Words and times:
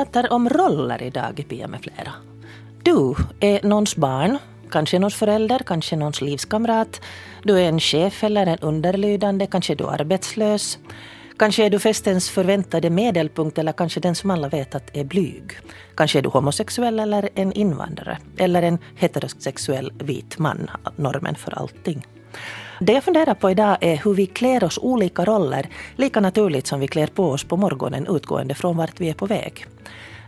Vi 0.00 0.04
pratar 0.04 0.32
om 0.32 0.48
roller 0.48 1.02
idag 1.02 1.40
i 1.40 1.42
Pia 1.42 1.68
med 1.68 1.80
flera. 1.80 2.12
Du 2.82 3.14
är 3.40 3.62
någons 3.62 3.96
barn, 3.96 4.38
kanske 4.70 4.98
någons 4.98 5.14
förälder, 5.14 5.58
kanske 5.66 5.96
någons 5.96 6.20
livskamrat. 6.20 7.00
Du 7.42 7.60
är 7.60 7.68
en 7.68 7.80
chef 7.80 8.24
eller 8.24 8.46
en 8.46 8.58
underlydande, 8.58 9.46
kanske 9.46 9.72
är 9.72 9.76
du 9.76 9.86
arbetslös. 9.86 10.78
Kanske 11.38 11.64
är 11.64 11.70
du 11.70 11.78
festens 11.78 12.30
förväntade 12.30 12.90
medelpunkt 12.90 13.58
eller 13.58 13.72
kanske 13.72 14.00
den 14.00 14.14
som 14.14 14.30
alla 14.30 14.48
vet 14.48 14.74
att 14.74 14.96
är 14.96 15.04
blyg. 15.04 15.52
Kanske 15.94 16.18
är 16.18 16.22
du 16.22 16.28
homosexuell 16.28 17.00
eller 17.00 17.28
en 17.34 17.52
invandrare. 17.52 18.18
Eller 18.36 18.62
en 18.62 18.78
heterosexuell 18.96 19.92
vit 19.98 20.38
man, 20.38 20.70
normen 20.96 21.34
för 21.34 21.58
allting. 21.58 22.06
Det 22.80 22.92
jag 22.92 23.04
funderar 23.04 23.34
på 23.34 23.50
idag 23.50 23.76
är 23.80 23.96
hur 23.96 24.14
vi 24.14 24.26
klär 24.26 24.64
oss 24.64 24.78
olika 24.78 25.24
roller 25.24 25.68
lika 25.96 26.20
naturligt 26.20 26.66
som 26.66 26.80
vi 26.80 26.88
klär 26.88 27.06
på 27.06 27.30
oss 27.30 27.44
på 27.44 27.56
morgonen 27.56 28.06
utgående 28.16 28.54
från 28.54 28.76
vart 28.76 29.00
vi 29.00 29.10
är 29.10 29.14
på 29.14 29.26
väg. 29.26 29.66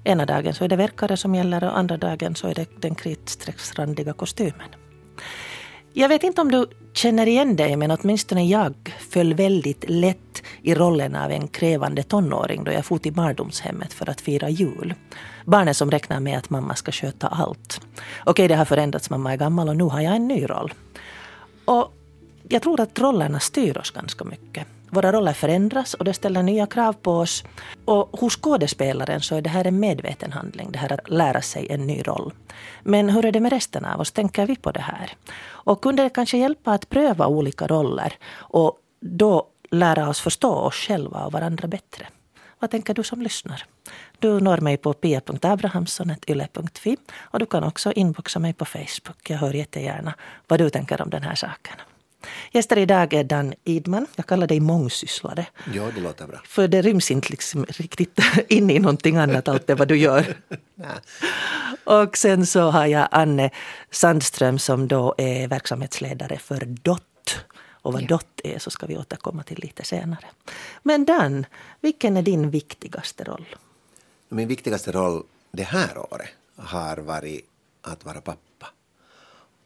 Ena 0.04 0.26
dagen 0.26 0.54
så 0.54 0.64
är 0.64 0.68
det 0.68 0.76
verkare 0.76 1.16
som 1.16 1.34
gäller 1.34 1.64
och 1.64 1.78
andra 1.78 1.96
dagen 1.96 2.34
så 2.34 2.48
är 2.48 2.54
det 2.54 2.66
den 2.80 2.94
kritstrecksrandiga 2.94 4.12
kostymen. 4.12 4.68
Jag 5.92 6.08
vet 6.08 6.22
inte 6.22 6.40
om 6.40 6.50
du 6.50 6.66
känner 6.92 7.26
igen 7.26 7.56
dig 7.56 7.76
men 7.76 7.90
åtminstone 7.90 8.44
jag 8.44 8.96
föll 9.10 9.34
väldigt 9.34 9.84
lätt 9.88 10.42
i 10.62 10.74
rollen 10.74 11.16
av 11.16 11.30
en 11.30 11.48
krävande 11.48 12.02
tonåring 12.02 12.64
då 12.64 12.72
jag 12.72 12.84
for 12.84 12.98
till 12.98 13.12
barndomshemmet 13.12 13.92
för 13.92 14.10
att 14.10 14.20
fira 14.20 14.48
jul. 14.48 14.94
Barnet 15.44 15.76
som 15.76 15.90
räknar 15.90 16.20
med 16.20 16.38
att 16.38 16.50
mamma 16.50 16.74
ska 16.74 16.92
sköta 16.92 17.26
allt. 17.26 17.80
Okej, 18.24 18.48
det 18.48 18.54
har 18.54 18.64
förändrats, 18.64 19.10
mamma 19.10 19.32
är 19.32 19.36
gammal 19.36 19.68
och 19.68 19.76
nu 19.76 19.84
har 19.84 20.00
jag 20.00 20.16
en 20.16 20.28
ny 20.28 20.46
roll. 20.46 20.72
Och 21.64 21.92
jag 22.48 22.62
tror 22.62 22.80
att 22.80 22.98
rollerna 22.98 23.40
styr 23.40 23.78
oss 23.78 23.90
ganska 23.90 24.24
mycket. 24.24 24.66
Våra 24.94 25.12
roller 25.12 25.32
förändras 25.32 25.94
och 25.94 26.04
det 26.04 26.14
ställer 26.14 26.42
nya 26.42 26.66
krav 26.66 26.92
på 26.92 27.12
oss. 27.12 27.44
Och 27.84 28.20
hos 28.20 28.36
skådespelaren 28.36 29.20
så 29.20 29.36
är 29.36 29.42
det 29.42 29.50
här 29.50 29.66
en 29.66 29.80
medveten 29.80 30.32
handling, 30.32 30.72
det 30.72 30.78
här 30.78 30.92
att 30.92 31.10
lära 31.10 31.42
sig 31.42 31.66
en 31.70 31.86
ny 31.86 32.02
roll. 32.02 32.32
Men 32.82 33.08
hur 33.08 33.24
är 33.24 33.32
det 33.32 33.40
med 33.40 33.52
resten 33.52 33.84
av 33.84 34.00
oss? 34.00 34.12
Tänker 34.12 34.46
vi 34.46 34.56
på 34.56 34.72
det 34.72 34.80
här? 34.80 35.12
Och 35.44 35.82
kunde 35.82 36.02
det 36.02 36.10
kanske 36.10 36.38
hjälpa 36.38 36.72
att 36.72 36.88
pröva 36.88 37.26
olika 37.26 37.66
roller 37.66 38.14
och 38.34 38.78
då 39.00 39.46
lära 39.70 40.08
oss 40.08 40.20
förstå 40.20 40.52
oss 40.52 40.74
själva 40.74 41.24
och 41.24 41.32
varandra 41.32 41.68
bättre? 41.68 42.06
Vad 42.58 42.70
tänker 42.70 42.94
du 42.94 43.02
som 43.02 43.22
lyssnar? 43.22 43.64
Du 44.18 44.40
når 44.40 44.58
mig 44.58 44.76
på 44.76 44.92
pia.abrahamsson.yle.fi 44.92 46.96
och 47.20 47.38
du 47.38 47.46
kan 47.46 47.64
också 47.64 47.92
inboxa 47.92 48.38
mig 48.38 48.52
på 48.52 48.64
Facebook. 48.64 49.30
Jag 49.30 49.38
hör 49.38 49.54
jättegärna 49.54 50.14
vad 50.48 50.60
du 50.60 50.70
tänker 50.70 51.02
om 51.02 51.10
den 51.10 51.22
här 51.22 51.34
saken. 51.34 51.76
Gäster 52.52 52.78
idag 52.78 53.12
är 53.12 53.24
Dan 53.24 53.54
Idman. 53.64 54.06
Jag 54.16 54.26
kallar 54.26 54.46
dig 54.46 54.60
mångsysslare. 54.60 55.46
Ja, 55.74 55.90
det 55.94 56.00
låter 56.00 56.26
bra. 56.26 56.40
För 56.44 56.68
det 56.68 56.82
ryms 56.82 57.10
inte 57.10 57.30
liksom 57.30 57.64
riktigt 57.64 58.18
in 58.48 58.70
i 58.70 58.78
någonting 58.78 59.16
annat, 59.16 59.48
allt 59.48 59.66
det 59.66 59.74
vad 59.74 59.88
du 59.88 59.96
gör. 59.96 60.36
och 61.84 62.16
sen 62.16 62.46
så 62.46 62.60
har 62.70 62.86
jag 62.86 63.08
Anne 63.10 63.50
Sandström 63.90 64.58
som 64.58 64.88
då 64.88 65.14
är 65.18 65.48
verksamhetsledare 65.48 66.38
för 66.38 66.64
DOT. 66.64 67.02
Och 67.82 67.92
vad 67.92 68.02
ja. 68.02 68.06
DOT 68.06 68.40
är 68.44 68.58
så 68.58 68.70
ska 68.70 68.86
vi 68.86 68.96
återkomma 68.96 69.42
till 69.42 69.58
lite 69.58 69.84
senare. 69.84 70.24
Men 70.82 71.04
Dan, 71.04 71.46
vilken 71.80 72.16
är 72.16 72.22
din 72.22 72.50
viktigaste 72.50 73.24
roll? 73.24 73.46
Min 74.28 74.48
viktigaste 74.48 74.92
roll 74.92 75.22
det 75.52 75.62
här 75.62 75.98
året 75.98 76.28
har 76.56 76.96
varit 76.96 77.48
att 77.82 78.04
vara 78.04 78.20
pappa. 78.20 78.51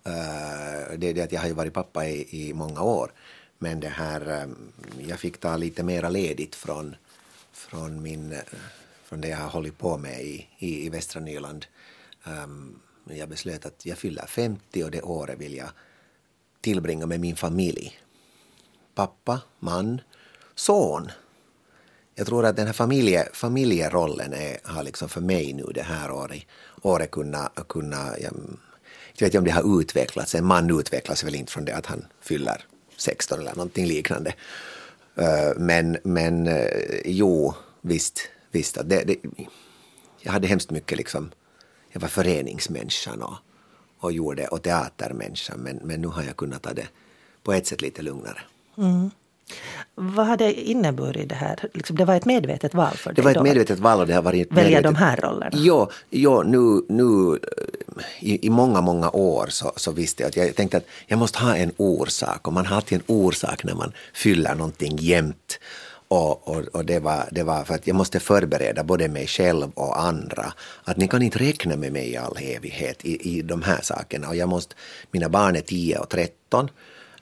Uh, 0.07 0.99
det 0.99 1.09
är 1.09 1.15
det 1.15 1.23
att 1.23 1.33
jag 1.33 1.41
har 1.41 1.49
ju 1.49 1.55
varit 1.55 1.75
pappa 1.75 2.07
i, 2.07 2.49
i 2.49 2.55
många 2.55 2.83
år. 2.83 3.13
Men 3.59 3.81
det 3.81 3.89
här, 3.89 4.43
um, 4.43 4.73
jag 5.07 5.21
fick 5.21 5.41
ta 5.41 5.57
lite 5.57 5.83
mera 5.83 6.09
ledigt 6.09 6.55
från, 6.55 6.97
från, 7.53 8.03
min, 8.03 8.33
eh, 8.33 8.39
från 9.05 9.21
det 9.21 9.29
jag 9.29 9.37
har 9.37 9.49
hållit 9.49 9.79
på 9.79 9.99
med 9.99 10.23
i, 10.23 10.49
i, 10.59 10.87
i 10.87 10.89
västra 10.89 11.21
Nyland. 11.21 11.67
Um, 12.25 12.81
jag 13.11 13.29
beslöt 13.29 13.67
att 13.67 13.87
jag 13.87 13.99
fyller 13.99 14.27
50 14.27 14.85
och 14.85 14.91
det 14.91 15.03
året 15.03 15.39
vill 15.39 15.55
jag 15.55 15.69
tillbringa 16.61 17.07
med 17.07 17.21
min 17.21 17.37
familj. 17.37 18.01
Pappa, 18.95 19.41
man, 19.59 20.01
son. 20.55 21.11
Jag 22.15 22.27
tror 22.27 22.47
att 22.47 22.57
den 22.57 22.67
här 22.67 22.73
familje, 22.73 23.29
familjerollen 23.33 24.33
är, 24.33 24.59
har 24.65 24.83
liksom 24.83 25.09
för 25.09 25.21
mig 25.21 25.53
nu 25.53 25.65
det 25.75 25.83
här 25.83 26.11
året, 26.11 26.43
året 26.83 27.11
kunnat 27.11 27.69
kunna, 27.69 28.19
jag, 28.19 28.33
jag 29.19 29.27
vet 29.27 29.35
inte 29.35 29.39
om 29.39 29.45
det 29.45 29.51
har 29.51 29.81
utvecklats, 29.81 30.35
en 30.35 30.45
man 30.47 30.79
utvecklas 30.81 31.25
väl 31.25 31.35
inte 31.35 31.53
från 31.53 31.65
det 31.65 31.77
att 31.77 31.87
han 31.87 32.07
fyller 32.21 32.65
16 32.97 33.41
eller 33.41 33.55
någonting 33.55 33.87
liknande. 33.87 34.35
Eh, 35.15 35.53
men, 35.57 35.97
men 36.05 36.47
eh, 36.47 37.01
jo, 37.05 37.55
visst, 37.81 38.29
visst 38.51 38.79
det, 38.85 39.05
det, 39.05 39.17
jag 40.21 40.33
hade 40.33 40.49
hemskt 40.49 40.71
mycket 40.71 40.99
liksom, 40.99 41.31
jag 41.93 42.01
var 42.01 42.09
föreningsmänniskan 42.09 43.23
och, 43.23 43.37
och 43.99 44.13
gjorde, 44.13 44.47
och 44.47 44.63
teatermänniskan, 44.63 45.61
men, 45.61 45.77
men 45.77 46.01
nu 46.01 46.09
har 46.09 46.23
jag 46.23 46.37
kunnat 46.37 46.63
ta 46.63 46.73
det 46.73 46.89
på 47.43 47.53
ett 47.53 47.67
sätt 47.67 47.83
lite 47.83 48.03
lugnare. 48.03 48.41
Mm. 48.79 49.11
Vad 49.95 50.27
har 50.27 50.37
det 50.37 50.53
inneburit 50.53 51.29
det 51.29 51.35
här? 51.35 51.59
Liksom, 51.75 51.97
det 51.97 52.05
var 52.05 52.17
ett 52.17 52.25
medvetet 52.25 52.75
val 52.75 52.97
för 52.97 53.11
dig? 53.11 53.15
Det 53.17 53.23
var 53.23 53.31
ett 53.31 53.43
medvetet 53.43 53.79
val 53.79 54.01
och 54.01 54.07
det 54.07 54.15
har 54.15 54.23
varit 54.23 54.53
Välja 54.53 54.63
medvetet... 54.63 54.85
de 54.85 54.95
här 54.95 55.17
rollerna? 55.17 55.51
Jo, 55.55 55.91
jo 56.11 56.43
nu, 56.43 56.83
nu 56.89 57.39
i, 58.21 58.47
i 58.47 58.51
många, 58.51 58.81
många 58.81 59.11
år 59.11 59.47
så, 59.51 59.73
så 59.77 59.93
visste 59.93 60.23
jag 60.23 60.29
att 60.29 60.37
jag 60.37 60.55
tänkte 60.55 60.77
att 60.77 60.87
jag 61.07 61.19
måste 61.19 61.39
ha 61.39 61.57
en 61.57 61.73
orsak 61.77 62.47
och 62.47 62.53
man 62.53 62.67
har 62.67 62.77
alltid 62.77 62.99
en 62.99 63.05
orsak 63.07 63.65
när 63.65 63.75
man 63.75 63.93
fyller 64.15 64.55
någonting 64.55 64.97
jämt. 64.97 65.59
Och, 66.09 66.49
och, 66.49 66.65
och, 66.73 66.85
det, 66.85 66.99
var, 66.99 67.29
det 67.31 67.43
var 67.43 67.65
för 67.65 67.75
att 67.75 67.87
jag 67.87 67.97
måste 67.97 68.21
förbereda 68.21 68.85
både 68.85 69.09
mig 69.09 69.27
själv 69.27 69.71
och 69.75 70.01
andra 70.01 70.53
att 70.85 70.97
ni 70.97 71.09
kan 71.09 71.23
inte 71.23 71.39
räkna 71.39 71.77
med 71.77 71.93
mig 71.93 72.11
i 72.11 72.17
all 72.17 72.37
evighet 72.41 73.05
i, 73.05 73.39
i 73.39 73.43
de 73.43 73.63
här 73.63 73.81
sakerna. 73.83 74.29
Och 74.29 74.37
jag 74.37 74.49
måste, 74.49 74.75
mina 75.11 75.29
barn 75.29 75.57
är 75.57 75.61
10 75.61 75.99
och 75.99 76.09
13 76.09 76.71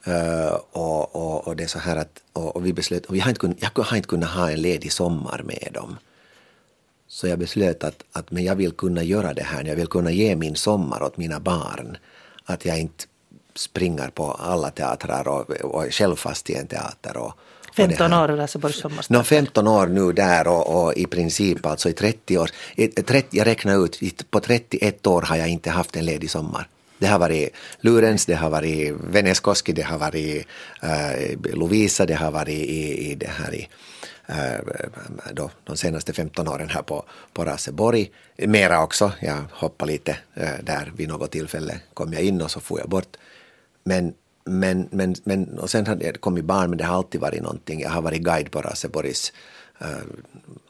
Uh, 0.09 0.59
och, 0.73 1.17
och, 1.17 1.47
och, 1.47 1.57
det 1.57 1.65
är 1.65 1.69
så 1.69 1.79
här 1.79 1.97
att 1.97 2.21
och, 2.33 2.57
och 2.57 2.67
vi 2.67 2.73
beslöt, 2.73 3.07
och 3.07 3.15
vi 3.15 3.21
har 3.21 3.29
inte 3.29 3.41
kunnat, 3.41 3.57
jag 3.61 3.85
har 3.85 3.97
inte 3.97 4.09
kunnat 4.09 4.31
ha 4.31 4.51
en 4.51 4.63
ledig 4.63 4.93
sommar 4.93 5.43
med 5.45 5.69
dem. 5.73 5.97
Så 7.09 7.27
jag 7.27 7.39
beslöt 7.39 7.85
att, 7.85 8.05
att 8.13 8.31
men 8.31 8.45
jag 8.45 8.57
vill 8.57 8.73
kunna 8.73 9.03
göra 9.03 9.35
det 9.35 9.43
här, 9.43 9.65
jag 9.65 9.77
vill 9.77 9.87
kunna 9.87 10.11
ge 10.11 10.37
min 10.37 10.57
sommar 10.57 11.03
åt 11.03 11.17
mina 11.17 11.41
barn. 11.41 11.97
Att 12.45 12.65
jag 12.65 12.81
inte 12.81 13.05
springer 13.55 14.09
på 14.09 14.33
alla 14.33 14.71
teatrar 14.71 15.29
och, 15.29 15.51
och 15.51 15.85
själv 15.91 16.17
fast 16.17 16.51
i 16.51 16.55
en 16.55 16.67
teater. 16.67 17.17
Och, 17.17 17.33
15 17.77 18.13
år 18.13 18.29
Raseborgs 18.29 18.81
sommarstad? 18.81 19.19
No, 19.19 19.23
15 19.23 19.69
år 19.69 19.87
nu 19.87 20.13
där 20.13 20.49
och, 20.49 20.85
och, 20.85 20.95
i 20.95 21.07
princip 21.07 21.67
alltså 21.67 21.89
i 21.89 21.93
30 21.93 22.39
år. 22.39 22.51
I, 22.75 22.89
30, 22.89 23.37
jag 23.37 23.47
räknar 23.47 23.85
ut, 23.85 24.31
på 24.31 24.41
31 24.41 25.07
år 25.07 25.23
har 25.23 25.37
jag 25.37 25.49
inte 25.49 25.71
haft 25.71 25.97
en 25.97 26.05
ledig 26.05 26.31
sommar. 26.31 26.69
Det 26.99 27.07
har 27.07 27.19
varit 27.19 27.55
Lurens, 27.81 28.27
det 28.27 28.35
har 28.35 28.51
varit 28.51 28.95
Veneskoski, 29.01 29.73
det 29.73 29.83
har 29.83 29.99
varit 29.99 30.47
äh, 30.83 31.55
Lovisa, 31.55 32.07
det 32.07 32.15
har 32.15 32.31
varit 32.31 32.59
i, 32.59 33.11
i 33.11 33.15
det 33.15 33.29
här 33.29 33.55
i 33.55 33.69
eh, 34.27 34.61
då, 35.33 35.51
de 35.65 35.77
senaste 35.77 36.13
15 36.13 36.49
åren 36.49 36.69
här 36.69 36.83
på, 36.83 37.05
på 37.33 37.45
Raseborg. 37.45 38.11
Mera 38.37 38.83
också, 38.83 39.13
jag 39.21 39.45
hoppade 39.51 39.93
lite 39.93 40.17
eh, 40.35 40.59
där 40.63 40.93
vid 40.97 41.09
något 41.09 41.31
tillfälle 41.31 41.81
kom 41.95 42.13
jag 42.13 42.23
in 42.23 42.43
och 42.43 42.51
så 42.51 42.61
får 42.61 42.81
jag 42.81 42.89
bort. 42.89 43.17
Men, 43.85 44.15
men, 44.45 44.89
men, 44.91 45.15
men 45.25 45.59
och 45.59 45.71
sen 45.71 45.87
har 45.87 45.97
det 45.97 46.21
kommit 46.21 46.45
barn, 46.45 46.71
men 46.71 46.79
det 46.79 46.85
har 46.85 46.97
alltid 46.97 47.21
varit 47.21 47.43
någonting. 47.43 47.81
Jag 47.81 47.91
har 47.91 48.03
varit 48.03 48.23
guide 48.23 48.51
på 48.51 48.61
Raseborgs 48.61 49.33
äh, 49.79 49.89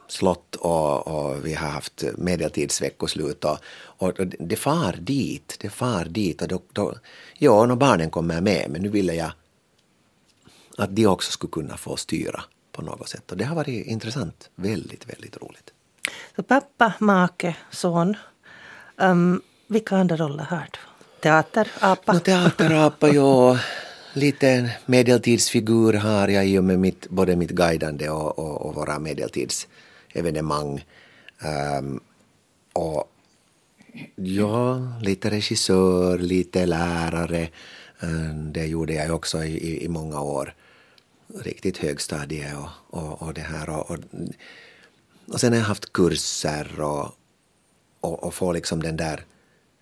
slott 0.08 0.56
och, 0.56 1.08
och, 1.08 1.46
vi 1.46 1.54
har 1.54 1.68
haft 1.68 2.04
medeltidsveckoslut 2.18 3.44
och, 3.44 3.58
och, 3.76 4.20
och, 4.20 4.26
det 4.26 4.56
far 4.56 4.96
dit, 5.00 5.56
det 5.60 5.70
far 5.70 6.04
dit 6.04 6.42
och 6.42 6.48
då, 6.48 6.60
då 6.72 6.94
ja, 7.38 7.72
och 7.72 7.76
barnen 7.76 8.10
kommer 8.10 8.40
med 8.40 8.70
men 8.70 8.82
nu 8.82 8.88
ville 8.88 9.14
jag 9.14 9.32
att 10.78 10.96
de 10.96 11.06
också 11.06 11.32
skulle 11.32 11.50
kunna 11.50 11.76
få 11.76 11.96
styra 11.96 12.44
på 12.72 12.82
något 12.82 13.08
sätt 13.08 13.32
och 13.32 13.36
det 13.36 13.44
har 13.44 13.56
varit 13.56 13.86
intressant, 13.86 14.50
väldigt, 14.54 15.08
väldigt 15.08 15.36
roligt. 15.36 15.72
Så 16.36 16.42
pappa, 16.42 16.92
make, 16.98 17.56
son. 17.70 18.16
Um, 18.96 19.42
vilka 19.66 19.96
andra 19.96 20.16
roller 20.16 20.44
har 20.44 20.68
du? 20.72 20.78
Teaterapa? 21.20 22.12
No, 22.12 22.20
teaterapa, 22.20 23.08
ja. 23.08 23.58
Lite 24.12 24.70
medeltidsfigur 24.86 25.92
har 25.92 26.28
jag 26.28 26.46
i 26.46 26.58
och 26.58 26.64
med 26.64 26.78
mitt, 26.78 27.08
både 27.10 27.36
mitt 27.36 27.50
guidande 27.50 28.08
och, 28.08 28.38
och, 28.38 28.66
och 28.66 28.74
våra 28.74 28.98
medeltids 28.98 29.68
evenemang. 30.14 30.84
Um, 31.78 32.00
och 32.72 33.04
ja, 34.14 34.78
lite 35.02 35.30
regissör, 35.30 36.18
lite 36.18 36.66
lärare. 36.66 37.48
Um, 38.00 38.52
det 38.52 38.66
gjorde 38.66 38.92
jag 38.92 39.14
också 39.14 39.44
i, 39.44 39.58
i, 39.58 39.84
i 39.84 39.88
många 39.88 40.20
år. 40.20 40.54
Riktigt 41.44 41.78
högstadie 41.78 42.54
och, 42.54 43.00
och, 43.00 43.22
och 43.22 43.34
det 43.34 43.40
här. 43.40 43.70
Och, 43.70 43.90
och, 43.90 43.98
och 45.28 45.40
sen 45.40 45.52
har 45.52 45.58
jag 45.58 45.66
haft 45.66 45.92
kurser 45.92 46.80
och, 46.80 47.08
och, 48.00 48.24
och 48.24 48.34
få 48.34 48.52
liksom 48.52 48.82
den 48.82 48.96
där 48.96 49.24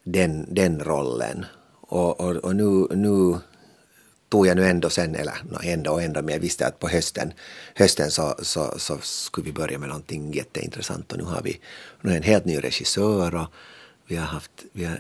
den, 0.05 0.55
den 0.55 0.81
rollen. 0.81 1.44
Och, 1.81 2.20
och, 2.20 2.37
och 2.37 2.56
nu, 2.56 2.87
nu 2.90 3.38
tog 4.32 4.46
jag 4.46 4.56
nu 4.56 4.67
ändå 4.67 4.90
sen, 4.90 5.14
eller 5.14 5.34
no, 5.50 5.58
ändå 5.62 5.90
och 5.90 6.02
ändå, 6.02 6.23
men 6.23 6.34
jag 6.34 6.40
visste 6.40 6.67
att 6.67 6.79
på 6.79 6.88
hösten, 6.88 7.32
hösten 7.75 8.11
så, 8.11 8.34
så, 8.43 8.75
så 8.76 8.99
skulle 9.02 9.44
vi 9.44 9.52
börja 9.52 9.79
med 9.79 9.88
någonting 9.88 10.32
jätteintressant 10.32 11.12
och 11.12 11.19
nu 11.19 11.25
har 11.25 11.43
vi 11.43 11.61
nu 12.00 12.17
en 12.17 12.23
helt 12.23 12.44
ny 12.44 12.58
regissör 12.58 13.34
och 13.34 13.46
vi 14.06 14.17
har 14.17 14.26
haft, 14.26 14.50
vi 14.73 14.84
har, 14.84 14.99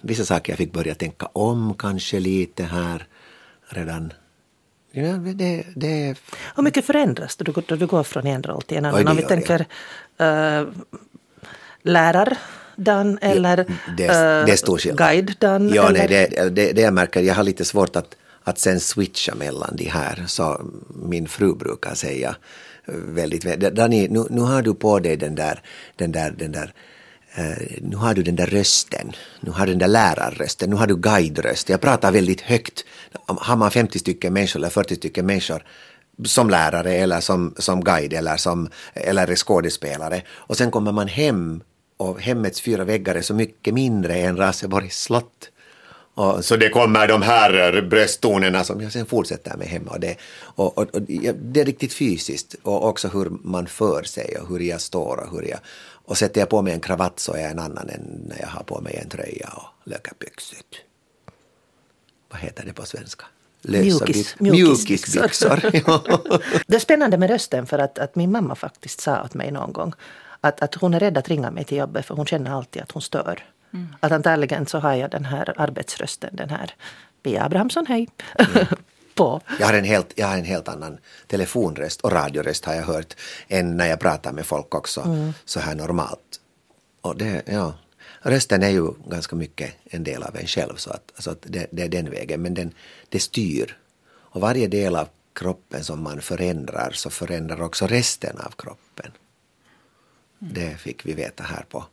vissa 0.00 0.24
saker 0.24 0.52
jag 0.52 0.58
fick 0.58 0.72
börja 0.72 0.94
tänka 0.94 1.26
om 1.32 1.74
kanske 1.74 2.20
lite 2.20 2.64
här 2.64 3.06
redan 3.68 4.12
Ja, 4.90 5.12
det, 5.12 5.64
det... 5.76 6.14
Hur 6.56 6.62
mycket 6.62 6.84
förändras 6.84 7.36
du 7.36 7.44
då 7.44 7.76
du 7.76 7.86
går 7.86 8.02
från 8.02 8.26
en 8.26 8.42
roll 8.42 8.62
till 8.62 8.76
en 8.76 8.84
annan? 8.84 9.00
Oj, 9.00 9.10
Om 9.10 9.16
vi 9.16 9.22
tänker 9.22 9.60
uh, 10.20 10.68
lärardan 11.82 13.18
eller 13.20 13.56
det, 13.96 14.06
det 14.46 14.52
är 14.52 14.56
stor 14.56 14.86
uh, 14.86 14.94
guidedan? 14.94 15.68
Ja, 15.74 15.90
nej, 15.90 16.08
det, 16.08 16.48
det, 16.50 16.72
det 16.72 16.80
jag 16.80 16.94
märker, 16.94 17.20
jag 17.22 17.34
har 17.34 17.44
lite 17.44 17.64
svårt 17.64 17.96
att, 17.96 18.16
att 18.46 18.58
sen 18.58 18.80
switcha 18.80 19.34
mellan 19.34 19.76
de 19.76 19.84
här. 19.84 20.24
Så 20.26 20.60
min 20.94 21.28
fru 21.28 21.54
brukar 21.54 21.94
säga 21.94 22.36
väldigt, 22.86 23.60
Dani, 23.60 24.08
nu, 24.08 24.24
nu 24.30 24.40
har 24.40 24.62
du 24.62 24.74
på 24.74 24.98
dig 24.98 25.16
den 25.16 25.34
där, 25.34 25.62
den 25.96 26.12
där, 26.12 26.30
den 26.38 26.52
där 26.52 26.74
Uh, 27.38 27.78
nu 27.80 27.96
har 27.96 28.14
du 28.14 28.22
den 28.22 28.36
där 28.36 28.46
rösten, 28.46 29.12
nu 29.40 29.50
har 29.50 29.66
du 29.66 29.72
den 29.72 29.78
där 29.78 29.88
lärarrösten, 29.88 30.70
nu 30.70 30.76
har 30.76 30.86
du 30.86 30.96
guideröst. 30.96 31.68
Jag 31.68 31.80
pratar 31.80 32.12
väldigt 32.12 32.40
högt. 32.40 32.84
Har 33.26 33.56
man 33.56 33.70
50 33.70 33.98
stycken 33.98 34.32
människor 34.32 34.60
eller 34.60 34.68
40 34.68 34.96
stycken 34.96 35.26
människor 35.26 35.62
som 36.24 36.50
lärare 36.50 36.94
eller 36.94 37.20
som, 37.20 37.54
som 37.58 37.84
guide 37.84 38.12
eller 38.12 38.36
som 38.36 38.68
eller 38.94 39.36
skådespelare 39.36 40.22
och 40.28 40.56
sen 40.56 40.70
kommer 40.70 40.92
man 40.92 41.08
hem 41.08 41.62
och 41.96 42.20
hemmets 42.20 42.60
fyra 42.60 42.84
väggar 42.84 43.14
är 43.14 43.22
så 43.22 43.34
mycket 43.34 43.74
mindre 43.74 44.14
än 44.14 44.36
Raseborgs 44.36 45.02
slott. 45.02 45.50
Och, 46.16 46.44
så 46.44 46.56
det 46.56 46.68
kommer 46.68 47.08
de 47.08 47.22
här 47.22 47.82
brösttonerna 47.82 48.64
som 48.64 48.80
jag 48.80 48.92
sen 48.92 49.06
fortsätter 49.06 49.56
med 49.56 49.66
hemma. 49.66 49.90
Och 49.90 50.00
det, 50.00 50.16
och, 50.38 50.78
och, 50.78 50.94
och, 50.94 51.02
det 51.02 51.60
är 51.60 51.64
riktigt 51.64 51.92
fysiskt 51.92 52.54
och 52.62 52.88
också 52.88 53.08
hur 53.08 53.30
man 53.42 53.66
för 53.66 54.02
sig 54.02 54.36
och 54.40 54.48
hur 54.48 54.60
jag 54.60 54.80
står 54.80 55.16
och 55.16 55.36
hur 55.36 55.48
jag... 55.48 55.58
Och 56.08 56.18
sätter 56.18 56.40
jag 56.40 56.48
på 56.48 56.62
mig 56.62 56.72
en 56.72 56.80
kravatt 56.80 57.20
så 57.20 57.32
är 57.32 57.40
jag 57.40 57.50
en 57.50 57.58
annan 57.58 57.88
än 57.88 58.22
när 58.28 58.40
jag 58.40 58.46
har 58.46 58.62
på 58.62 58.80
mig 58.80 59.00
en 59.02 59.08
tröja 59.08 59.48
och 59.48 59.88
läkarbyxor. 59.90 60.58
Vad 62.30 62.40
heter 62.40 62.64
det 62.66 62.72
på 62.72 62.86
svenska? 62.86 63.24
Mjukis, 63.62 64.36
mjukisbyxor. 64.38 65.60
det 66.66 66.76
är 66.76 66.80
spännande 66.80 67.18
med 67.18 67.30
rösten 67.30 67.66
för 67.66 67.78
att, 67.78 67.98
att 67.98 68.14
min 68.14 68.32
mamma 68.32 68.54
faktiskt 68.54 69.00
sa 69.00 69.22
åt 69.24 69.34
mig 69.34 69.50
någon 69.50 69.72
gång 69.72 69.92
att, 70.40 70.62
att 70.62 70.74
hon 70.74 70.94
är 70.94 71.00
rädd 71.00 71.18
att 71.18 71.28
ringa 71.28 71.50
mig 71.50 71.64
till 71.64 71.78
jobbet 71.78 72.06
för 72.06 72.14
hon 72.14 72.26
känner 72.26 72.50
alltid 72.50 72.82
att 72.82 72.92
hon 72.92 73.02
stör. 73.02 73.44
Mm. 73.72 73.86
Att 74.00 74.12
antagligen 74.12 74.66
så 74.66 74.78
har 74.78 74.94
jag 74.94 75.10
den 75.10 75.24
här 75.24 75.54
arbetsrösten, 75.60 76.36
den 76.36 76.50
här 76.50 76.74
Pia 77.22 77.44
Abrahamsson, 77.44 77.86
hej. 77.86 78.08
Mm. 78.38 78.66
på. 79.16 79.40
Jag 79.60 79.66
har, 79.66 79.74
en 79.74 79.84
helt, 79.84 80.12
jag 80.14 80.26
har 80.26 80.36
en 80.36 80.44
helt 80.44 80.68
annan 80.68 80.98
telefonröst 81.26 82.00
och 82.00 82.12
radioröst 82.12 82.64
har 82.64 82.74
jag 82.74 82.82
hört 82.82 83.16
än 83.48 83.76
när 83.76 83.86
jag 83.86 84.00
pratar 84.00 84.32
med 84.32 84.46
folk 84.46 84.74
också 84.74 85.00
mm. 85.00 85.32
så 85.44 85.60
här 85.60 85.74
normalt. 85.74 86.40
Och 87.00 87.16
det, 87.16 87.42
ja, 87.46 87.74
rösten 88.20 88.62
är 88.62 88.68
ju 88.68 88.92
ganska 89.08 89.36
mycket 89.36 89.74
en 89.84 90.04
del 90.04 90.22
av 90.22 90.36
en 90.36 90.46
själv 90.46 90.76
så 90.76 90.90
att, 90.90 91.12
alltså 91.14 91.30
att 91.30 91.42
det, 91.42 91.66
det, 91.70 91.82
är 91.82 91.88
den 91.88 92.10
vägen 92.10 92.42
men 92.42 92.54
den, 92.54 92.72
det 93.08 93.20
styr. 93.20 93.76
Och 94.08 94.40
varje 94.40 94.66
del 94.66 94.96
av 94.96 95.08
kroppen 95.32 95.84
som 95.84 96.02
man 96.02 96.20
förändrar 96.20 96.90
så 96.94 97.10
förändrar 97.10 97.62
också 97.62 97.86
resten 97.86 98.38
av 98.38 98.50
kroppen. 98.50 99.10
Mm. 100.42 100.54
Det 100.54 100.76
fick 100.76 101.06
vi 101.06 101.12
veta 101.12 101.44
här 101.44 101.64
på 101.68 101.84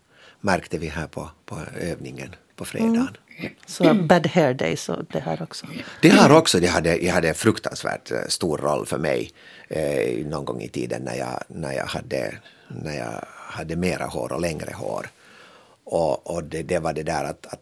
märkte 0.43 0.77
vi 0.77 0.87
här 0.87 1.07
på, 1.07 1.29
på 1.45 1.57
övningen 1.81 2.35
på 2.55 2.65
fredagen. 2.65 3.17
Mm. 3.37 3.53
Så 3.65 3.93
Bad 3.93 4.27
Hair 4.27 4.53
Days 4.53 4.89
och 4.89 5.05
det 5.11 5.19
här 5.19 5.41
också? 5.41 5.67
Det 6.01 6.09
här 6.09 6.31
också, 6.31 6.59
det 6.59 6.67
hade, 6.67 6.97
det 6.97 7.07
hade 7.07 7.29
en 7.29 7.35
fruktansvärt 7.35 8.11
eh, 8.11 8.17
stor 8.27 8.57
roll 8.57 8.85
för 8.85 8.97
mig 8.97 9.31
eh, 9.67 10.25
någon 10.25 10.45
gång 10.45 10.61
i 10.61 10.69
tiden 10.69 11.01
när 11.01 11.15
jag, 11.15 11.43
när 11.47 11.73
jag, 11.73 11.85
hade, 11.85 12.35
när 12.67 12.97
jag 12.97 13.25
hade 13.29 13.75
mera 13.75 14.05
hår 14.05 14.33
och 14.33 14.41
längre 14.41 14.73
hår. 14.73 15.09
Och, 15.83 16.35
och 16.35 16.43
det, 16.43 16.63
det 16.63 16.79
var 16.79 16.93
det 16.93 17.03
där 17.03 17.23
att, 17.23 17.45
att 17.45 17.59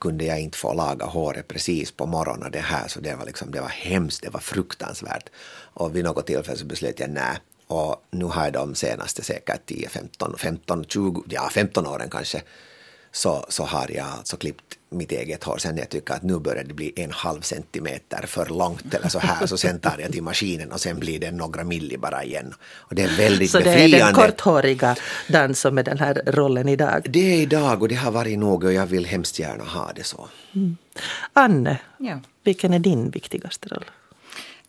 kunde 0.00 0.24
jag 0.24 0.40
inte 0.40 0.58
få 0.58 0.72
laga 0.72 1.06
håret 1.06 1.48
precis 1.48 1.92
på 1.92 2.06
morgonen 2.06 2.50
det 2.52 2.58
här 2.58 2.88
så 2.88 3.00
det 3.00 3.14
var 3.14 3.26
liksom, 3.26 3.50
det 3.50 3.60
var 3.60 3.68
hemskt, 3.68 4.22
det 4.22 4.30
var 4.30 4.40
fruktansvärt. 4.40 5.28
Och 5.74 5.96
vid 5.96 6.04
något 6.04 6.26
tillfälle 6.26 6.58
så 6.58 6.66
beslöt 6.66 7.00
jag 7.00 7.10
nej, 7.10 7.36
och 7.72 8.04
nu 8.10 8.24
har 8.24 8.44
jag 8.44 8.52
de 8.52 8.74
senaste 8.74 9.24
säkert 9.24 9.66
10, 9.66 9.88
15, 9.88 10.34
15, 10.38 10.84
20, 10.84 11.24
ja 11.28 11.48
15 11.50 11.86
åren 11.86 12.08
kanske 12.10 12.42
så, 13.12 13.46
så 13.48 13.64
har 13.64 13.90
jag 13.90 14.06
alltså 14.06 14.36
klippt 14.36 14.78
mitt 14.90 15.12
eget 15.12 15.44
hår 15.44 15.58
sen 15.58 15.76
jag 15.76 15.88
tycker 15.88 16.14
att 16.14 16.22
nu 16.22 16.38
börjar 16.38 16.64
det 16.64 16.74
bli 16.74 16.92
en 16.96 17.10
halv 17.10 17.40
centimeter 17.40 18.26
för 18.26 18.46
långt 18.46 18.94
eller 18.94 19.08
så 19.08 19.18
här 19.18 19.46
så 19.46 19.58
sen 19.58 19.80
tar 19.80 19.98
jag 19.98 20.12
till 20.12 20.22
maskinen 20.22 20.72
och 20.72 20.80
sen 20.80 20.98
blir 21.00 21.20
det 21.20 21.30
några 21.30 21.64
milli 21.64 21.98
bara 21.98 22.24
igen. 22.24 22.54
Och 22.62 22.94
det 22.94 23.02
är 23.02 23.16
väldigt 23.16 23.50
så 23.50 23.58
befriande. 23.58 23.82
Så 23.82 23.96
det 23.96 24.02
är 24.02 24.06
den 24.06 24.14
korthåriga 24.14 24.96
dans 25.28 25.60
som 25.60 25.78
är 25.78 25.82
den 25.82 25.98
här 25.98 26.22
rollen 26.26 26.68
idag? 26.68 27.06
Det 27.08 27.34
är 27.34 27.40
idag 27.40 27.82
och 27.82 27.88
det 27.88 27.94
har 27.94 28.12
varit 28.12 28.38
nog 28.38 28.64
och 28.64 28.72
jag 28.72 28.86
vill 28.86 29.06
hemskt 29.06 29.38
gärna 29.38 29.64
ha 29.64 29.92
det 29.96 30.04
så. 30.04 30.28
Mm. 30.54 30.76
Anne, 31.32 31.78
ja. 31.98 32.20
vilken 32.44 32.72
är 32.72 32.78
din 32.78 33.10
viktigaste 33.10 33.68
roll? 33.68 33.84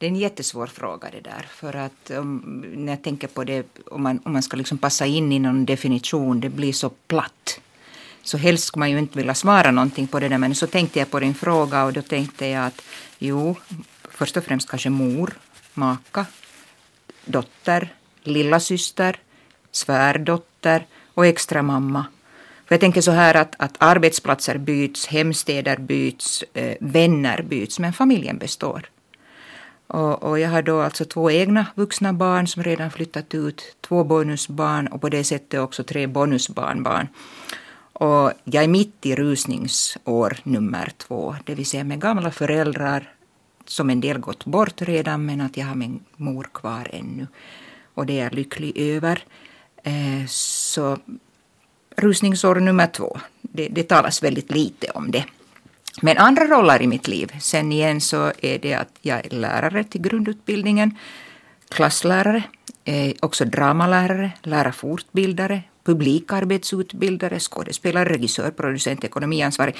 Det 0.03 0.07
är 0.07 0.11
en 0.11 0.15
jättesvår 0.15 0.67
fråga 0.67 1.09
det 1.11 1.21
där. 1.21 1.45
För 1.49 1.75
att 1.75 2.11
om, 2.11 2.63
när 2.75 2.93
jag 2.93 3.03
tänker 3.03 3.27
på 3.27 3.43
det, 3.43 3.65
om 3.91 4.03
man, 4.03 4.19
om 4.25 4.33
man 4.33 4.43
ska 4.43 4.57
liksom 4.57 4.77
passa 4.77 5.05
in 5.05 5.31
i 5.31 5.39
någon 5.39 5.65
definition, 5.65 6.39
det 6.39 6.49
blir 6.49 6.73
så 6.73 6.89
platt. 6.89 7.59
Så 8.23 8.37
helst 8.37 8.63
skulle 8.63 8.79
man 8.79 8.91
ju 8.91 8.99
inte 8.99 9.17
vilja 9.17 9.35
svara 9.35 9.71
någonting 9.71 10.07
på 10.07 10.19
det 10.19 10.29
där. 10.29 10.37
Men 10.37 10.55
så 10.55 10.67
tänkte 10.67 10.99
jag 10.99 11.11
på 11.11 11.19
din 11.19 11.33
fråga 11.33 11.83
och 11.83 11.93
då 11.93 12.01
tänkte 12.01 12.47
jag 12.47 12.65
att 12.65 12.81
jo, 13.19 13.55
först 14.03 14.37
och 14.37 14.43
främst 14.43 14.69
kanske 14.69 14.89
mor, 14.89 15.33
maka, 15.73 16.25
dotter, 17.25 17.93
lilla 18.23 18.59
syster, 18.59 19.19
svärdotter 19.71 20.85
och 21.13 21.25
extra 21.25 21.61
mamma. 21.61 22.05
För 22.65 22.75
jag 22.75 22.81
tänker 22.81 23.01
så 23.01 23.11
här 23.11 23.35
att, 23.35 23.55
att 23.57 23.75
arbetsplatser 23.77 24.57
byts, 24.57 25.07
hemstäder 25.07 25.77
byts, 25.77 26.43
eh, 26.53 26.77
vänner 26.79 27.41
byts, 27.41 27.79
men 27.79 27.93
familjen 27.93 28.37
består. 28.37 28.89
Och, 29.93 30.23
och, 30.23 30.39
jag 30.39 30.49
har 30.49 30.61
då 30.61 30.81
alltså 30.81 31.05
två 31.05 31.31
egna 31.31 31.65
vuxna 31.75 32.13
barn 32.13 32.47
som 32.47 32.63
redan 32.63 32.91
flyttat 32.91 33.33
ut, 33.35 33.75
två 33.81 34.03
bonusbarn 34.03 34.87
och 34.87 35.01
på 35.01 35.09
det 35.09 35.23
sättet 35.23 35.59
också 35.59 35.83
tre 35.83 36.07
bonusbarnbarn. 36.07 37.07
Och 37.93 38.31
jag 38.43 38.63
är 38.63 38.67
mitt 38.67 39.05
i 39.05 39.15
rusningsår 39.15 40.37
nummer 40.43 40.91
två, 40.97 41.35
det 41.45 41.55
vill 41.55 41.65
säga 41.65 41.83
med 41.83 42.01
gamla 42.01 42.31
föräldrar 42.31 43.13
som 43.65 43.89
en 43.89 44.01
del 44.01 44.17
gått 44.17 44.45
bort 44.45 44.81
redan 44.81 45.25
men 45.25 45.41
att 45.41 45.57
jag 45.57 45.65
har 45.65 45.75
min 45.75 45.99
mor 46.15 46.49
kvar 46.53 46.89
ännu. 46.93 47.27
Och 47.93 48.05
det 48.05 48.19
är 48.19 48.23
jag 48.23 48.33
lycklig 48.33 48.77
över. 48.77 49.23
Eh, 49.83 50.25
så 50.27 50.97
rusningsår 51.95 52.55
nummer 52.55 52.87
två, 52.87 53.17
det, 53.41 53.67
det 53.67 53.83
talas 53.83 54.23
väldigt 54.23 54.51
lite 54.51 54.87
om 54.91 55.11
det. 55.11 55.25
Men 56.01 56.17
andra 56.17 56.45
roller 56.45 56.81
i 56.81 56.87
mitt 56.87 57.07
liv, 57.07 57.31
sen 57.39 57.71
igen 57.71 58.01
så 58.01 58.31
är 58.41 58.59
det 58.59 58.73
att 58.73 58.97
jag 59.01 59.25
är 59.25 59.29
lärare 59.29 59.83
till 59.83 60.01
grundutbildningen, 60.01 60.97
klasslärare, 61.69 62.43
eh, 62.85 63.13
också 63.19 63.45
dramalärare, 63.45 64.31
lärarfortbildare, 64.41 65.61
publikarbetsutbildare, 65.83 67.39
skådespelare, 67.39 68.09
regissör, 68.09 68.51
producent, 68.51 69.03
ekonomiansvarig. 69.03 69.75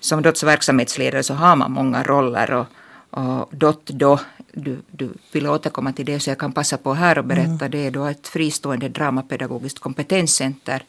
Som 0.00 0.22
Dots 0.22 0.42
verksamhetsledare 0.42 1.22
så 1.22 1.34
har 1.34 1.56
man 1.56 1.72
många 1.72 2.02
roller 2.02 2.50
och, 2.50 2.66
och 3.10 3.48
Dot 3.50 3.86
då, 3.86 4.20
du, 4.52 4.78
du 4.90 5.10
vill 5.32 5.46
återkomma 5.46 5.92
till 5.92 6.06
det 6.06 6.20
så 6.20 6.30
jag 6.30 6.38
kan 6.38 6.52
passa 6.52 6.76
på 6.76 6.94
här 6.94 7.18
och 7.18 7.24
berätta, 7.24 7.64
mm. 7.64 7.70
det 7.70 7.86
är 7.86 7.90
då 7.90 8.04
ett 8.04 8.28
fristående 8.28 8.88
dramapedagogiskt 8.88 9.78
kompetenscenter 9.78 10.84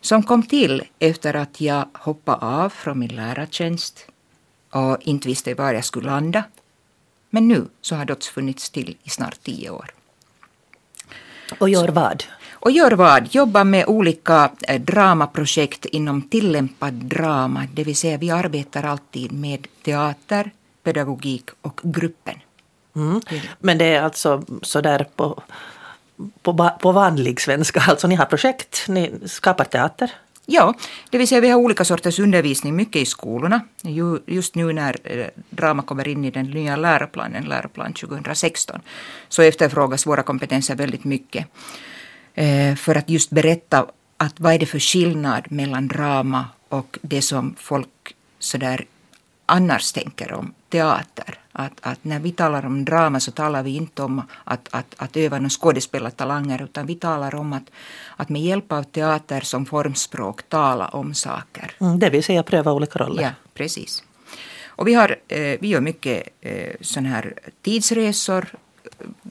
som 0.00 0.22
kom 0.22 0.42
till 0.42 0.82
efter 0.98 1.36
att 1.36 1.60
jag 1.60 1.88
hoppade 1.94 2.46
av 2.46 2.68
från 2.68 2.98
min 2.98 3.16
lärartjänst 3.16 4.06
och 4.70 4.96
inte 5.00 5.28
visste 5.28 5.54
var 5.54 5.72
jag 5.72 5.84
skulle 5.84 6.06
landa. 6.06 6.44
Men 7.30 7.48
nu 7.48 7.66
så 7.80 7.94
har 7.94 8.04
DOTS 8.04 8.28
funnits 8.28 8.70
till 8.70 8.96
i 9.02 9.10
snart 9.10 9.42
tio 9.42 9.70
år. 9.70 9.90
Och 11.58 11.68
gör 11.68 11.88
vad? 11.88 12.24
Och 12.52 12.70
gör 12.70 12.90
vad? 12.90 13.34
Jobbar 13.34 13.64
med 13.64 13.84
olika 13.86 14.50
eh, 14.68 14.80
dramaprojekt 14.80 15.84
inom 15.84 16.22
tillämpad 16.22 16.94
drama, 16.94 17.66
det 17.74 17.84
vill 17.84 17.96
säga 17.96 18.18
vi 18.18 18.30
arbetar 18.30 18.82
alltid 18.82 19.32
med 19.32 19.66
teater, 19.82 20.50
pedagogik 20.82 21.50
och 21.60 21.80
gruppen. 21.82 22.34
Mm. 22.96 23.20
Men 23.58 23.78
det 23.78 23.84
är 23.84 24.02
alltså 24.02 24.42
sådär 24.62 25.06
på 25.16 25.42
på, 26.42 26.70
på 26.80 26.92
vanlig 26.92 27.40
svenska, 27.40 27.80
alltså 27.80 28.06
ni 28.08 28.14
har 28.14 28.26
projekt, 28.26 28.84
ni 28.88 29.12
skapar 29.26 29.64
teater? 29.64 30.10
Ja, 30.46 30.74
det 31.10 31.18
vill 31.18 31.28
säga 31.28 31.40
vi 31.40 31.48
har 31.48 31.58
olika 31.58 31.84
sorters 31.84 32.18
undervisning, 32.18 32.76
mycket 32.76 33.02
i 33.02 33.06
skolorna. 33.06 33.60
Just 34.26 34.54
nu 34.54 34.72
när 34.72 34.96
eh, 35.04 35.26
drama 35.50 35.82
kommer 35.82 36.08
in 36.08 36.24
i 36.24 36.30
den 36.30 36.46
nya 36.46 36.76
läroplanen, 36.76 37.44
läroplan 37.44 37.92
2016, 37.92 38.80
så 39.28 39.42
efterfrågas 39.42 40.06
våra 40.06 40.22
kompetenser 40.22 40.74
väldigt 40.74 41.04
mycket. 41.04 41.46
Eh, 42.34 42.74
för 42.74 42.94
att 42.94 43.10
just 43.10 43.30
berätta 43.30 43.86
att 44.16 44.40
vad 44.40 44.54
är 44.54 44.58
det 44.58 44.66
för 44.66 44.78
skillnad 44.78 45.52
mellan 45.52 45.88
drama 45.88 46.44
och 46.68 46.98
det 47.02 47.22
som 47.22 47.54
folk 47.58 48.14
sådär 48.38 48.84
annars 49.46 49.92
tänker 49.92 50.32
om 50.32 50.54
teater 50.68 51.39
att, 51.60 51.72
att 51.80 52.04
när 52.04 52.20
vi 52.20 52.32
talar 52.32 52.66
om 52.66 52.84
drama 52.84 53.20
så 53.20 53.30
talar 53.30 53.62
vi 53.62 53.76
inte 53.76 54.02
om 54.02 54.22
att, 54.44 54.68
att, 54.70 54.94
att 54.96 55.16
öva 55.16 55.36
några 55.36 55.50
skådespelartalanger 55.50 56.62
utan 56.62 56.86
vi 56.86 56.94
talar 56.94 57.34
om 57.34 57.52
att, 57.52 57.70
att 58.16 58.28
med 58.28 58.42
hjälp 58.42 58.72
av 58.72 58.82
teater 58.82 59.40
som 59.40 59.66
formspråk 59.66 60.42
tala 60.48 60.88
om 60.88 61.14
saker. 61.14 61.72
Mm, 61.80 61.98
det 61.98 62.10
vill 62.10 62.24
säga 62.24 62.42
pröva 62.42 62.72
olika 62.72 62.98
roller. 62.98 63.22
Ja, 63.22 63.30
precis. 63.54 64.04
Och 64.80 64.88
vi, 64.88 64.94
har, 64.94 65.16
eh, 65.28 65.58
vi 65.60 65.68
gör 65.68 65.80
mycket 65.80 66.28
eh, 66.40 66.74
sådana 66.80 67.08
här 67.08 67.34
tidsresor, 67.62 68.46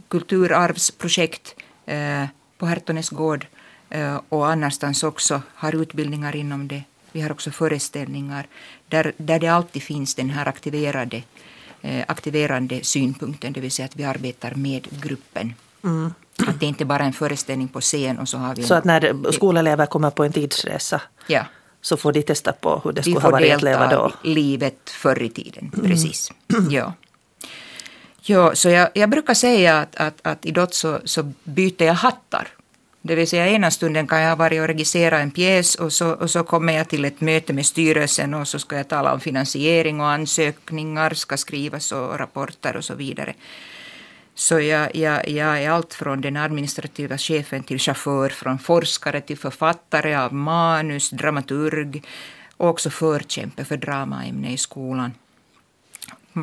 kulturarvsprojekt 0.08 1.56
eh, 1.86 2.26
på 2.58 2.66
Hertonäs 2.66 3.10
gård 3.10 3.48
eh, 3.90 4.22
och 4.30 4.48
annanstans 4.48 5.04
också 5.04 5.42
har 5.54 5.76
utbildningar 5.76 6.36
inom 6.36 6.68
det. 6.68 6.84
Vi 7.12 7.22
har 7.22 7.32
också 7.32 7.52
föreställningar 7.52 8.48
där, 8.88 9.14
där 9.18 9.40
det 9.40 9.48
alltid 9.48 9.84
finns 9.84 10.16
den 10.16 10.30
här 10.30 10.48
aktiverade, 10.48 11.24
aktiverande 12.08 12.84
synpunkten, 12.84 13.54
det 13.54 13.62
vill 13.62 13.72
säga 13.72 13.86
att 13.86 13.96
vi 13.96 14.04
arbetar 14.04 14.56
med 14.56 14.88
gruppen. 15.02 15.54
Mm. 15.84 16.14
Att 16.48 16.60
det 16.60 16.66
inte 16.66 16.86
bara 16.86 17.04
är 17.04 17.08
en 17.08 17.14
föreställning 17.14 17.68
på 17.68 17.82
scen 17.82 18.20
och 18.20 18.30
så 18.30 18.38
har 18.38 18.56
vi... 18.56 18.64
Så 18.64 18.74
att 18.74 18.84
när 18.84 19.32
skolelever 19.32 19.86
kommer 19.86 20.10
på 20.10 20.24
en 20.24 20.32
tidsresa 20.32 21.02
ja. 21.28 21.46
så 21.82 21.98
får 21.98 22.12
de 22.12 22.22
testa 22.22 22.54
på 22.54 22.82
hur 22.84 22.92
det 22.92 23.02
skulle 23.02 23.20
ha 23.20 23.32
varit 23.32 23.54
att 23.54 23.62
leva 23.62 23.88
då? 23.88 23.96
De 23.96 24.12
får 24.12 24.30
livet 24.30 24.90
förr 24.90 25.24
i 25.24 25.30
tiden, 25.30 25.72
mm. 25.74 25.90
precis. 25.92 26.32
Ja. 26.70 26.94
Ja, 28.22 28.56
så 28.56 28.70
jag, 28.70 28.90
jag 28.94 29.10
brukar 29.10 29.34
säga 29.34 29.80
att, 29.80 29.96
att, 29.96 30.20
att 30.22 30.46
i 30.46 30.52
DOT 30.52 30.74
så, 30.74 31.00
så 31.06 31.32
byter 31.44 31.84
jag 31.84 31.94
hattar. 31.94 32.48
Det 33.02 33.16
vill 33.16 33.28
säga 33.28 33.48
ena 33.48 33.72
stunden 33.72 34.08
kan 34.08 34.22
jag 34.22 34.30
ha 34.30 34.36
varit 34.36 34.62
och 34.62 34.68
regissera 34.68 35.20
en 35.20 35.32
pjäs 35.32 35.76
och 35.76 35.94
så, 35.94 36.12
och 36.12 36.30
så 36.30 36.44
kommer 36.44 36.74
jag 36.74 36.90
till 36.90 37.06
ett 37.06 37.22
möte 37.22 37.54
med 37.54 37.66
styrelsen 37.66 38.34
och 38.34 38.48
så 38.48 38.60
ska 38.60 38.78
jag 38.78 38.88
tala 38.88 39.14
om 39.14 39.20
finansiering 39.20 40.02
och 40.02 40.10
ansökningar 40.10 41.14
ska 41.14 41.38
skrivas 41.38 41.92
och 41.92 42.20
rapporter 42.20 42.76
och 42.76 42.86
så 42.86 42.96
vidare. 42.96 43.34
Så 44.36 44.60
jag, 44.60 44.96
jag, 44.96 45.30
jag 45.30 45.64
är 45.64 45.70
allt 45.70 45.94
från 45.94 46.22
den 46.22 46.38
administrativa 46.38 47.18
chefen 47.18 47.64
till 47.64 47.80
chaufför, 47.80 48.30
från 48.30 48.60
forskare 48.60 49.22
till 49.22 49.38
författare 49.38 50.16
av 50.16 50.34
manus, 50.34 51.10
dramaturg 51.10 52.04
och 52.58 52.70
också 52.70 52.90
förkämpe 52.90 53.66
för 53.66 53.78
dramaämne 53.78 54.54
i 54.54 54.58
skolan 54.58 55.12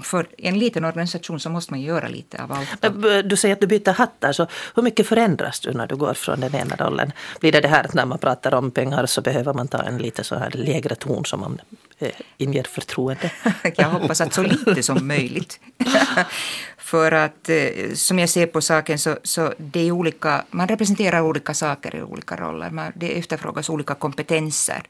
för 0.02 0.26
en 0.38 0.58
liten 0.58 0.84
organisation 0.84 1.40
så 1.40 1.50
måste 1.50 1.72
man 1.72 1.80
göra 1.80 2.08
lite 2.08 2.42
av 2.42 2.52
allt. 2.52 3.28
Du 3.28 3.36
säger 3.36 3.52
att 3.52 3.60
du 3.60 3.66
byter 3.66 3.92
hattar, 3.92 4.32
så 4.32 4.46
hur 4.74 4.82
mycket 4.82 5.06
förändras 5.06 5.60
du 5.60 5.72
när 5.72 5.86
du 5.86 5.96
går 5.96 6.14
från 6.14 6.40
den 6.40 6.54
ena 6.54 6.76
rollen? 6.76 7.12
Blir 7.40 7.52
det 7.52 7.60
det 7.60 7.68
här 7.68 7.84
att 7.84 7.94
när 7.94 8.06
man 8.06 8.18
pratar 8.18 8.54
om 8.54 8.70
pengar 8.70 9.06
så 9.06 9.20
behöver 9.20 9.54
man 9.54 9.68
ta 9.68 9.82
en 9.82 9.98
lite 9.98 10.24
så 10.24 10.34
här 10.36 10.50
lägre 10.50 10.94
ton 10.94 11.24
som 11.24 11.40
man 11.40 11.60
eh, 11.98 12.10
inger 12.36 12.62
förtroende? 12.62 13.30
jag 13.76 13.88
hoppas 13.88 14.20
att 14.20 14.34
så 14.34 14.42
lite 14.42 14.82
som 14.82 15.08
möjligt. 15.08 15.60
för 16.76 17.12
att 17.12 17.48
eh, 17.48 17.94
som 17.94 18.18
jag 18.18 18.28
ser 18.28 18.46
på 18.46 18.60
saken 18.60 18.98
så, 18.98 19.18
så 19.22 19.54
det 19.58 19.80
är 19.80 19.90
olika, 19.90 20.44
man 20.50 20.68
representerar 20.68 21.20
olika 21.20 21.54
saker 21.54 21.96
i 21.96 22.02
olika 22.02 22.36
roller. 22.36 22.70
Man, 22.70 22.92
det 22.94 23.18
efterfrågas 23.18 23.70
olika 23.70 23.94
kompetenser. 23.94 24.82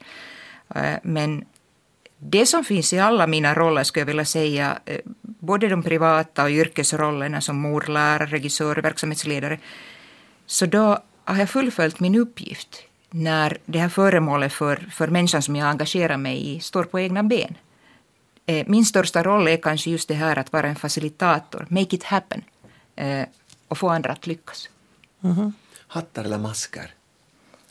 Eh, 0.74 0.94
men 1.02 1.44
det 2.18 2.46
som 2.46 2.64
finns 2.64 2.92
i 2.92 2.98
alla 2.98 3.26
mina 3.26 3.54
roller 3.54 3.84
skulle 3.84 4.00
jag 4.00 4.06
vilja 4.06 4.24
säga, 4.24 4.78
eh, 4.84 5.00
både 5.22 5.68
de 5.68 5.82
privata 5.82 6.42
och 6.42 6.50
yrkesrollerna 6.50 7.40
som 7.40 7.56
mor, 7.56 7.84
lärare, 7.88 8.26
regissör, 8.26 8.76
verksamhetsledare, 8.76 9.58
så 10.46 10.66
då 10.66 10.98
har 11.24 11.36
jag 11.36 11.50
fullföljt 11.50 12.00
min 12.00 12.14
uppgift 12.14 12.82
när 13.10 13.58
det 13.66 13.78
här 13.78 13.88
föremålet 13.88 14.52
för, 14.52 14.76
för 14.92 15.08
människan 15.08 15.42
som 15.42 15.56
jag 15.56 15.68
engagerar 15.68 16.16
mig 16.16 16.56
i 16.56 16.60
står 16.60 16.84
på 16.84 17.00
egna 17.00 17.22
ben. 17.22 17.54
Eh, 18.46 18.66
min 18.68 18.84
största 18.84 19.22
roll 19.22 19.48
är 19.48 19.56
kanske 19.56 19.90
just 19.90 20.08
det 20.08 20.14
här 20.14 20.38
att 20.38 20.52
vara 20.52 20.66
en 20.66 20.76
facilitator, 20.76 21.66
make 21.70 21.96
it 21.96 22.04
happen, 22.04 22.44
eh, 22.96 23.22
och 23.68 23.78
få 23.78 23.88
andra 23.88 24.12
att 24.12 24.26
lyckas. 24.26 24.68
Mm 25.22 25.36
-hmm. 25.36 25.52
Hattar 25.86 26.24
eller 26.24 26.38
masker? 26.38 26.94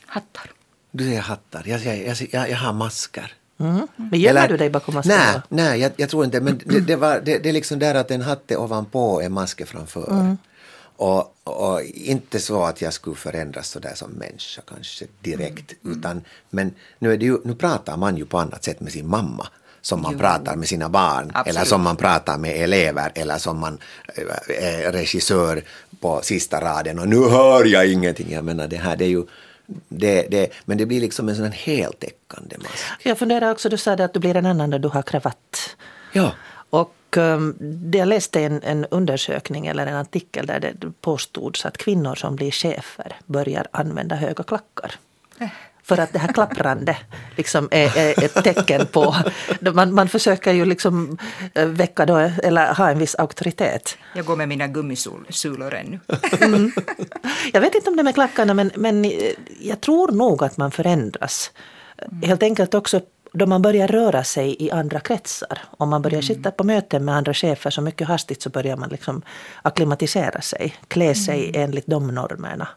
Hattar. 0.06 0.52
Du 0.92 1.04
säger 1.04 1.22
hattar, 1.22 1.64
jag, 1.66 1.86
jag, 1.86 2.18
jag, 2.32 2.50
jag 2.50 2.58
har 2.58 2.74
masker. 2.74 3.34
Mm. 3.60 3.88
Men 3.96 4.20
gömmer 4.20 4.48
du 4.48 4.58
dig 4.58 4.70
bakom 4.70 4.96
masken? 4.96 5.18
Nej, 5.18 5.42
nej 5.50 5.80
jag, 5.80 5.92
jag, 5.96 6.10
tror 6.10 6.26
inte. 6.26 6.42
Men 6.42 6.62
det, 6.66 6.80
det, 6.80 6.96
var, 6.96 7.22
det, 7.26 7.38
det 7.38 7.50
är 7.50 7.54
liksom 7.54 7.80
där 7.80 7.96
att 7.96 8.12
en 8.12 8.22
hatt 8.22 8.52
är 8.52 8.60
ovanpå 8.60 9.22
en 9.22 9.32
maske 9.32 9.66
framför. 9.66 10.12
Mm. 10.12 10.38
Och, 10.98 11.36
och, 11.44 11.82
inte 11.84 12.40
så 12.40 12.64
att 12.64 12.82
jag 12.82 12.94
skulle 12.94 13.16
förändras 13.16 13.70
så 13.70 13.80
där 13.80 13.94
som 13.96 14.12
människa 14.12 14.62
kanske 14.68 15.06
direkt. 15.22 15.74
Mm. 15.84 16.00
Utan, 16.00 16.22
men 16.50 16.74
nu, 17.00 17.14
är 17.14 17.18
det 17.18 17.26
ju, 17.26 17.38
nu 17.44 17.56
pratar 17.56 17.98
man 17.98 18.18
ju 18.18 18.26
på 18.26 18.38
annat 18.38 18.64
sätt 18.64 18.80
med 18.80 18.92
sin 18.92 19.08
mamma 19.08 19.48
som 19.82 20.02
man 20.02 20.12
jo. 20.12 20.20
pratar 20.20 20.56
med 20.56 20.68
sina 20.68 20.90
barn 20.90 21.32
Absolut. 21.34 21.58
eller 21.58 21.66
som 21.66 21.82
man 21.82 21.96
pratar 21.96 22.38
med 22.38 22.64
elever 22.64 23.12
eller 23.16 23.38
som 23.38 23.60
man 23.60 23.78
är 24.48 24.92
regissör 24.92 25.64
på 26.00 26.22
sista 26.24 26.62
raden 26.62 27.00
och 27.00 27.08
nu 27.08 27.30
hör 27.30 27.66
jag 27.66 27.88
ingenting. 27.88 28.32
Jag 28.32 28.46
menar 28.46 28.68
det 28.68 28.78
här 28.78 28.96
det 28.96 29.06
är 29.06 29.10
ju 29.10 29.24
det, 29.90 30.28
det, 30.32 30.50
men 30.66 30.78
det 30.78 30.86
blir 30.86 31.02
liksom 31.02 31.30
en 31.30 31.36
sån 31.36 31.52
heltäckande 31.52 32.58
mask. 32.58 32.86
Jag 33.04 33.18
funderar 33.18 33.52
också, 33.52 33.70
du 33.70 33.78
sa 33.78 33.94
att 33.94 34.14
du 34.14 34.20
blir 34.20 34.36
en 34.36 34.46
annan 34.46 34.70
när 34.70 34.80
du 34.80 34.88
har 34.88 35.02
kravatt. 35.02 35.76
Ja. 36.14 36.32
Och 36.70 37.18
um, 37.18 37.92
jag 37.94 38.08
läste 38.08 38.42
en, 38.42 38.64
en 38.64 38.86
undersökning 38.86 39.68
eller 39.68 39.88
en 39.88 39.96
artikel 39.96 40.46
där 40.46 40.60
det 40.60 40.92
påstods 41.02 41.66
att 41.66 41.78
kvinnor 41.78 42.16
som 42.16 42.36
blir 42.36 42.52
chefer 42.52 43.16
börjar 43.26 43.68
använda 43.72 44.16
höga 44.16 44.44
klackar. 44.44 44.96
Äh. 45.40 45.48
För 45.88 46.00
att 46.00 46.14
det 46.14 46.20
här 46.20 46.34
klapprande 46.34 46.98
liksom 47.36 47.68
är, 47.72 47.98
är 47.98 48.24
ett 48.24 48.44
tecken 48.44 48.86
på... 48.86 49.16
Man, 49.60 49.94
man 49.94 50.10
försöker 50.10 50.54
ju 50.54 50.66
liksom 50.66 51.18
eh, 51.54 51.66
väcka 51.66 52.06
då, 52.06 52.18
eller 52.18 52.74
ha 52.74 52.90
en 52.90 53.00
viss 53.00 53.16
auktoritet. 53.16 53.98
Jag 54.16 54.26
går 54.26 54.36
med 54.36 54.48
mina 54.48 54.68
gummisulor 54.68 55.74
ännu. 55.74 56.00
Mm. 56.42 56.72
Jag 57.54 57.62
vet 57.62 57.76
inte 57.76 57.90
om 57.90 57.96
det 57.96 58.02
är 58.02 58.04
med 58.04 58.14
klackarna 58.14 58.54
men, 58.54 58.72
men 58.76 59.12
jag 59.60 59.82
tror 59.82 60.12
nog 60.12 60.44
att 60.44 60.58
man 60.58 60.72
förändras. 60.72 61.52
Mm. 61.98 62.22
Helt 62.30 62.44
enkelt 62.44 62.74
också 62.74 63.02
då 63.34 63.46
man 63.46 63.62
börjar 63.62 63.88
röra 63.88 64.24
sig 64.24 64.56
i 64.60 64.72
andra 64.72 65.00
kretsar. 65.00 65.60
Om 65.78 65.90
man 65.90 66.02
börjar 66.02 66.22
mm. 66.22 66.28
sitta 66.28 66.52
på 66.52 66.64
möten 66.64 67.06
med 67.06 67.16
andra 67.16 67.34
chefer 67.34 67.70
så 67.70 67.82
mycket 67.82 68.08
hastigt 68.08 68.42
så 68.42 68.50
börjar 68.50 68.78
man 68.78 68.90
liksom 68.90 69.22
akklimatisera 69.62 70.42
sig, 70.42 70.76
klä 70.88 71.16
sig 71.16 71.50
mm. 71.50 71.62
enligt 71.62 71.88
de 71.88 72.08
normerna. 72.08 72.68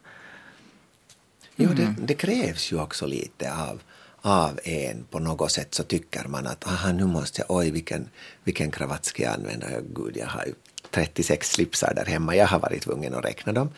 Jo, 1.60 1.70
det, 1.76 1.94
det, 1.98 2.14
krävs 2.14 2.72
ju 2.72 2.80
också 2.80 3.06
lite 3.06 3.54
av, 3.54 3.80
av 4.20 4.60
en 4.64 5.04
på 5.10 5.18
något 5.18 5.52
sätt 5.52 5.74
så 5.74 5.82
tycker 5.82 6.24
man 6.24 6.46
att 6.46 6.66
aha, 6.66 6.92
nu 6.92 7.06
måste 7.06 7.40
jag, 7.40 7.56
oj 7.56 7.70
vilken, 7.70 8.08
vilken 8.44 8.70
kravatt 8.70 9.04
ska 9.04 9.22
jag 9.22 9.34
använda? 9.34 9.66
Gud, 9.94 10.16
jag 10.16 10.26
har 10.26 10.44
ju 10.46 10.54
36 10.90 11.50
slipsar 11.50 11.94
där 11.94 12.04
hemma, 12.04 12.36
jag 12.36 12.46
har 12.46 12.58
varit 12.58 12.82
tvungen 12.82 13.14
att 13.14 13.24
räkna 13.24 13.52
dem. 13.52 13.70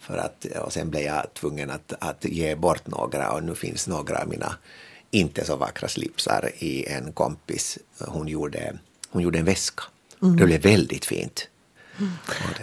För 0.00 0.16
att, 0.16 0.44
och 0.44 0.72
sen 0.72 0.90
blev 0.90 1.02
jag 1.02 1.34
tvungen 1.34 1.70
att, 1.70 1.92
att 1.98 2.24
ge 2.24 2.54
bort 2.54 2.86
några 2.86 3.30
och 3.30 3.44
nu 3.44 3.54
finns 3.54 3.88
några 3.88 4.22
av 4.22 4.28
mina 4.28 4.54
inte 5.10 5.44
så 5.44 5.56
vackra 5.56 5.88
slipsar 5.88 6.50
i 6.58 6.86
en 6.86 7.12
kompis. 7.12 7.78
Hon 7.98 8.28
gjorde, 8.28 8.78
hon 9.10 9.22
gjorde 9.22 9.38
en 9.38 9.44
väska. 9.44 9.82
Mm. 10.22 10.36
Det 10.36 10.44
blev 10.44 10.62
väldigt 10.62 11.04
fint. 11.04 11.48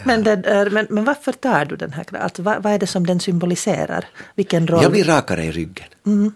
Men, 0.03 0.23
det, 0.23 0.69
men, 0.71 0.87
men 0.89 1.05
varför 1.05 1.31
tar 1.31 1.65
du 1.65 1.75
den 1.75 1.93
här? 1.93 2.15
Alltså, 2.15 2.41
vad, 2.41 2.63
vad, 2.63 2.73
är 2.73 2.79
det 2.79 2.87
som 2.87 3.05
den 3.05 3.19
symboliserar? 3.19 4.05
Vilken 4.35 4.67
roll? 4.67 4.83
Jag 4.83 4.91
blir 4.91 5.03
rakare 5.03 5.45
i 5.45 5.51
ryggen. 5.51 5.87
Mm. 6.05 6.33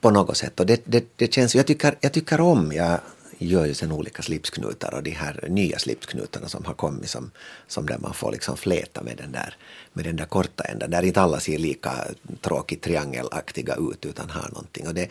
På 0.00 0.10
något 0.10 0.36
sätt. 0.36 0.60
Och 0.60 0.66
det, 0.66 0.82
det, 0.84 1.04
det 1.16 1.34
känns, 1.34 1.54
jag, 1.54 1.66
tycker, 1.66 1.94
jag 2.00 2.12
tycker 2.12 2.40
om, 2.40 2.72
jag 2.72 2.98
gör 3.38 3.66
ju 3.66 3.74
sen 3.74 3.92
olika 3.92 4.22
slipsknutar 4.22 4.94
och 4.94 5.02
de 5.02 5.10
här 5.10 5.44
nya 5.48 5.78
slipsknutarna 5.78 6.48
som 6.48 6.64
har 6.64 6.74
kommit 6.74 7.10
som, 7.10 7.30
som 7.66 7.86
där 7.86 7.98
man 7.98 8.14
får 8.14 8.32
liksom 8.32 8.56
fläta 8.56 9.02
med 9.02 9.16
den 9.16 9.32
där, 9.32 9.56
med 9.92 10.04
den 10.04 10.16
där 10.16 10.24
korta 10.24 10.64
änden. 10.64 10.90
Där 10.90 11.02
inte 11.02 11.20
alla 11.20 11.40
ser 11.40 11.58
lika 11.58 11.92
tråkigt 12.40 12.82
triangelaktiga 12.82 13.74
ut 13.74 14.06
utan 14.06 14.30
har 14.30 14.48
någonting. 14.48 14.86
Och 14.86 14.94
det, 14.94 15.08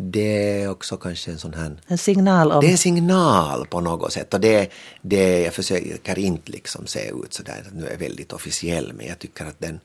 det 0.00 0.62
är 0.62 0.70
också 0.70 0.96
kanske 0.96 1.30
en 1.30 1.38
sån 1.38 1.54
här... 1.54 1.76
En 1.86 1.98
signal 1.98 2.52
om... 2.52 2.60
Det 2.60 2.66
är 2.66 2.70
en 2.70 2.78
signal 2.78 3.66
på 3.66 3.80
något 3.80 4.12
sätt. 4.12 4.34
Och 4.34 4.40
det, 4.40 4.70
det, 5.02 5.40
jag 5.42 5.54
försöker 5.54 6.18
inte 6.18 6.52
liksom 6.52 6.86
se 6.86 7.08
ut 7.08 7.34
så 7.34 7.42
där 7.42 7.64
att 7.66 7.74
nu 7.74 7.86
är 7.86 7.96
väldigt 7.96 8.32
officiell 8.32 8.92
men 8.92 9.06
jag 9.06 9.18
tycker 9.18 9.44
att 9.44 9.60
den, 9.60 9.80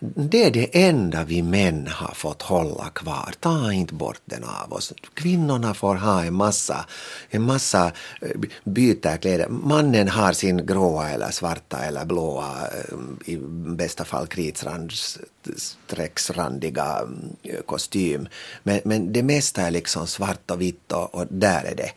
det 0.00 0.44
är 0.44 0.50
det 0.50 0.86
enda 0.86 1.24
vi 1.24 1.42
män 1.42 1.86
har 1.86 2.14
fått 2.14 2.42
hålla 2.42 2.90
kvar. 2.90 3.34
Ta 3.40 3.72
inte 3.72 3.94
bort 3.94 4.20
den 4.24 4.44
av 4.44 4.72
oss. 4.72 4.92
Kvinnorna 5.14 5.74
får 5.74 5.94
ha 5.94 6.24
en 6.24 6.34
massa, 6.34 6.86
en 7.30 7.42
massa 7.42 7.92
eh, 8.20 8.30
byta 8.64 9.16
kläder. 9.16 9.48
Mannen 9.48 10.08
har 10.08 10.32
sin 10.32 10.66
gråa 10.66 11.10
eller 11.10 11.30
svarta 11.30 11.78
eller 11.78 12.04
blåa, 12.04 12.46
eh, 12.46 12.94
i 13.24 13.36
bästa 13.76 14.04
fall 14.04 14.26
kritstrecksrandiga 14.26 17.00
eh, 17.42 17.60
kostym. 17.66 18.28
Men, 18.62 18.80
men 18.84 19.12
det 19.12 19.22
mesta 19.22 19.62
är 19.62 19.70
liksom 19.70 20.06
svart 20.06 20.50
och 20.50 20.60
vitt 20.60 20.92
och, 20.92 21.14
och 21.14 21.26
där 21.28 21.64
är 21.64 21.74
det. 21.74 21.90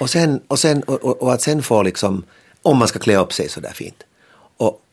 Och, 0.00 0.10
sen, 0.10 0.40
och, 0.48 0.58
sen, 0.58 0.82
och, 0.82 1.22
och 1.22 1.32
att 1.32 1.42
sen 1.42 1.62
få 1.62 1.82
liksom, 1.82 2.24
om 2.62 2.78
man 2.78 2.88
ska 2.88 2.98
klä 2.98 3.16
upp 3.16 3.32
sig 3.32 3.48
så 3.48 3.60
där 3.60 3.72
fint. 3.72 4.04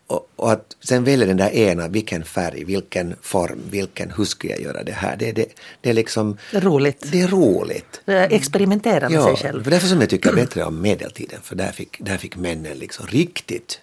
Och, 0.10 0.30
och, 0.36 0.52
att 0.52 0.76
sen 0.84 1.04
välja 1.04 1.26
den 1.26 1.38
där 1.38 1.50
ena, 1.50 1.88
vilken 1.88 2.24
färg, 2.24 2.64
vilken 2.64 3.16
form, 3.22 3.60
vilken, 3.70 4.12
hur 4.18 4.26
ska 4.26 4.48
jag 4.48 4.62
göra 4.62 4.84
det 4.84 4.92
här? 4.92 5.16
Det, 5.18 5.32
det, 5.32 5.46
det 5.82 5.90
är 5.90 5.94
liksom... 5.94 6.38
Roligt. 6.52 7.06
Det 7.12 7.22
är 7.22 7.28
roligt. 7.28 8.02
Experimentera 8.08 9.10
med 9.10 9.18
ja, 9.18 9.26
sig 9.26 9.36
själv. 9.36 9.64
För 9.64 9.72
därför 9.72 9.88
som 9.88 10.02
jag 10.02 10.10
tycker 10.10 10.34
bättre 10.34 10.64
om 10.64 10.82
medeltiden, 10.82 11.40
för 11.44 11.56
där 11.56 11.72
fick, 11.72 11.98
där 12.00 12.18
fick 12.18 12.36
männen 12.36 12.78
liksom 12.78 13.08
riktigt 13.08 13.82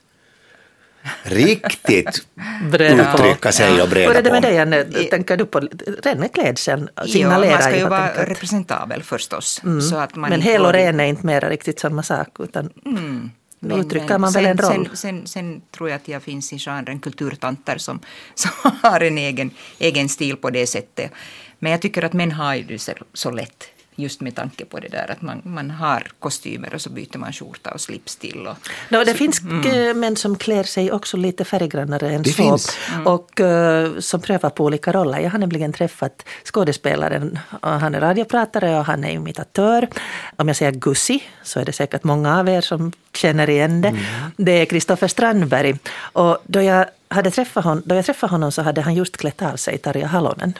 riktigt 1.23 2.27
uttrycka 2.81 3.53
sig 3.53 3.83
och 3.83 3.89
breda 3.89 4.09
Hur 4.09 4.19
är 4.19 4.23
det 4.23 4.31
med 4.31 4.43
på. 4.43 4.49
dig 4.49 4.59
Anne? 4.59 4.85
Tänker 4.85 5.37
du 5.37 5.47
på 5.47 5.61
ren 6.03 6.21
med 6.21 6.33
klädseln? 6.33 6.89
Signalera 7.07 7.51
jo, 7.51 7.53
man 7.53 7.63
ska 7.63 7.77
ju 7.77 7.89
vara 7.89 8.25
representabel 8.25 9.03
förstås. 9.03 9.63
Så 9.91 9.97
att 9.97 10.17
man 10.17 10.31
Men 10.31 10.43
hel 10.43 10.67
och 10.67 10.73
ren 10.73 11.01
är 11.01 11.05
inte 11.05 11.27
mera 11.27 11.51
riktigt 11.51 11.81
samma 11.81 12.03
sak 12.03 12.29
utan 12.39 12.71
Mm. 12.87 13.31
Då 13.61 13.79
uttrycker 13.79 14.19
man 14.19 14.33
väl 14.33 14.45
sen, 14.45 14.51
en 14.51 14.59
roll. 14.59 14.87
Sen, 14.87 14.97
sen, 14.97 15.27
sen 15.27 15.63
tror 15.71 15.89
jag 15.89 15.97
att 15.97 16.09
jag 16.09 16.23
finns 16.23 16.53
i 16.53 16.59
genren 16.59 17.01
kulturtanter 17.01 17.79
som, 17.79 18.01
som 18.35 18.51
har 18.83 19.01
en 19.01 19.19
egen, 19.19 19.51
egen 19.79 20.09
stil 20.09 20.37
på 20.37 20.51
det 20.51 20.67
sättet. 20.67 21.13
Men 21.59 21.73
jag 21.73 21.83
tycker 21.83 22.05
att 22.05 22.13
män 22.13 22.33
har 22.33 22.55
ju 22.55 22.63
det 22.63 22.79
så, 22.79 22.93
så 23.13 23.31
lätt. 23.31 23.65
Just 23.99 24.21
med 24.21 24.35
tanke 24.35 24.65
på 24.65 24.79
det 24.81 24.89
där 24.89 25.11
att 25.11 25.23
man, 25.23 25.43
man 25.45 25.71
har 25.71 26.07
kostymer 26.19 26.75
och 26.75 26.81
så 26.81 26.91
byter 26.91 27.19
man 27.19 27.33
skjorta 27.33 27.71
och 27.71 27.81
slips 27.81 28.17
till. 28.17 28.47
Och, 28.47 28.57
No, 28.89 29.05
det 29.05 29.15
finns 29.15 29.41
eh, 29.73 29.95
män 29.95 30.17
som 30.17 30.37
klär 30.37 30.63
sig 30.63 30.93
också 30.93 31.17
lite 31.17 31.45
färggrannare 31.45 32.07
än 32.07 32.13
Mm. 32.17 32.23
Det 32.23 32.31
så. 32.31 32.37
finns. 32.37 32.77
Och 33.05 33.41
eh, 33.41 33.99
som 33.99 34.21
prövar 34.21 34.51
på 34.51 34.65
olika 34.65 34.93
roller. 34.93 35.19
Jag 35.21 35.31
har 35.31 35.39
nämligen 35.39 35.73
träffat 35.73 36.25
skådespelaren. 36.45 37.39
och 37.61 37.71
Han 37.71 37.95
är 37.95 38.01
radiopratare 38.01 38.79
och 38.79 38.85
han 38.85 39.05
är 39.05 39.11
imitatör. 39.11 39.89
Om 40.37 40.49
jag 40.49 40.57
säger 40.57 40.73
Gussi 40.73 41.23
så 41.43 41.61
är 41.61 41.65
det 41.65 41.73
säkert 41.73 42.05
många 42.05 42.39
av 42.41 42.49
er 42.49 42.61
som 42.61 42.93
känner 43.15 43.51
igen 43.51 43.81
det. 43.83 43.89
Mm. 43.89 44.03
Det 44.37 44.53
är 44.53 44.65
Kristoffer 44.65 45.09
Strandberg. 45.09 45.79
Och 45.99 46.39
då 46.47 46.63
jag, 46.63 46.87
hade 47.09 47.31
träffat 47.31 47.65
hon, 47.65 47.83
då 47.85 47.95
jag 47.95 48.05
träffade 48.05 48.31
honom 48.31 48.53
så 48.53 48.63
hade 48.63 48.81
han 48.81 48.95
just 48.95 49.17
klätt 49.17 49.43
av 49.43 49.57
sig 49.57 49.79
Tarja 49.79 50.07
Halonen. 50.07 50.53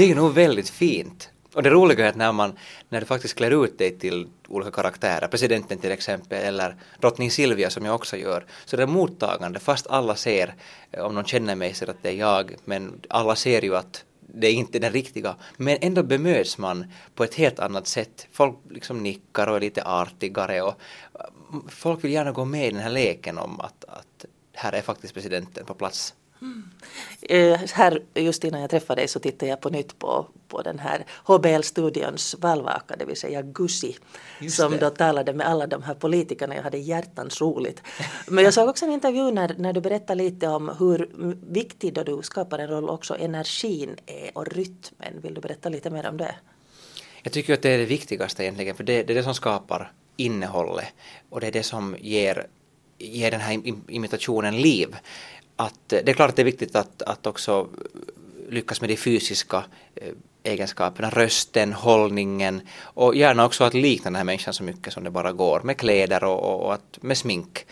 Det 0.00 0.04
är 0.04 0.08
ju 0.08 0.14
nog 0.14 0.34
väldigt 0.34 0.70
fint. 0.70 1.30
Och 1.52 1.62
det 1.62 1.70
roliga 1.70 2.04
är 2.04 2.08
att 2.08 2.16
när, 2.16 2.32
man, 2.32 2.58
när 2.88 3.00
du 3.00 3.06
faktiskt 3.06 3.34
klär 3.34 3.64
ut 3.64 3.78
dig 3.78 3.98
till 3.98 4.28
olika 4.48 4.70
karaktärer, 4.70 5.28
presidenten 5.28 5.78
till 5.78 5.92
exempel, 5.92 6.44
eller 6.44 6.76
drottning 7.00 7.30
Silvia 7.30 7.70
som 7.70 7.84
jag 7.84 7.94
också 7.94 8.16
gör, 8.16 8.46
så 8.64 8.76
det 8.76 8.82
är 8.82 8.86
mottagande 8.86 9.58
fast 9.58 9.86
alla 9.86 10.14
ser, 10.14 10.54
eh, 10.90 11.04
om 11.04 11.14
någon 11.14 11.24
känner 11.24 11.54
mig, 11.54 11.74
så 11.74 11.90
att 11.90 12.02
det 12.02 12.08
är 12.08 12.14
jag, 12.14 12.54
men 12.64 13.00
alla 13.08 13.36
ser 13.36 13.62
ju 13.62 13.76
att 13.76 14.04
det 14.34 14.46
är 14.46 14.52
inte 14.52 14.78
den 14.78 14.92
riktiga. 14.92 15.36
Men 15.56 15.78
ändå 15.80 16.02
bemöts 16.02 16.58
man 16.58 16.84
på 17.14 17.24
ett 17.24 17.34
helt 17.34 17.58
annat 17.58 17.86
sätt. 17.86 18.26
Folk 18.32 18.56
liksom 18.70 19.02
nickar 19.02 19.46
och 19.46 19.56
är 19.56 19.60
lite 19.60 19.84
artigare 19.84 20.62
och 20.62 20.80
mm, 21.50 21.68
folk 21.68 22.04
vill 22.04 22.12
gärna 22.12 22.32
gå 22.32 22.44
med 22.44 22.66
i 22.66 22.70
den 22.70 22.80
här 22.80 22.90
leken 22.90 23.38
om 23.38 23.60
att, 23.60 23.84
att 23.84 24.24
här 24.52 24.72
är 24.72 24.82
faktiskt 24.82 25.14
presidenten 25.14 25.66
på 25.66 25.74
plats. 25.74 26.14
Eh, 27.22 27.60
här, 27.72 28.02
just 28.14 28.44
innan 28.44 28.60
jag 28.60 28.70
träffade 28.70 29.00
dig 29.00 29.08
så 29.08 29.18
tittade 29.20 29.50
jag 29.50 29.60
på 29.60 29.68
nytt 29.70 29.98
på, 29.98 30.26
på 30.48 30.62
den 30.62 30.78
här 30.78 31.04
HBL-studions 31.24 32.34
valvaka, 32.40 32.96
det 32.98 33.04
vill 33.04 33.16
säga 33.16 33.42
Gussi, 33.42 33.96
Just 34.40 34.56
som 34.56 34.72
det. 34.72 34.78
då 34.78 34.90
talade 34.90 35.32
med 35.32 35.46
alla 35.46 35.66
de 35.66 35.82
här 35.82 35.94
politikerna. 35.94 36.54
Jag 36.56 36.62
hade 36.62 36.78
hjärtans 36.78 37.40
roligt. 37.40 37.82
Men 38.28 38.44
jag 38.44 38.54
såg 38.54 38.68
också 38.68 38.84
en 38.84 38.92
intervju 38.92 39.30
när, 39.30 39.54
när 39.58 39.72
du 39.72 39.80
berättade 39.80 40.22
lite 40.22 40.48
om 40.48 40.68
hur 40.78 41.10
viktig 41.52 41.94
då 41.94 42.02
du 42.02 42.20
skapar 42.22 42.58
en 42.58 42.68
roll 42.68 42.88
också 42.88 43.16
energin 43.16 43.96
är 44.06 44.30
och 44.38 44.46
rytmen. 44.46 45.20
Vill 45.22 45.34
du 45.34 45.40
berätta 45.40 45.68
lite 45.68 45.90
mer 45.90 46.08
om 46.08 46.16
det? 46.16 46.34
Jag 47.22 47.32
tycker 47.32 47.54
att 47.54 47.62
det 47.62 47.70
är 47.70 47.78
det 47.78 47.84
viktigaste 47.84 48.42
egentligen, 48.44 48.76
för 48.76 48.84
det, 48.84 49.02
det 49.02 49.12
är 49.12 49.14
det 49.14 49.22
som 49.22 49.34
skapar 49.34 49.92
innehållet 50.16 50.86
och 51.30 51.40
det 51.40 51.46
är 51.46 51.52
det 51.52 51.62
som 51.62 51.96
ger, 52.00 52.46
ger 52.98 53.30
den 53.30 53.40
här 53.40 53.52
im- 53.54 53.82
imitationen 53.88 54.60
liv. 54.60 54.96
Att, 55.60 55.92
eh, 55.92 56.00
det 56.04 56.10
är 56.10 56.14
klart 56.14 56.30
att 56.30 56.36
det 56.36 56.42
är 56.42 56.44
viktigt 56.44 56.76
att, 56.76 57.02
att 57.02 57.26
också 57.26 57.68
lyckas 58.48 58.80
med 58.80 58.90
de 58.90 58.96
fysiska 58.96 59.64
eh, 59.94 60.12
egenskaperna, 60.42 61.10
rösten, 61.10 61.72
hållningen 61.72 62.60
och 62.82 63.16
gärna 63.16 63.44
också 63.44 63.64
att 63.64 63.74
likna 63.74 64.04
den 64.04 64.16
här 64.16 64.24
människan 64.24 64.54
så 64.54 64.62
mycket 64.62 64.92
som 64.92 65.04
det 65.04 65.10
bara 65.10 65.32
går 65.32 65.60
med 65.60 65.76
kläder 65.76 66.24
och, 66.24 66.42
och, 66.42 66.66
och 66.66 66.74
att, 66.74 66.98
med 67.00 67.18
smink. 67.18 67.66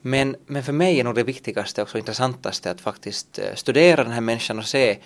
Men, 0.00 0.36
men 0.46 0.62
för 0.62 0.72
mig 0.72 1.00
är 1.00 1.04
nog 1.04 1.14
det 1.14 1.22
viktigaste 1.22 1.82
och 1.82 1.96
intressantaste 1.96 2.70
att 2.70 2.80
faktiskt 2.80 3.38
eh, 3.38 3.54
studera 3.54 4.04
den 4.04 4.12
här 4.12 4.20
människan 4.20 4.58
och 4.58 4.66
se 4.66 4.98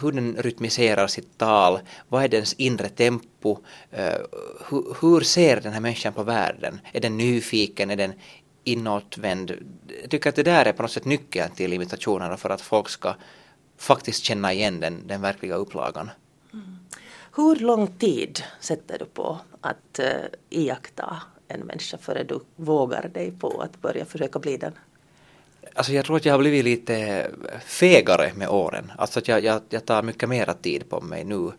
hur 0.00 0.12
den 0.12 0.36
rytmiserar 0.38 1.06
sitt 1.06 1.38
tal, 1.38 1.80
vad 2.08 2.24
är 2.24 2.28
dens 2.28 2.54
inre 2.54 2.88
tempo, 2.88 3.58
hur, 4.70 4.96
hur 5.00 5.20
ser 5.20 5.60
den 5.60 5.72
här 5.72 5.80
människan 5.80 6.12
på 6.12 6.22
världen? 6.22 6.80
Är 6.92 7.00
den 7.00 7.16
nyfiken, 7.16 7.90
är 7.90 7.96
den 7.96 8.12
inåtvänd? 8.64 9.52
Jag 10.02 10.10
tycker 10.10 10.28
att 10.28 10.36
det 10.36 10.42
där 10.42 10.64
är 10.64 10.72
på 10.72 10.82
något 10.82 10.90
sätt 10.90 11.04
nyckeln 11.04 11.50
till 11.54 11.72
imitationerna 11.72 12.36
för 12.36 12.50
att 12.50 12.60
folk 12.60 12.88
ska 12.88 13.14
faktiskt 13.76 14.24
känna 14.24 14.52
igen 14.52 14.80
den, 14.80 15.06
den 15.06 15.20
verkliga 15.20 15.54
upplagan. 15.54 16.10
Hur 17.36 17.56
lång 17.56 17.86
tid 17.86 18.42
sätter 18.60 18.98
du 18.98 19.04
på 19.04 19.38
att 19.60 20.00
uh, 20.00 20.06
iaktta 20.50 21.22
en 21.48 21.60
människa 21.60 21.98
före 21.98 22.24
du 22.24 22.40
vågar 22.56 23.08
dig 23.08 23.32
på 23.40 23.60
att 23.60 23.80
börja 23.80 24.04
försöka 24.04 24.38
bli 24.38 24.56
den? 24.56 24.72
Alltså 25.74 25.92
jag 25.92 26.04
tror 26.04 26.16
att 26.16 26.24
jag 26.24 26.32
har 26.32 26.38
blivit 26.38 26.64
lite 26.64 27.30
fegare 27.66 28.32
med 28.34 28.48
åren. 28.48 28.92
Alltså 28.98 29.18
att 29.18 29.28
jag, 29.28 29.44
jag, 29.44 29.62
jag 29.68 29.84
tar 29.84 30.02
mycket 30.02 30.28
mera 30.28 30.54
tid 30.54 30.90
på 30.90 31.00
mig 31.00 31.24
nu. 31.24 31.52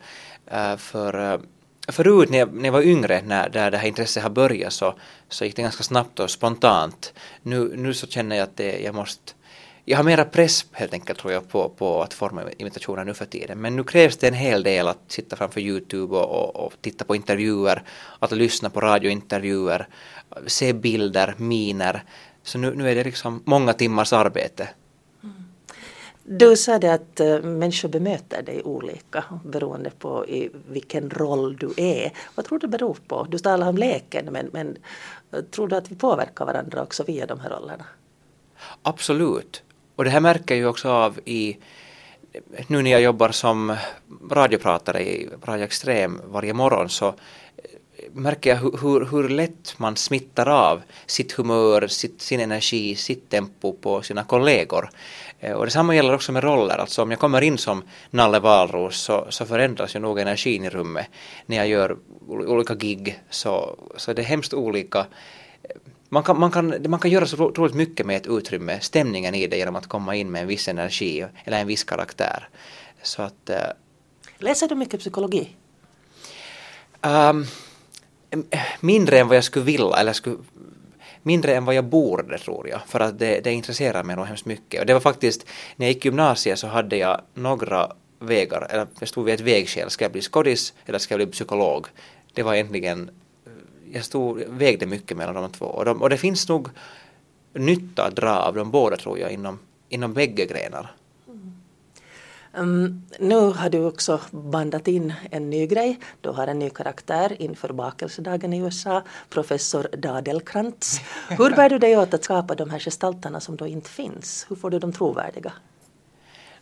Uh, 0.53 0.77
för 0.77 1.33
uh, 1.33 1.41
förut 1.87 2.29
när 2.29 2.37
jag, 2.37 2.53
när 2.53 2.65
jag 2.65 2.71
var 2.71 2.81
yngre, 2.81 3.21
när 3.21 3.49
där 3.49 3.71
det 3.71 3.77
här 3.77 3.87
intresset 3.87 4.23
har 4.23 4.29
börjat 4.29 4.73
så, 4.73 4.95
så 5.29 5.45
gick 5.45 5.55
det 5.55 5.61
ganska 5.61 5.83
snabbt 5.83 6.19
och 6.19 6.31
spontant. 6.31 7.13
Nu, 7.43 7.73
nu 7.75 7.93
så 7.93 8.07
känner 8.07 8.35
jag 8.35 8.43
att 8.43 8.57
det, 8.57 8.79
jag 8.79 8.95
måste 8.95 9.33
jag 9.89 9.97
har 9.97 10.03
mera 10.03 10.25
press 10.25 10.65
helt 10.71 10.93
enkelt 10.93 11.19
tror 11.19 11.33
jag 11.33 11.49
på, 11.49 11.69
på 11.69 12.01
att 12.01 12.13
forma 12.13 12.41
imitationer 12.57 13.05
nu 13.05 13.13
för 13.13 13.25
tiden. 13.25 13.61
Men 13.61 13.75
nu 13.75 13.83
krävs 13.83 14.17
det 14.17 14.27
en 14.27 14.33
hel 14.33 14.63
del 14.63 14.87
att 14.87 14.99
sitta 15.07 15.35
framför 15.35 15.61
Youtube 15.61 16.15
och, 16.15 16.29
och, 16.29 16.65
och 16.65 16.73
titta 16.81 17.05
på 17.05 17.15
intervjuer, 17.15 17.83
att 18.19 18.31
lyssna 18.31 18.69
på 18.69 18.81
radiointervjuer, 18.81 19.87
se 20.47 20.73
bilder, 20.73 21.35
miner. 21.37 22.03
Så 22.43 22.57
nu, 22.57 22.75
nu 22.75 22.89
är 22.89 22.95
det 22.95 23.03
liksom 23.03 23.43
många 23.45 23.73
timmars 23.73 24.13
arbete. 24.13 24.69
Mm. 25.23 25.33
Du 26.23 26.55
sa 26.55 26.79
det 26.79 26.93
att 26.93 27.19
uh, 27.19 27.41
människor 27.41 27.89
bemöter 27.89 28.41
dig 28.41 28.63
olika 28.63 29.23
beroende 29.45 29.89
på 29.99 30.27
i 30.27 30.49
vilken 30.69 31.09
roll 31.09 31.57
du 31.57 31.73
är. 31.77 32.11
Vad 32.35 32.45
tror 32.45 32.59
du 32.59 32.67
det 32.67 32.77
beror 32.77 32.97
på? 33.07 33.27
Du 33.29 33.39
talar 33.39 33.69
om 33.69 33.77
leken 33.77 34.25
men, 34.25 34.49
men 34.53 34.77
tror 35.51 35.67
du 35.67 35.75
att 35.75 35.91
vi 35.91 35.95
påverkar 35.95 36.45
varandra 36.45 36.81
också 36.81 37.03
via 37.03 37.25
de 37.25 37.39
här 37.39 37.49
rollerna? 37.49 37.85
Absolut. 38.81 39.63
Och 39.95 40.03
det 40.03 40.09
här 40.09 40.19
märker 40.19 40.55
jag 40.55 40.59
ju 40.59 40.67
också 40.67 40.89
av 40.89 41.19
i 41.25 41.57
nu 42.67 42.81
när 42.81 42.91
jag 42.91 43.01
jobbar 43.01 43.29
som 43.31 43.75
radiopratare 44.31 45.01
i 45.01 45.29
Radio 45.43 45.65
Extrem 45.65 46.21
varje 46.25 46.53
morgon 46.53 46.89
så 46.89 47.15
märker 48.13 48.49
jag 48.49 48.57
hur, 48.57 48.77
hur, 48.81 49.05
hur 49.05 49.29
lätt 49.29 49.73
man 49.79 49.95
smittar 49.97 50.45
av 50.49 50.81
sitt 51.05 51.31
humör, 51.31 51.87
sitt, 51.87 52.21
sin 52.21 52.39
energi, 52.39 52.95
sitt 52.95 53.29
tempo 53.29 53.73
på 53.73 54.01
sina 54.01 54.23
kollegor. 54.23 54.89
Eh, 55.39 55.53
Och 55.53 55.65
detsamma 55.65 55.95
gäller 55.95 56.13
också 56.15 56.31
med 56.31 56.43
roller, 56.43 56.77
alltså 56.77 57.01
om 57.01 57.11
jag 57.11 57.19
kommer 57.19 57.41
in 57.41 57.57
som 57.57 57.83
Nalle 58.11 58.39
Wahlroos 58.39 58.97
så, 59.01 59.25
så 59.29 59.45
förändras 59.45 59.95
ju 59.95 59.99
nog 59.99 60.19
energin 60.19 60.63
i 60.65 60.69
rummet. 60.69 61.07
När 61.45 61.57
jag 61.57 61.67
gör 61.67 61.97
ol- 62.27 62.47
olika 62.47 62.75
gig 62.75 63.19
så, 63.29 63.75
så 63.97 64.11
är 64.11 64.15
det 64.15 64.21
hemskt 64.23 64.53
olika. 64.53 65.05
Man 66.09 66.23
kan, 66.23 66.39
man, 66.39 66.51
kan, 66.51 66.75
man 66.87 66.99
kan 66.99 67.11
göra 67.11 67.25
så 67.25 67.35
ro- 67.35 67.47
otroligt 67.47 67.75
mycket 67.75 68.05
med 68.05 68.17
ett 68.17 68.27
utrymme, 68.27 68.79
stämningen 68.79 69.35
i 69.35 69.47
det 69.47 69.57
genom 69.57 69.75
att 69.75 69.87
komma 69.87 70.15
in 70.15 70.31
med 70.31 70.41
en 70.41 70.47
viss 70.47 70.67
energi 70.67 71.25
eller 71.45 71.59
en 71.59 71.67
viss 71.67 71.83
karaktär. 71.83 72.49
Så 73.03 73.21
att 73.21 73.49
eh, 73.49 73.57
Läser 74.37 74.67
du 74.67 74.75
mycket 74.75 74.99
psykologi? 74.99 75.55
Um, 77.01 77.45
Eh, 78.29 78.59
mindre 78.79 79.19
än 79.19 79.27
vad 79.27 79.37
jag 79.37 79.43
skulle 79.43 79.65
vilja, 79.65 79.95
eller 79.97 80.13
skulle, 80.13 80.37
mindre 81.23 81.55
än 81.55 81.65
vad 81.65 81.75
jag 81.75 81.85
borde 81.85 82.37
tror 82.37 82.69
jag, 82.69 82.81
för 82.87 82.99
att 82.99 83.19
det, 83.19 83.39
det 83.43 83.51
intresserar 83.51 84.03
mig 84.03 84.15
nog 84.15 84.25
hemskt 84.25 84.45
mycket. 84.45 84.79
Och 84.79 84.85
det 84.85 84.93
var 84.93 84.99
faktiskt, 84.99 85.45
när 85.75 85.85
jag 85.85 85.93
gick 85.93 86.05
gymnasiet 86.05 86.59
så 86.59 86.67
hade 86.67 86.97
jag 86.97 87.21
några 87.33 87.91
vägar, 88.19 88.67
eller 88.69 88.87
jag 88.99 89.09
stod 89.09 89.25
vid 89.25 89.33
ett 89.33 89.41
vägskäl, 89.41 89.89
ska 89.89 90.05
jag 90.05 90.11
bli 90.11 90.21
skådis 90.21 90.73
eller 90.85 90.99
ska 90.99 91.13
jag 91.13 91.27
bli 91.27 91.31
psykolog? 91.31 91.87
Det 92.33 92.43
var 92.43 92.53
egentligen, 92.53 93.09
eh, 93.45 93.51
jag 93.93 94.05
stod, 94.05 94.43
vägde 94.47 94.85
mycket 94.85 95.17
mellan 95.17 95.35
de 95.35 95.51
två. 95.51 95.65
Och, 95.65 95.85
de, 95.85 96.01
och 96.01 96.09
det 96.09 96.17
finns 96.17 96.49
nog 96.49 96.69
nytta 97.53 98.03
att 98.03 98.15
dra 98.15 98.39
av 98.39 98.55
de 98.55 98.71
båda 98.71 98.97
tror 98.97 99.19
jag 99.19 99.31
inom, 99.31 99.59
inom 99.89 100.13
bägge 100.13 100.45
grenar. 100.45 100.95
Um, 102.59 103.01
nu 103.19 103.35
har 103.35 103.69
du 103.69 103.85
också 103.85 104.19
bandat 104.31 104.87
in 104.87 105.13
en 105.31 105.49
ny 105.49 105.67
grej. 105.67 105.99
Du 106.21 106.29
har 106.29 106.47
en 106.47 106.59
ny 106.59 106.69
karaktär 106.69 107.35
inför 107.39 107.73
bakelsedagen 107.73 108.53
i 108.53 108.59
USA, 108.59 109.03
professor 109.29 109.87
Dadelkrantz. 109.97 110.99
Hur 111.29 111.55
bär 111.55 111.69
du 111.69 111.79
dig 111.79 111.97
åt 111.97 112.13
att 112.13 112.23
skapa 112.23 112.55
de 112.55 112.69
här 112.69 112.79
gestalterna 112.79 113.39
som 113.39 113.55
då 113.55 113.67
inte 113.67 113.89
finns? 113.89 114.45
Hur 114.49 114.55
får 114.55 114.69
du 114.69 114.79
dem 114.79 114.93
trovärdiga? 114.93 115.53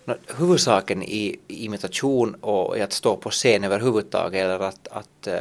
No, 0.06 0.14
huvudsaken 0.38 1.04
i 1.04 1.40
imitation 1.48 2.36
och 2.36 2.78
i 2.78 2.82
att 2.82 2.94
stå 2.94 3.16
på 3.16 3.30
scen 3.30 3.64
överhuvudtaget 3.64 4.46
eller 4.46 4.60
att, 4.60 4.88
att 4.88 5.28
uh, 5.28 5.34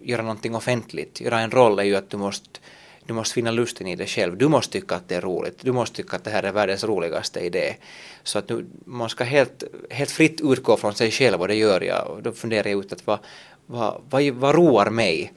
göra 0.00 0.22
någonting 0.22 0.54
offentligt, 0.54 1.20
göra 1.20 1.40
en 1.40 1.50
roll 1.50 1.78
är 1.78 1.84
ju 1.84 1.96
att 1.96 2.10
du 2.10 2.16
måste 2.16 2.60
du 3.06 3.14
måste 3.14 3.34
finna 3.34 3.50
lusten 3.50 3.86
i 3.86 3.96
det 3.96 4.06
själv. 4.06 4.36
Du 4.36 4.48
måste 4.48 4.72
tycka 4.72 4.94
att 4.94 5.08
det 5.08 5.14
är 5.14 5.20
roligt. 5.20 5.58
Du 5.60 5.72
måste 5.72 5.96
tycka 5.96 6.16
att 6.16 6.24
det 6.24 6.30
här 6.30 6.42
är 6.42 6.52
världens 6.52 6.84
roligaste 6.84 7.40
idé. 7.40 7.76
Så 8.22 8.38
att 8.38 8.48
nu, 8.48 8.66
man 8.84 9.08
ska 9.08 9.24
helt, 9.24 9.64
helt 9.90 10.10
fritt 10.10 10.40
utgå 10.40 10.76
från 10.76 10.94
sig 10.94 11.10
själv 11.10 11.40
och 11.40 11.48
det 11.48 11.54
gör 11.54 11.80
jag. 11.80 12.08
Och 12.08 12.22
då 12.22 12.32
funderar 12.32 12.68
jag 12.70 12.80
ut 12.80 12.92
att 12.92 13.06
vad, 13.06 13.18
vad, 13.66 14.02
vad, 14.10 14.24
vad 14.24 14.54
roar 14.54 14.90
mig? 14.90 15.32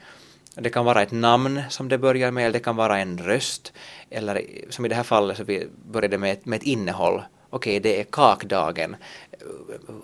Det 0.55 0.69
kan 0.69 0.85
vara 0.85 1.01
ett 1.01 1.11
namn 1.11 1.61
som 1.69 1.89
det 1.89 1.97
börjar 1.97 2.31
med, 2.31 2.41
eller 2.41 2.53
det 2.53 2.63
kan 2.63 2.75
vara 2.75 2.99
en 2.99 3.17
röst, 3.17 3.73
eller 4.09 4.45
som 4.69 4.85
i 4.85 4.89
det 4.89 4.95
här 4.95 5.03
fallet 5.03 5.37
så 5.37 5.43
börjar 5.91 6.09
det 6.09 6.17
med 6.17 6.37
med 6.43 6.57
ett 6.57 6.63
innehåll. 6.63 7.21
Okej, 7.55 7.79
det 7.79 7.99
är 7.99 8.03
kakdagen. 8.03 8.95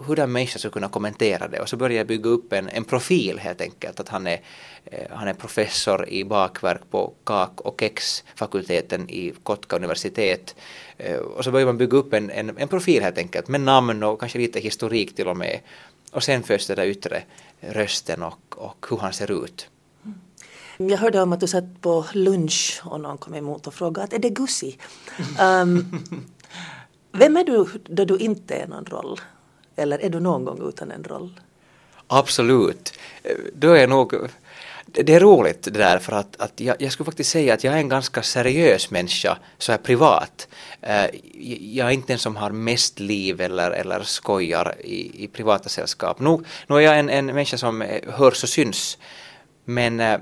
Hur 0.08 0.16
den 0.16 0.32
människa 0.32 0.60
skulle 0.60 0.72
kunna 0.72 0.90
kommentera 0.90 1.48
det 1.48 1.60
och 1.60 1.70
så 1.70 1.78
börjar 1.78 1.98
jag 1.98 2.08
bygga 2.08 2.30
upp 2.30 2.54
en, 2.54 2.70
en 2.70 2.84
profil 2.84 3.40
helt 3.40 3.62
enkelt. 3.62 4.00
Att 4.00 4.10
han 4.10 4.28
är, 4.28 4.42
eh, 4.86 5.08
han 5.10 5.28
är 5.28 5.34
professor 5.34 6.10
i 6.10 6.24
bakverk 6.26 6.82
på 6.92 7.14
kak 7.24 7.62
och 7.62 7.80
kexfakulteten 7.80 9.10
i 9.10 9.34
Kotka 9.44 9.76
universitet. 9.76 10.56
Eh, 10.98 11.16
och 11.16 11.44
så 11.44 11.52
börjar 11.52 11.66
man 11.66 11.78
bygga 11.78 11.98
upp 11.98 12.14
en, 12.14 12.30
en, 12.30 12.58
en 12.58 12.68
profil 12.68 13.04
helt 13.04 13.18
enkelt 13.18 13.48
med 13.48 13.62
namn 13.62 14.04
och 14.04 14.20
kanske 14.20 14.40
lite 14.40 14.60
historik 14.60 15.16
till 15.16 15.28
och 15.28 15.38
med. 15.38 15.60
Och 16.12 16.24
sen 16.24 16.44
förs 16.44 16.68
det 16.68 16.76
där 16.76 16.86
yttre 16.86 17.24
rösten 17.60 18.24
och, 18.24 18.56
och 18.58 18.86
hur 18.90 18.98
han 18.98 19.14
ser 19.14 19.46
ut. 19.46 19.68
Jag 20.78 20.98
hörde 20.98 21.22
om 21.22 21.34
att 21.34 21.40
du 21.40 21.48
satt 21.48 21.82
på 21.82 22.06
lunch 22.14 22.82
och 22.84 23.00
någon 23.00 23.18
kom 23.18 23.36
emot 23.36 23.68
och 23.68 23.74
frågade 23.74 24.04
att 24.04 24.14
är 24.14 24.20
det 24.20 24.30
Gussi? 24.30 24.78
Um, 25.42 26.02
vem 27.12 27.38
är 27.38 27.44
du 27.44 27.66
då 27.84 28.06
du 28.06 28.18
inte 28.18 28.56
är 28.56 28.68
någon 28.68 28.86
roll? 28.86 29.20
Eller 29.76 30.00
är 30.00 30.10
du 30.10 30.20
någon 30.20 30.46
gång 30.46 30.70
utan 30.70 30.92
en 30.92 31.04
roll? 31.04 31.40
Absolut. 32.08 32.94
Då 33.54 33.72
är 33.72 33.80
jag 33.80 33.90
nog 33.90 34.30
det 34.86 35.14
är 35.14 35.20
roligt 35.20 35.64
det 35.64 35.72
där 35.72 36.00
för 36.00 36.14
att, 36.14 36.42
att 36.42 36.60
jag, 36.60 36.76
jag 36.80 36.92
skulle 36.92 37.06
faktiskt 37.06 37.32
säga 37.32 37.54
att 37.54 37.64
jag 37.64 37.74
är 37.74 37.78
en 37.78 37.90
ganska 37.90 38.24
seriös 38.24 38.92
människa 38.92 39.38
så 39.58 39.72
här 39.72 39.80
privat. 39.80 40.48
Eh, 40.82 41.06
jag 41.76 41.88
är 41.88 41.92
inte 41.92 42.14
en 42.14 42.20
som 42.20 42.36
har 42.36 42.52
mest 42.52 43.00
liv 43.00 43.42
eller, 43.42 43.72
eller 43.72 44.04
skojar 44.04 44.76
i, 44.80 45.24
i 45.24 45.28
privata 45.28 45.70
sällskap. 45.70 46.20
Nu, 46.20 46.38
nu 46.68 46.76
är 46.76 46.80
jag 46.80 47.00
en, 47.00 47.10
en 47.10 47.26
människa 47.26 47.58
som 47.58 47.82
eh, 47.82 48.14
hörs 48.14 48.44
och 48.44 48.50
syns 48.50 48.98
men 49.66 50.00
eh, 50.00 50.18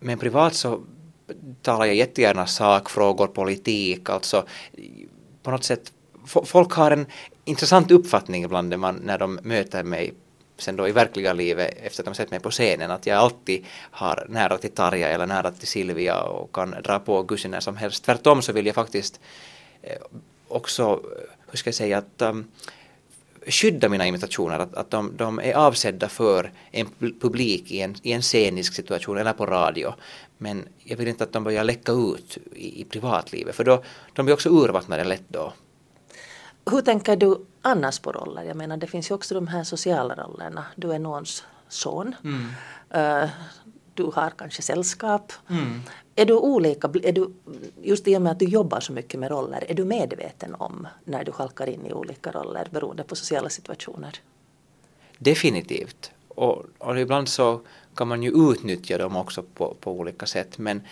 men 0.00 0.18
privat 0.18 0.54
så 0.54 0.80
talar 1.62 1.86
jag 1.86 1.94
jättegärna 1.94 2.46
sakfrågor, 2.46 3.26
politik, 3.26 4.08
alltså 4.08 4.46
på 5.42 5.50
något 5.50 5.64
sätt 5.64 5.92
folk 6.28 6.72
har 6.72 6.90
en 6.90 7.06
intressant 7.44 7.90
uppfattning 7.90 8.44
ibland 8.44 8.68
när, 8.68 8.76
man, 8.76 8.94
när 9.04 9.18
de 9.18 9.38
möter 9.42 9.82
mig 9.82 10.14
sen 10.58 10.76
då 10.76 10.88
i 10.88 10.92
verkliga 10.92 11.32
livet 11.32 11.74
efter 11.82 12.02
att 12.02 12.04
de 12.04 12.14
sett 12.14 12.30
mig 12.30 12.40
på 12.40 12.50
scenen 12.50 12.90
att 12.90 13.06
jag 13.06 13.18
alltid 13.18 13.64
har 13.90 14.26
nära 14.28 14.58
till 14.58 14.70
Tarja 14.70 15.08
eller 15.08 15.26
nära 15.26 15.50
till 15.50 15.68
Silvia 15.68 16.22
och 16.22 16.52
kan 16.52 16.70
dra 16.84 16.98
på 16.98 17.22
Gussi 17.22 17.48
när 17.48 17.60
som 17.60 17.76
helst. 17.76 18.04
Tvärtom 18.04 18.42
så 18.42 18.52
vill 18.52 18.66
jag 18.66 18.74
faktiskt 18.74 19.20
eh, 19.82 19.96
också, 20.48 20.82
eh, 20.82 21.30
hur 21.50 21.56
ska 21.56 21.68
jag 21.68 21.74
säga, 21.74 21.98
att 21.98 22.22
um, 22.22 22.46
skydda 23.46 23.88
mina 23.88 24.06
imitationer, 24.06 24.58
att, 24.58 24.74
att 24.74 24.90
de, 24.90 25.16
de, 25.16 25.38
är 25.38 25.54
avsedda 25.54 26.08
för 26.08 26.52
en 26.70 26.86
publik 27.20 27.70
i 27.70 27.80
en, 27.80 27.94
i 28.02 28.12
en 28.12 28.22
scenisk 28.22 28.74
situation 28.74 29.18
eller 29.18 29.32
på 29.32 29.46
radio. 29.46 29.94
Men 30.38 30.64
jag 30.84 30.96
vill 30.96 31.08
inte 31.08 31.24
att 31.24 31.32
de 31.32 31.44
börjar 31.44 31.64
läcka 31.64 31.92
ut 31.92 32.38
i, 32.54 32.80
i 32.80 32.84
privatlivet 32.84 33.54
för 33.54 33.64
då 33.64 33.82
de 34.12 34.26
blir 34.26 34.34
också 34.34 34.48
urvattnade 34.48 35.04
lätt 35.04 35.28
då. 35.28 35.52
Hur 36.70 36.80
tänker 36.80 37.16
du 37.16 37.46
annars 37.62 37.98
på 37.98 38.12
roller? 38.12 38.42
Jag 38.42 38.56
menar 38.56 38.76
det 38.76 38.86
finns 38.86 39.10
ju 39.10 39.14
också 39.14 39.34
de 39.34 39.46
här 39.48 39.64
sociala 39.64 40.14
rollerna. 40.14 40.64
Du 40.76 40.92
är 40.92 40.98
någons 40.98 41.44
son. 41.68 42.14
Mm. 42.24 42.46
Uh, 43.24 43.30
du 43.94 44.10
har 44.14 44.30
kanske 44.30 44.62
sällskap. 44.62 45.32
Mm. 45.50 45.80
Är 46.14 46.26
du 46.26 46.34
olika, 46.34 46.88
är 47.02 47.12
du, 47.12 47.32
just 47.82 48.08
i 48.08 48.16
och 48.16 48.22
med 48.22 48.32
att 48.32 48.38
du 48.38 48.44
jobbar 48.44 48.80
så 48.80 48.92
mycket 48.92 49.20
med 49.20 49.30
roller, 49.30 49.64
är 49.68 49.74
du 49.74 49.84
medveten 49.84 50.54
om 50.54 50.86
när 51.04 51.24
du 51.24 51.32
halkar 51.32 51.68
in 51.68 51.86
i 51.86 51.92
olika 51.92 52.30
roller 52.30 52.68
beroende 52.70 53.02
på 53.02 53.16
sociala 53.16 53.48
situationer? 53.48 54.20
Definitivt. 55.18 56.10
Och, 56.28 56.64
och 56.78 57.00
ibland 57.00 57.28
så 57.28 57.60
kan 57.94 58.08
man 58.08 58.22
ju 58.22 58.50
utnyttja 58.50 58.98
dem 58.98 59.16
också 59.16 59.42
på, 59.42 59.76
på 59.80 59.92
olika 59.92 60.26
sätt. 60.26 60.58
Men, 60.58 60.82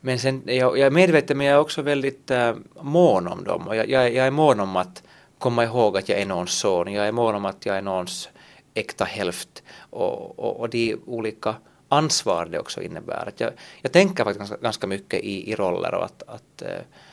men 0.00 0.18
sen, 0.18 0.42
jag, 0.46 0.78
jag 0.78 0.86
är 0.86 0.90
medveten 0.90 1.38
men 1.38 1.46
jag 1.46 1.56
är 1.56 1.60
också 1.60 1.82
väldigt 1.82 2.30
äh, 2.30 2.54
mån 2.80 3.28
om 3.28 3.44
dem. 3.44 3.68
Och 3.68 3.76
jag, 3.76 3.90
jag, 3.90 4.14
jag 4.14 4.26
är 4.26 4.30
mån 4.30 4.60
om 4.60 4.76
att 4.76 5.02
komma 5.38 5.64
ihåg 5.64 5.98
att 5.98 6.08
jag 6.08 6.20
är 6.20 6.26
någons 6.26 6.58
son. 6.58 6.92
Jag 6.92 7.08
är 7.08 7.12
mån 7.12 7.34
om 7.34 7.44
att 7.44 7.66
jag 7.66 7.76
är 7.76 7.82
någons 7.82 8.28
äkta 8.74 9.04
hälft. 9.04 9.62
Och, 9.90 10.38
och, 10.38 10.60
och 10.60 10.70
de 10.70 10.96
olika 11.06 11.54
ansvar 11.88 12.48
det 12.50 12.58
också 12.58 12.82
innebär. 12.82 13.28
Att 13.28 13.40
jag, 13.40 13.52
jag 13.82 13.92
tänker 13.92 14.24
faktiskt 14.24 14.38
ganska, 14.38 14.56
ganska 14.56 14.86
mycket 14.86 15.20
i, 15.20 15.50
i 15.52 15.54
roller 15.54 15.94
och, 15.94 16.04
att, 16.04 16.22
att, 16.26 16.62
äh, 16.62 16.68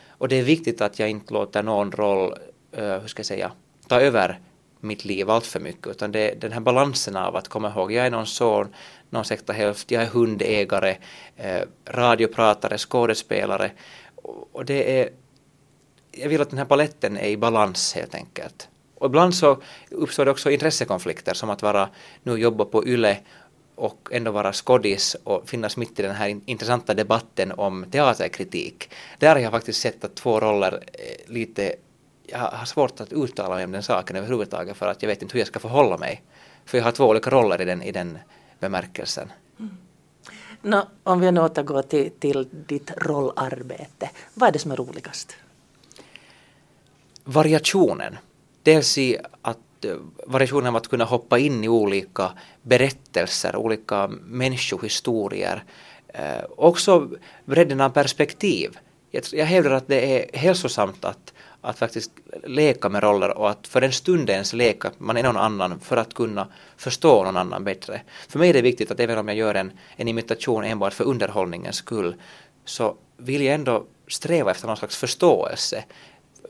och 0.10 0.28
det 0.28 0.36
är 0.36 0.44
viktigt 0.44 0.82
att 0.82 1.00
jag 1.00 1.10
inte 1.10 1.34
låter 1.34 1.64
någon 1.64 1.92
roll, 1.92 2.34
äh, 2.72 2.84
hur 2.84 3.08
ska 3.08 3.20
jag 3.20 3.26
säga, 3.26 3.52
ta 3.88 4.02
över 4.02 4.40
mitt 4.80 5.06
liv 5.06 5.30
allt 5.30 5.46
för 5.46 5.60
mycket 5.60 5.88
utan 5.88 6.12
det 6.12 6.32
är 6.32 6.36
den 6.36 6.52
här 6.52 6.60
balansen 6.60 7.16
av 7.16 7.36
att 7.36 7.48
komma 7.48 7.70
ihåg, 7.70 7.92
jag 7.92 8.06
är 8.06 8.12
någon 8.12 8.26
son, 8.26 8.68
någon 9.10 9.26
sekta 9.26 9.54
hälft, 9.54 9.92
jag 9.92 10.04
är 10.04 10.08
hundägare, 10.08 10.98
eh, 11.38 11.62
radiopratare, 11.86 12.78
skådespelare 12.78 13.72
och, 14.16 14.50
och 14.52 14.66
det 14.66 15.02
är 15.02 15.10
jag 16.12 16.30
vill 16.30 16.42
att 16.42 16.50
den 16.50 16.58
här 16.58 16.66
paletten 16.66 17.18
är 17.18 17.28
i 17.28 17.38
balans 17.38 17.94
helt 17.94 18.16
enkelt. 18.16 18.70
Och 18.96 19.06
ibland 19.06 19.36
så 19.36 19.62
uppstår 19.92 20.26
det 20.26 20.32
också 20.32 20.52
intressekonflikter 20.52 21.34
som 21.34 21.50
att 21.50 21.62
vara 21.62 21.90
nu 22.24 22.38
jobba 22.38 22.66
på 22.66 22.88
YLE 22.88 23.18
och 23.76 24.10
ändå 24.12 24.32
vara 24.32 24.54
skådis 24.54 25.16
och 25.24 25.50
finnas 25.50 25.78
mitt 25.78 26.00
i 26.00 26.02
den 26.02 26.16
här 26.16 26.40
intressanta 26.46 26.94
debatten 26.94 27.52
om 27.52 27.86
teaterkritik. 27.92 28.90
Där 29.20 29.36
har 29.36 29.40
jag 29.42 29.52
faktiskt 29.52 29.82
sett 29.82 30.04
att 30.04 30.16
två 30.16 30.40
roller 30.40 30.84
eh, 30.94 31.32
lite, 31.34 31.76
jag 32.28 32.40
har 32.40 32.66
svårt 32.66 33.02
att 33.02 33.14
uttala 33.14 33.56
mig 33.56 33.66
om 33.66 33.72
den 33.72 33.84
saken 33.84 34.16
överhuvudtaget 34.16 34.78
för 34.78 34.88
att 34.88 35.02
jag 35.02 35.10
vet 35.10 35.22
inte 35.22 35.34
hur 35.34 35.40
jag 35.40 35.48
ska 35.48 35.60
förhålla 35.60 35.98
mig. 35.98 36.24
För 36.66 36.78
jag 36.78 36.86
har 36.86 36.92
två 36.92 37.06
olika 37.06 37.30
roller 37.30 37.62
i 37.62 37.66
den, 37.66 37.82
i 37.82 37.92
den 37.92 38.18
bemärkelsen. 38.60 39.32
Mm. 39.60 39.78
No, 40.62 40.82
om 41.04 41.20
vi 41.20 41.32
nu 41.32 41.42
återgår 41.42 41.82
till, 41.82 42.12
till 42.20 42.48
ditt 42.52 42.92
rollarbete, 42.98 44.10
vad 44.34 44.50
är 44.50 44.54
det 44.54 44.60
som 44.60 44.72
är 44.72 44.76
roligast? 44.76 45.36
Variationen. 47.24 48.18
Dels 48.64 48.98
i 48.98 49.18
att 49.42 49.58
Eh, 49.86 49.96
variationen 50.26 50.68
av 50.68 50.76
att 50.76 50.88
kunna 50.88 51.06
hoppa 51.06 51.40
in 51.40 51.64
i 51.64 51.68
olika 51.68 52.32
berättelser, 52.62 53.56
olika 53.56 54.08
människohistorier. 54.08 55.64
Eh, 56.08 56.44
också 56.58 57.10
bredden 57.46 57.82
av 57.82 57.90
perspektiv. 57.90 58.78
Jag, 59.12 59.24
jag 59.32 59.46
hävdar 59.46 59.72
att 59.72 59.88
det 59.88 60.20
är 60.20 60.38
hälsosamt 60.38 61.06
att, 61.06 61.34
att 61.70 61.80
faktiskt 61.80 62.12
leka 62.44 62.90
med 62.90 63.04
roller 63.04 63.38
och 63.38 63.50
att 63.50 63.68
för 63.68 63.82
den 63.82 63.92
stundens 63.92 64.54
leka 64.54 64.92
man 64.98 65.18
är 65.18 65.24
någon 65.24 65.38
annan 65.38 65.80
för 65.80 65.98
att 65.98 66.14
kunna 66.14 66.48
förstå 66.78 67.24
någon 67.24 67.38
annan 67.38 67.64
bättre. 67.64 68.02
För 68.28 68.40
mig 68.40 68.50
är 68.50 68.54
det 68.54 68.62
viktigt 68.62 68.92
att 68.92 69.00
även 69.00 69.18
om 69.18 69.28
jag 69.28 69.38
gör 69.38 69.56
en, 69.56 69.72
en 69.96 70.08
imitation 70.08 70.64
enbart 70.64 70.94
för 70.94 71.04
underhållningens 71.04 71.76
skull 71.76 72.16
så 72.66 72.96
vill 73.18 73.42
jag 73.42 73.56
ändå 73.56 73.86
sträva 74.08 74.52
efter 74.52 74.68
någon 74.68 74.78
slags 74.78 74.98
förståelse 74.98 75.84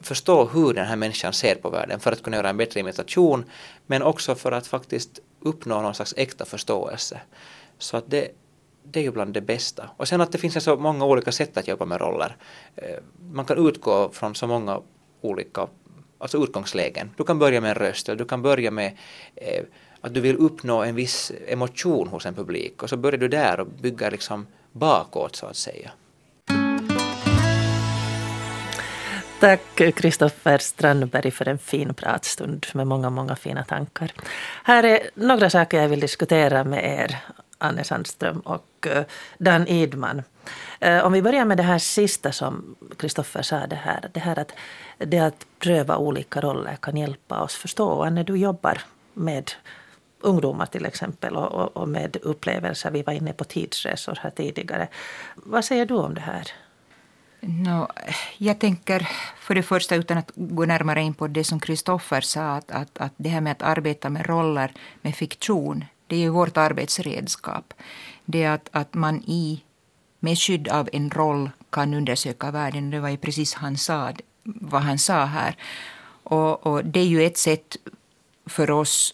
förstå 0.01 0.45
hur 0.45 0.73
den 0.73 0.85
här 0.85 0.95
människan 0.95 1.33
ser 1.33 1.55
på 1.55 1.69
världen 1.69 1.99
för 1.99 2.11
att 2.11 2.23
kunna 2.23 2.37
göra 2.37 2.49
en 2.49 2.57
bättre 2.57 2.79
imitation 2.79 3.45
men 3.85 4.03
också 4.03 4.35
för 4.35 4.51
att 4.51 4.67
faktiskt 4.67 5.19
uppnå 5.39 5.81
någon 5.81 5.95
slags 5.95 6.13
äkta 6.17 6.45
förståelse. 6.45 7.21
Så 7.77 7.97
att 7.97 8.03
det, 8.07 8.27
det 8.83 8.99
är 8.99 9.03
ju 9.03 9.11
bland 9.11 9.33
det 9.33 9.41
bästa. 9.41 9.89
Och 9.97 10.07
sen 10.07 10.21
att 10.21 10.31
det 10.31 10.37
finns 10.37 10.63
så 10.63 10.75
många 10.75 11.05
olika 11.05 11.31
sätt 11.31 11.57
att 11.57 11.67
jobba 11.67 11.85
med 11.85 12.01
roller. 12.01 12.37
Eh, 12.75 12.95
man 13.31 13.45
kan 13.45 13.67
utgå 13.67 14.09
från 14.09 14.35
så 14.35 14.47
många 14.47 14.81
olika 15.21 15.67
alltså 16.17 16.43
utgångslägen. 16.43 17.11
Du 17.17 17.23
kan 17.23 17.39
börja 17.39 17.61
med 17.61 17.69
en 17.69 17.75
röst 17.75 18.09
eller 18.09 18.17
du 18.17 18.25
kan 18.25 18.41
börja 18.41 18.71
med 18.71 18.97
eh, 19.35 19.63
att 20.01 20.13
du 20.13 20.21
vill 20.21 20.35
uppnå 20.35 20.83
en 20.83 20.95
viss 20.95 21.31
emotion 21.47 22.07
hos 22.07 22.25
en 22.25 22.33
publik 22.33 22.83
och 22.83 22.89
så 22.89 22.97
börjar 22.97 23.17
du 23.17 23.27
där 23.27 23.59
och 23.59 23.67
bygger 23.67 24.11
liksom 24.11 24.47
bakåt 24.71 25.35
så 25.35 25.45
att 25.45 25.55
säga. 25.55 25.91
Tack 29.39 29.75
Kristoffer 29.75 30.57
Strandberg 30.57 31.31
för 31.31 31.47
en 31.47 31.57
fin 31.57 31.93
pratstund 31.93 32.65
med 32.73 32.87
många, 32.87 33.09
många 33.09 33.35
fina 33.35 33.63
tankar. 33.63 34.11
Här 34.63 34.83
är 34.83 34.99
några 35.13 35.49
saker 35.49 35.81
jag 35.81 35.89
vill 35.89 35.99
diskutera 35.99 36.63
med 36.63 36.85
er, 36.85 37.17
Anne 37.57 37.83
Sandström 37.83 38.39
och 38.39 38.87
eh, 38.87 39.03
Dan 39.37 39.67
Idman. 39.67 40.23
Eh, 40.79 41.05
om 41.05 41.13
vi 41.13 41.21
börjar 41.21 41.45
med 41.45 41.57
det 41.57 41.63
här 41.63 41.79
sista 41.79 42.31
som 42.31 42.75
Kristoffer 42.97 43.41
sa, 43.41 43.67
det 43.67 43.75
här, 43.75 44.09
det 44.13 44.19
här 44.19 44.39
att, 44.39 44.51
det 44.97 45.19
att 45.19 45.45
pröva 45.59 45.97
olika 45.97 46.41
roller 46.41 46.75
kan 46.81 46.97
hjälpa 46.97 47.41
oss 47.41 47.55
förstå. 47.55 48.03
Anne, 48.03 48.23
du 48.23 48.37
jobbar 48.37 48.81
med 49.13 49.51
ungdomar 50.19 50.65
till 50.65 50.85
exempel 50.85 51.35
och, 51.35 51.77
och 51.77 51.89
med 51.89 52.17
upplevelser. 52.21 52.91
Vi 52.91 53.03
var 53.03 53.13
inne 53.13 53.33
på 53.33 53.43
tidsresor 53.43 54.19
här 54.21 54.29
tidigare. 54.29 54.87
Vad 55.35 55.65
säger 55.65 55.85
du 55.85 55.93
om 55.93 56.13
det 56.13 56.21
här? 56.21 56.51
No, 57.39 57.87
jag 58.37 58.59
tänker 58.59 59.09
för 59.39 59.55
det 59.55 59.63
första, 59.63 59.95
utan 59.95 60.17
att 60.17 60.31
gå 60.35 60.65
närmare 60.65 61.01
in 61.01 61.13
på 61.13 61.27
det 61.27 61.43
som 61.43 61.59
Kristoffer 61.59 62.21
sa, 62.21 62.41
att, 62.41 62.71
att, 62.71 62.97
att 62.97 63.13
det 63.17 63.29
här 63.29 63.41
med 63.41 63.51
att 63.51 63.61
arbeta 63.61 64.09
med 64.09 64.25
roller, 64.25 64.71
med 65.01 65.15
fiktion, 65.15 65.85
det 66.07 66.15
är 66.15 66.19
ju 66.19 66.29
vårt 66.29 66.57
arbetsredskap. 66.57 67.73
Det 68.25 68.43
är 68.43 68.51
att, 68.51 68.69
att 68.71 68.93
man 68.93 69.23
i 69.27 69.63
med 70.19 70.37
skydd 70.37 70.67
av 70.67 70.89
en 70.93 71.09
roll 71.09 71.49
kan 71.69 71.93
undersöka 71.93 72.51
världen. 72.51 72.89
Det 72.89 72.99
var 72.99 73.09
ju 73.09 73.17
precis 73.17 73.53
han 73.53 73.77
sa, 73.77 74.11
vad 74.43 74.81
han 74.81 74.99
sa 74.99 75.25
här. 75.25 75.55
Och, 76.23 76.67
och 76.67 76.85
det 76.85 76.99
är 76.99 77.05
ju 77.05 77.25
ett 77.25 77.37
sätt 77.37 77.77
för 78.45 78.71
oss 78.71 79.13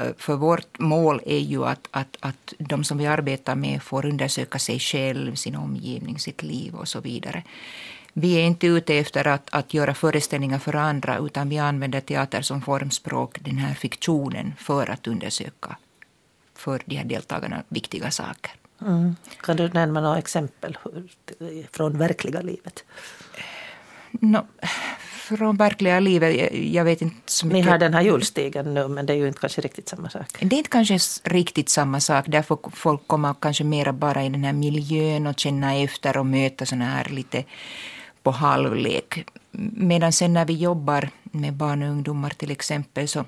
eh, 0.00 0.12
för 0.18 0.36
vårt 0.36 0.78
mål 0.78 1.20
är 1.26 1.38
ju 1.38 1.64
att, 1.64 1.88
att, 1.90 2.16
att 2.20 2.54
de 2.58 2.84
som 2.84 2.98
vi 2.98 3.06
arbetar 3.06 3.54
med 3.54 3.82
får 3.82 4.06
undersöka 4.06 4.58
sig 4.58 4.78
själv, 4.78 5.34
sin 5.34 5.56
omgivning, 5.56 6.18
sitt 6.18 6.42
liv 6.42 6.74
och 6.74 6.88
så 6.88 7.00
vidare. 7.00 7.42
Vi 8.12 8.34
är 8.34 8.44
inte 8.44 8.66
ute 8.66 8.94
efter 8.94 9.26
att, 9.26 9.48
att 9.52 9.74
göra 9.74 9.94
föreställningar 9.94 10.58
för 10.58 10.74
andra 10.74 11.18
utan 11.18 11.48
vi 11.48 11.58
använder 11.58 12.00
teater 12.00 12.42
som 12.42 12.62
formspråk, 12.62 13.38
den 13.40 13.58
här 13.58 13.74
fiktionen, 13.74 14.54
för 14.58 14.90
att 14.90 15.06
undersöka 15.06 15.76
för 16.56 16.82
de 16.84 16.96
här 16.96 17.04
deltagarna 17.04 17.62
viktiga 17.68 18.10
saker. 18.10 18.52
Mm. 18.80 19.16
Kan 19.40 19.56
du 19.56 19.68
nämna 19.68 20.00
några 20.00 20.18
exempel 20.18 20.78
från 21.72 21.98
verkliga 21.98 22.40
livet? 22.40 22.84
No, 24.10 24.46
från 25.10 25.56
verkliga 25.56 26.00
livet, 26.00 26.52
jag 26.52 26.84
vet 26.84 27.02
inte 27.02 27.16
så 27.26 27.46
mycket. 27.46 27.64
Ni 27.64 27.70
har 27.70 27.78
den 27.78 27.94
här 27.94 28.02
julstigen 28.02 28.74
nu 28.74 28.88
men 28.88 29.06
det 29.06 29.12
är 29.12 29.16
ju 29.16 29.28
inte 29.28 29.40
kanske 29.40 29.60
riktigt 29.60 29.88
samma 29.88 30.10
sak. 30.10 30.26
Det 30.40 30.56
är 30.56 30.58
inte 30.58 30.70
kanske 30.70 30.98
riktigt 31.24 31.68
samma 31.68 32.00
sak. 32.00 32.24
Där 32.28 32.42
får 32.42 32.58
folk 32.72 33.06
komma 33.06 33.34
kanske 33.40 33.64
mera 33.64 33.92
bara 33.92 34.24
i 34.24 34.28
den 34.28 34.44
här 34.44 34.52
miljön 34.52 35.26
och 35.26 35.38
känna 35.38 35.74
efter 35.74 36.16
och 36.16 36.26
möta 36.26 36.66
såna 36.66 36.84
här 36.84 37.08
lite 37.08 37.44
på 38.22 38.30
halvlek. 38.30 39.26
Medan 39.72 40.12
sen 40.12 40.32
när 40.32 40.44
vi 40.44 40.52
jobbar 40.52 41.10
med 41.22 41.54
barn 41.54 41.82
och 41.82 41.88
ungdomar 41.88 42.30
till 42.30 42.50
exempel 42.50 43.08
så 43.08 43.24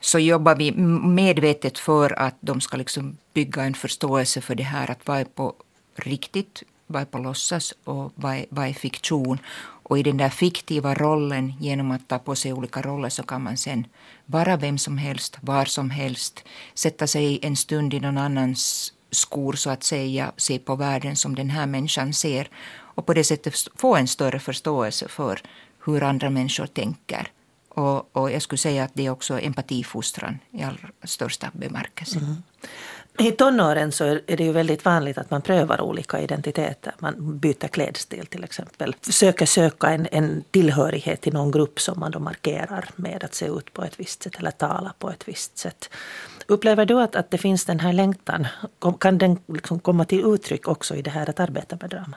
så 0.00 0.18
jobbar 0.18 0.54
vi 0.56 0.72
medvetet 0.72 1.78
för 1.78 2.18
att 2.18 2.34
de 2.40 2.60
ska 2.60 2.76
liksom 2.76 3.16
bygga 3.34 3.62
en 3.62 3.74
förståelse 3.74 4.40
för 4.40 4.54
det 4.54 4.62
här 4.62 4.90
att 4.90 5.06
vad 5.06 5.20
är 5.20 5.24
på 5.24 5.54
riktigt, 5.96 6.62
vad 6.86 7.02
är 7.02 7.06
på 7.06 7.18
låtsas 7.18 7.74
och 7.84 8.12
vad 8.14 8.34
är, 8.34 8.46
vad 8.48 8.68
är 8.68 8.72
fiktion. 8.72 9.38
Och 9.82 9.98
i 9.98 10.02
den 10.02 10.16
där 10.16 10.28
fiktiva 10.28 10.94
rollen, 10.94 11.52
genom 11.60 11.90
att 11.90 12.08
ta 12.08 12.18
på 12.18 12.34
sig 12.34 12.52
olika 12.52 12.82
roller, 12.82 13.08
så 13.08 13.22
kan 13.22 13.42
man 13.42 13.56
sen 13.56 13.86
vara 14.26 14.56
vem 14.56 14.78
som 14.78 14.98
helst, 14.98 15.38
var 15.40 15.64
som 15.64 15.90
helst, 15.90 16.44
sätta 16.74 17.06
sig 17.06 17.38
en 17.42 17.56
stund 17.56 17.94
i 17.94 18.00
någon 18.00 18.18
annans 18.18 18.92
skor 19.10 19.52
så 19.52 19.70
att 19.70 19.84
säga, 19.84 20.32
se 20.36 20.58
på 20.58 20.76
världen 20.76 21.16
som 21.16 21.34
den 21.34 21.50
här 21.50 21.66
människan 21.66 22.12
ser 22.12 22.48
och 22.94 23.06
på 23.06 23.14
det 23.14 23.24
sättet 23.24 23.54
få 23.76 23.96
en 23.96 24.08
större 24.08 24.38
förståelse 24.38 25.08
för 25.08 25.40
hur 25.84 26.02
andra 26.02 26.30
människor 26.30 26.66
tänker. 26.66 27.32
Och, 27.70 28.16
och 28.16 28.30
jag 28.30 28.42
skulle 28.42 28.58
säga 28.58 28.84
att 28.84 28.90
det 28.94 29.06
är 29.06 29.10
också 29.10 29.40
empatifostran 29.40 30.38
i 30.50 30.62
allra 30.62 30.88
största 31.04 31.50
bemärkelse. 31.52 32.18
Mm. 32.18 32.36
I 33.18 33.32
tonåren 33.32 33.92
så 33.92 34.04
är 34.04 34.36
det 34.36 34.44
ju 34.44 34.52
väldigt 34.52 34.84
vanligt 34.84 35.18
att 35.18 35.30
man 35.30 35.42
prövar 35.42 35.80
olika 35.80 36.20
identiteter. 36.20 36.94
Man 36.98 37.38
byter 37.38 37.68
klädstil 37.68 38.26
till 38.26 38.44
exempel. 38.44 38.94
Försöker 39.02 39.46
söka 39.46 39.90
en, 39.90 40.08
en 40.12 40.44
tillhörighet 40.50 41.20
till 41.20 41.32
någon 41.32 41.50
grupp 41.50 41.80
som 41.80 42.00
man 42.00 42.10
då 42.10 42.18
markerar 42.18 42.90
med 42.96 43.24
att 43.24 43.34
se 43.34 43.46
ut 43.46 43.72
på 43.72 43.84
ett 43.84 44.00
visst 44.00 44.22
sätt 44.22 44.36
eller 44.38 44.50
tala 44.50 44.92
på 44.98 45.10
ett 45.10 45.28
visst 45.28 45.58
sätt. 45.58 45.90
Upplever 46.46 46.86
du 46.86 47.00
att, 47.00 47.16
att 47.16 47.30
det 47.30 47.38
finns 47.38 47.64
den 47.64 47.80
här 47.80 47.92
längtan? 47.92 48.46
Kan 49.00 49.18
den 49.18 49.38
liksom 49.46 49.80
komma 49.80 50.04
till 50.04 50.24
uttryck 50.26 50.68
också 50.68 50.94
i 50.94 51.02
det 51.02 51.10
här 51.10 51.30
att 51.30 51.40
arbeta 51.40 51.78
med 51.80 51.90
drama? 51.90 52.16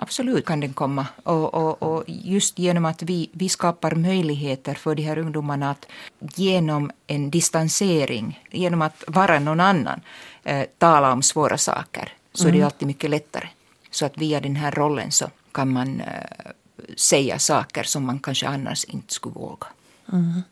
Absolut 0.00 0.46
kan 0.46 0.60
den 0.60 0.72
komma. 0.72 1.06
Och, 1.22 1.54
och, 1.54 1.82
och, 1.82 2.04
just 2.06 2.58
genom 2.58 2.84
att 2.84 3.02
vi, 3.02 3.30
vi 3.32 3.48
skapar 3.48 3.94
möjligheter 3.94 4.74
för 4.74 4.94
de 4.94 5.02
här 5.02 5.18
ungdomarna 5.18 5.70
att 5.70 5.86
genom 6.20 6.90
en 7.06 7.30
distansering, 7.30 8.44
genom 8.50 8.82
att 8.82 9.04
vara 9.06 9.38
någon 9.38 9.60
annan, 9.60 10.00
eh, 10.44 10.66
tala 10.78 11.12
om 11.12 11.22
svåra 11.22 11.58
saker, 11.58 12.12
så 12.32 12.44
mm. 12.44 12.54
är 12.54 12.58
det 12.58 12.64
alltid 12.64 12.88
mycket 12.88 13.10
lättare. 13.10 13.48
Så 13.90 14.06
att 14.06 14.18
via 14.18 14.40
den 14.40 14.56
här 14.56 14.70
rollen 14.70 15.12
så 15.12 15.26
kan 15.52 15.72
man 15.72 16.00
eh, 16.00 16.50
säga 16.96 17.38
saker 17.38 17.82
som 17.82 18.06
man 18.06 18.18
kanske 18.18 18.48
annars 18.48 18.84
inte 18.84 19.14
skulle 19.14 19.34
våga. 19.34 19.66
Mm. 20.12 20.42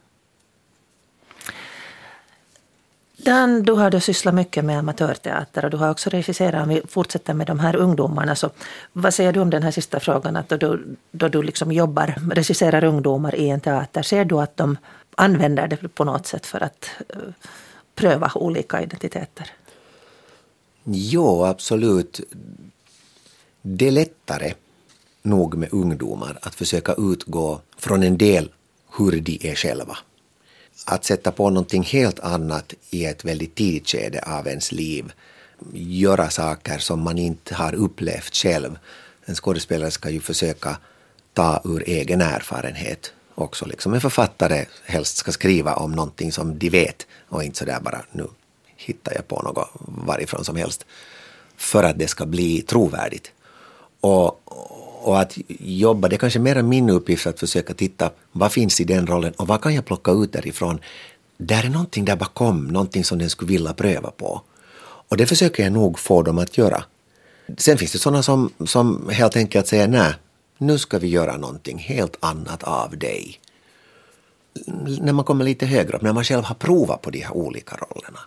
Dan, 3.26 3.62
du 3.62 3.72
har 3.72 3.90
då 3.90 4.00
sysslat 4.00 4.34
mycket 4.34 4.64
med 4.64 4.78
amatörteater 4.78 5.64
och 5.64 5.70
du 5.70 5.76
har 5.76 5.90
också 5.90 6.10
regisserat. 6.10 6.62
Om 6.62 6.68
vi 6.68 6.82
fortsätter 6.88 7.34
med 7.34 7.46
de 7.46 7.58
här 7.58 7.76
ungdomarna. 7.76 8.36
Så 8.36 8.50
vad 8.92 9.14
säger 9.14 9.32
du 9.32 9.40
om 9.40 9.50
den 9.50 9.62
här 9.62 9.70
sista 9.70 10.00
frågan? 10.00 10.36
Att 10.36 10.48
då 10.48 10.56
du, 10.56 10.96
då 11.10 11.28
du 11.28 11.42
liksom 11.42 11.72
jobbar, 11.72 12.14
regisserar 12.34 12.84
ungdomar 12.84 13.34
i 13.34 13.48
en 13.48 13.60
teater, 13.60 14.02
ser 14.02 14.24
du 14.24 14.40
att 14.40 14.56
de 14.56 14.76
använder 15.14 15.68
det 15.68 15.88
på 15.88 16.04
något 16.04 16.26
sätt 16.26 16.46
för 16.46 16.62
att 16.62 16.90
uh, 17.16 17.22
pröva 17.94 18.32
olika 18.34 18.82
identiteter? 18.82 19.50
Jo, 20.84 21.44
absolut. 21.44 22.20
Det 23.62 23.86
är 23.86 23.92
lättare 23.92 24.52
nog 25.22 25.54
med 25.54 25.68
ungdomar 25.72 26.38
att 26.42 26.54
försöka 26.54 26.94
utgå 26.98 27.60
från 27.78 28.02
en 28.02 28.18
del 28.18 28.50
hur 28.98 29.20
de 29.20 29.38
är 29.42 29.54
själva 29.54 29.98
att 30.84 31.04
sätta 31.04 31.32
på 31.32 31.50
någonting 31.50 31.82
helt 31.82 32.20
annat 32.20 32.74
i 32.90 33.04
ett 33.04 33.24
väldigt 33.24 33.54
tidigt 33.54 33.88
skede 33.88 34.20
av 34.26 34.46
ens 34.46 34.72
liv, 34.72 35.12
göra 35.72 36.30
saker 36.30 36.78
som 36.78 37.00
man 37.00 37.18
inte 37.18 37.54
har 37.54 37.74
upplevt 37.74 38.34
själv. 38.34 38.78
En 39.24 39.34
skådespelare 39.34 39.90
ska 39.90 40.10
ju 40.10 40.20
försöka 40.20 40.76
ta 41.32 41.60
ur 41.64 41.82
egen 41.86 42.20
erfarenhet 42.20 43.12
också. 43.34 43.66
Liksom 43.66 43.94
en 43.94 44.00
författare 44.00 44.64
helst 44.84 45.16
ska 45.16 45.32
skriva 45.32 45.74
om 45.74 45.92
någonting 45.92 46.32
som 46.32 46.58
de 46.58 46.70
vet 46.70 47.06
och 47.28 47.44
inte 47.44 47.58
sådär 47.58 47.80
bara 47.80 48.04
nu 48.12 48.26
hittar 48.76 49.14
jag 49.14 49.28
på 49.28 49.42
något 49.42 49.70
varifrån 49.80 50.44
som 50.44 50.56
helst 50.56 50.86
för 51.56 51.82
att 51.82 51.98
det 51.98 52.08
ska 52.08 52.26
bli 52.26 52.62
trovärdigt. 52.62 53.32
Och, 54.00 54.40
och 55.06 55.20
att 55.20 55.38
jobba, 55.58 56.08
det 56.08 56.16
är 56.16 56.18
kanske 56.18 56.38
mer 56.38 56.62
min 56.62 56.90
uppgift 56.90 57.26
att 57.26 57.40
försöka 57.40 57.74
titta 57.74 58.10
vad 58.32 58.52
finns 58.52 58.80
i 58.80 58.84
den 58.84 59.06
rollen 59.06 59.32
och 59.32 59.46
vad 59.46 59.62
kan 59.62 59.74
jag 59.74 59.84
plocka 59.84 60.10
ut 60.10 60.32
därifrån. 60.32 60.80
Där 61.36 61.64
är 61.64 61.68
någonting 61.68 62.04
där 62.04 62.16
bakom, 62.16 62.66
någonting 62.66 63.04
som 63.04 63.18
den 63.18 63.30
skulle 63.30 63.48
vilja 63.48 63.72
pröva 63.72 64.10
på. 64.10 64.42
Och 65.08 65.16
det 65.16 65.26
försöker 65.26 65.62
jag 65.62 65.72
nog 65.72 65.98
få 65.98 66.22
dem 66.22 66.38
att 66.38 66.58
göra. 66.58 66.84
Sen 67.56 67.78
finns 67.78 67.92
det 67.92 67.98
sådana 67.98 68.22
som, 68.22 68.50
som 68.66 69.08
helt 69.12 69.36
enkelt 69.36 69.66
säger 69.66 69.88
nej, 69.88 70.14
nu 70.58 70.78
ska 70.78 70.98
vi 70.98 71.08
göra 71.08 71.36
någonting 71.36 71.78
helt 71.78 72.16
annat 72.20 72.62
av 72.62 72.98
dig. 72.98 73.40
När 75.00 75.12
man 75.12 75.24
kommer 75.24 75.44
lite 75.44 75.66
högre 75.66 75.96
upp, 75.96 76.02
när 76.02 76.12
man 76.12 76.24
själv 76.24 76.44
har 76.44 76.54
provat 76.54 77.02
på 77.02 77.10
de 77.10 77.20
här 77.20 77.36
olika 77.36 77.76
rollerna 77.76 78.20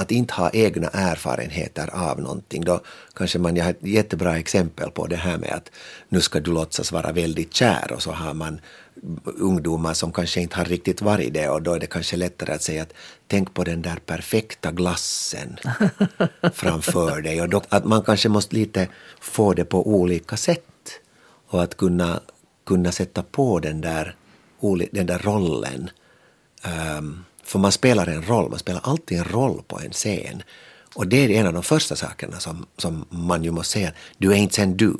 att, 0.00 0.10
inte 0.10 0.34
ha 0.34 0.50
egna 0.50 0.88
erfarenheter 0.88 1.90
av 1.92 2.20
någonting, 2.20 2.64
då 2.64 2.80
kanske 3.14 3.38
man, 3.38 3.56
jag 3.56 3.64
har 3.64 3.70
ett 3.70 3.82
jättebra 3.82 4.38
exempel 4.38 4.90
på 4.90 5.06
det 5.06 5.16
här 5.16 5.38
med 5.38 5.52
att 5.52 5.70
nu 6.08 6.20
ska 6.20 6.40
du 6.40 6.52
låtsas 6.52 6.92
vara 6.92 7.12
väldigt 7.12 7.54
kär 7.54 7.92
och 7.92 8.02
så 8.02 8.12
har 8.12 8.34
man 8.34 8.60
ungdomar 9.24 9.94
som 9.94 10.12
kanske 10.12 10.40
inte 10.40 10.56
har 10.56 10.64
riktigt 10.64 11.02
varit 11.02 11.34
det 11.34 11.48
och 11.48 11.62
då 11.62 11.74
är 11.74 11.80
det 11.80 11.86
kanske 11.86 12.16
lättare 12.16 12.52
att 12.52 12.62
säga 12.62 12.82
att 12.82 12.92
tänk 13.26 13.54
på 13.54 13.64
den 13.64 13.82
där 13.82 13.96
perfekta 14.06 14.70
glassen 14.72 15.56
framför 16.52 17.22
dig 17.22 17.42
och 17.42 17.48
då, 17.48 17.62
att 17.68 17.84
man 17.84 18.02
kanske 18.02 18.28
måste 18.28 18.54
lite 18.56 18.88
få 19.20 19.54
det 19.54 19.64
på 19.64 19.88
olika 19.88 20.36
sätt 20.36 20.64
och 21.46 21.62
att 21.62 21.76
kunna, 21.76 22.20
kunna 22.66 22.92
sätta 22.92 23.22
på 23.22 23.60
den 23.60 23.80
där, 23.80 24.14
den 24.92 25.06
där 25.06 25.18
rollen 25.18 25.90
um, 26.98 27.24
för 27.50 27.58
man 27.58 27.72
spelar 27.72 28.06
en 28.06 28.22
roll, 28.22 28.50
man 28.50 28.58
spelar 28.58 28.80
alltid 28.84 29.18
en 29.18 29.24
roll 29.24 29.62
på 29.66 29.80
en 29.80 29.92
scen. 29.92 30.42
Och 30.94 31.06
det 31.06 31.16
är 31.16 31.30
en 31.30 31.46
av 31.46 31.52
de 31.52 31.62
första 31.62 31.96
sakerna 31.96 32.40
som, 32.40 32.66
som 32.76 33.04
man 33.08 33.44
ju 33.44 33.50
måste 33.50 33.72
säga, 33.72 33.92
du 34.18 34.32
är 34.32 34.36
inte 34.36 34.54
sen 34.54 34.76
du. 34.76 34.96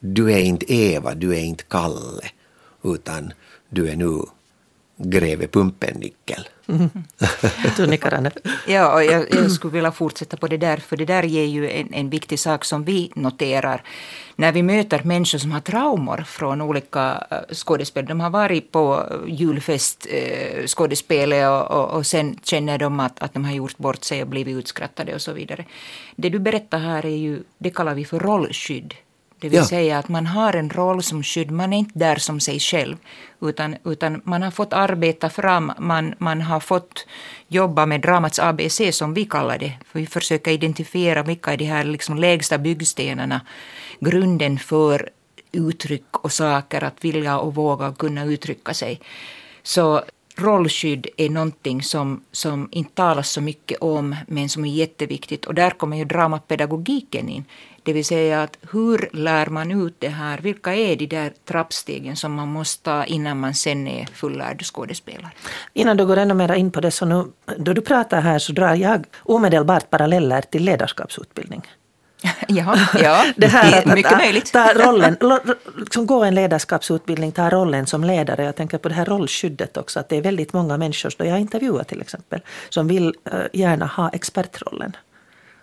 Du 0.00 0.32
är 0.32 0.38
inte 0.38 0.72
Eva, 0.72 1.14
du 1.14 1.34
är 1.34 1.40
inte 1.40 1.64
Kalle, 1.64 2.30
utan 2.84 3.32
du 3.68 3.88
är 3.88 3.96
nu 3.96 4.22
greve 5.04 5.46
Pumpennickel. 5.46 6.48
Mm. 6.68 6.90
ja, 8.66 8.94
och 8.94 9.04
jag, 9.04 9.34
jag, 9.34 9.50
skulle 9.50 9.72
vilja 9.72 9.92
fortsätta 9.92 10.36
på 10.36 10.46
det 10.46 10.56
där, 10.56 10.76
för 10.76 10.96
det 10.96 11.04
där 11.04 11.22
ger 11.22 11.44
ju 11.44 11.70
en, 11.70 11.94
en 11.94 12.10
viktig 12.10 12.38
sak 12.38 12.64
som 12.64 12.84
vi 12.84 13.10
noterar 13.14 13.82
när 14.36 14.52
vi 14.52 14.62
möter 14.62 15.02
människor 15.04 15.38
som 15.38 15.52
har 15.52 15.60
traumor 15.60 16.24
från 16.26 16.60
olika 16.60 17.26
eh, 17.30 17.54
skådespel. 17.54 18.06
De 18.06 18.20
har 18.20 18.30
varit 18.30 18.72
på 18.72 19.06
julfest, 19.26 20.06
eh, 20.10 20.66
skådespelet 20.66 21.48
och, 21.48 21.70
och, 21.70 21.90
och 21.90 22.06
sen 22.06 22.38
känner 22.42 22.78
de 22.78 23.00
att, 23.00 23.22
att 23.22 23.34
de 23.34 23.44
har 23.44 23.52
gjort 23.52 23.78
bort 23.78 24.04
sig 24.04 24.22
och 24.22 24.28
blivit 24.28 24.56
utskrattade 24.56 25.14
och 25.14 25.22
så 25.22 25.32
vidare. 25.32 25.64
Det 26.16 26.28
du 26.28 26.38
berättar 26.38 26.78
här 26.78 27.06
är 27.06 27.16
ju, 27.16 27.42
det 27.58 27.70
kallar 27.70 27.94
vi 27.94 28.04
för 28.04 28.18
rollskydd. 28.18 28.94
Det 29.42 29.48
vill 29.48 29.58
ja. 29.58 29.64
säga 29.64 29.98
att 29.98 30.08
man 30.08 30.26
har 30.26 30.52
en 30.52 30.70
roll 30.70 31.02
som 31.02 31.22
skydd, 31.22 31.50
man 31.50 31.72
är 31.72 31.78
inte 31.78 31.98
där 31.98 32.16
som 32.16 32.40
sig 32.40 32.60
själv. 32.60 32.96
Utan, 33.40 33.76
utan 33.84 34.20
man 34.24 34.42
har 34.42 34.50
fått 34.50 34.72
arbeta 34.72 35.30
fram, 35.30 35.72
man, 35.78 36.14
man 36.18 36.40
har 36.40 36.60
fått 36.60 37.06
jobba 37.48 37.86
med 37.86 38.00
dramats 38.00 38.38
ABC 38.38 38.80
som 38.92 39.14
vi 39.14 39.24
kallar 39.24 39.58
det. 39.58 39.72
För 39.86 39.98
vi 39.98 40.06
försöker 40.06 40.50
identifiera 40.50 41.22
vilka 41.22 41.52
är 41.52 41.56
de 41.56 41.64
här 41.64 41.84
liksom 41.84 42.18
lägsta 42.18 42.58
byggstenarna, 42.58 43.40
grunden 44.00 44.58
för 44.58 45.10
uttryck 45.52 46.18
och 46.24 46.32
saker, 46.32 46.84
att 46.84 47.04
vilja 47.04 47.38
och 47.38 47.54
våga 47.54 47.92
kunna 47.92 48.24
uttrycka 48.24 48.74
sig. 48.74 49.00
Så 49.62 50.02
rollskydd 50.36 51.06
är 51.16 51.28
någonting 51.30 51.82
som, 51.82 52.24
som 52.32 52.68
inte 52.72 52.94
talas 52.94 53.30
så 53.30 53.40
mycket 53.40 53.78
om 53.80 54.16
men 54.26 54.48
som 54.48 54.64
är 54.64 54.70
jätteviktigt. 54.70 55.44
Och 55.44 55.54
där 55.54 55.70
kommer 55.70 55.96
ju 55.96 56.04
dramapedagogiken 56.04 57.28
in. 57.28 57.44
Det 57.82 57.92
vill 57.92 58.04
säga 58.04 58.42
att 58.42 58.56
hur 58.72 59.08
lär 59.12 59.46
man 59.46 59.86
ut 59.86 59.94
det 59.98 60.08
här? 60.08 60.38
Vilka 60.38 60.74
är 60.74 60.96
de 60.96 61.06
där 61.06 61.32
trappstegen 61.44 62.16
som 62.16 62.32
man 62.32 62.48
måste 62.48 62.84
ta 62.84 63.04
innan 63.04 63.40
man 63.40 63.54
sen 63.54 63.86
är 63.86 64.06
fullärd 64.06 64.64
skådespelare? 64.64 65.30
Innan 65.72 65.96
du 65.96 66.06
går 66.06 66.16
ännu 66.16 66.34
mer 66.34 66.52
in 66.52 66.70
på 66.70 66.80
det, 66.80 66.90
så 66.90 67.04
nu, 67.06 67.24
då 67.56 67.72
du 67.72 67.80
pratar 67.80 68.20
här 68.20 68.38
så 68.38 68.52
drar 68.52 68.74
jag 68.74 69.04
omedelbart 69.22 69.90
paralleller 69.90 70.40
till 70.40 70.64
ledarskapsutbildning. 70.64 71.62
ja, 72.48 72.78
ja 73.02 73.24
det 73.36 73.46
här 73.46 73.78
att, 73.78 73.94
mycket 73.94 74.18
möjligt. 74.18 74.52
Ta 74.52 74.74
rollen, 74.74 75.16
liksom 75.76 76.06
gå 76.06 76.24
en 76.24 76.34
ledarskapsutbildning, 76.34 77.32
ta 77.32 77.50
rollen 77.50 77.86
som 77.86 78.04
ledare. 78.04 78.44
Jag 78.44 78.56
tänker 78.56 78.78
på 78.78 78.88
det 78.88 78.94
här 78.94 79.04
rollskyddet 79.04 79.76
också, 79.76 80.00
att 80.00 80.08
det 80.08 80.16
är 80.16 80.22
väldigt 80.22 80.52
många 80.52 80.76
människor, 80.76 81.12
då 81.18 81.24
jag 81.24 81.40
intervjuar 81.40 81.84
till 81.84 82.00
exempel, 82.00 82.40
som 82.68 82.88
vill 82.88 83.06
uh, 83.06 83.40
gärna 83.52 83.86
ha 83.86 84.08
expertrollen. 84.08 84.96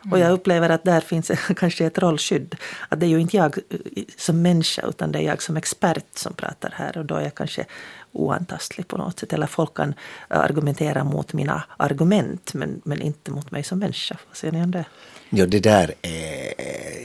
Mm. 0.02 0.14
Och 0.14 0.20
jag 0.20 0.32
upplever 0.32 0.70
att 0.70 0.84
där 0.84 1.02
finns 1.02 1.32
kanske 1.56 1.86
ett 1.86 1.98
rollskydd. 1.98 2.56
Att 2.90 3.00
det 3.00 3.06
är 3.06 3.08
ju 3.08 3.20
inte 3.20 3.38
jag 3.38 3.58
eh, 3.58 4.04
som 4.18 4.42
människa 4.42 4.82
utan 4.88 5.12
det 5.12 5.20
är 5.20 5.24
jag 5.24 5.42
som 5.42 5.58
expert 5.58 6.06
som 6.16 6.34
pratar 6.34 6.74
här 6.76 6.98
och 6.98 7.06
då 7.06 7.16
är 7.16 7.22
jag 7.22 7.36
kanske 7.36 7.66
oantastlig 8.12 8.88
på 8.88 8.98
något 8.98 9.20
sätt. 9.20 9.34
Eller 9.34 9.48
folk 9.48 9.74
kan 9.74 9.94
argumentera 10.28 11.04
mot 11.04 11.34
mina 11.34 11.64
argument 11.78 12.54
men, 12.54 12.82
men 12.86 13.02
inte 13.02 13.32
mot 13.32 13.52
mig 13.52 13.64
som 13.64 13.80
människa. 13.80 14.18
Vad 14.28 14.38
säger 14.38 14.52
ni 14.52 14.64
om 14.64 14.72
det? 14.72 14.86
Ja, 15.30 15.46
det 15.46 15.60
där 15.60 15.94
är... 16.02 16.54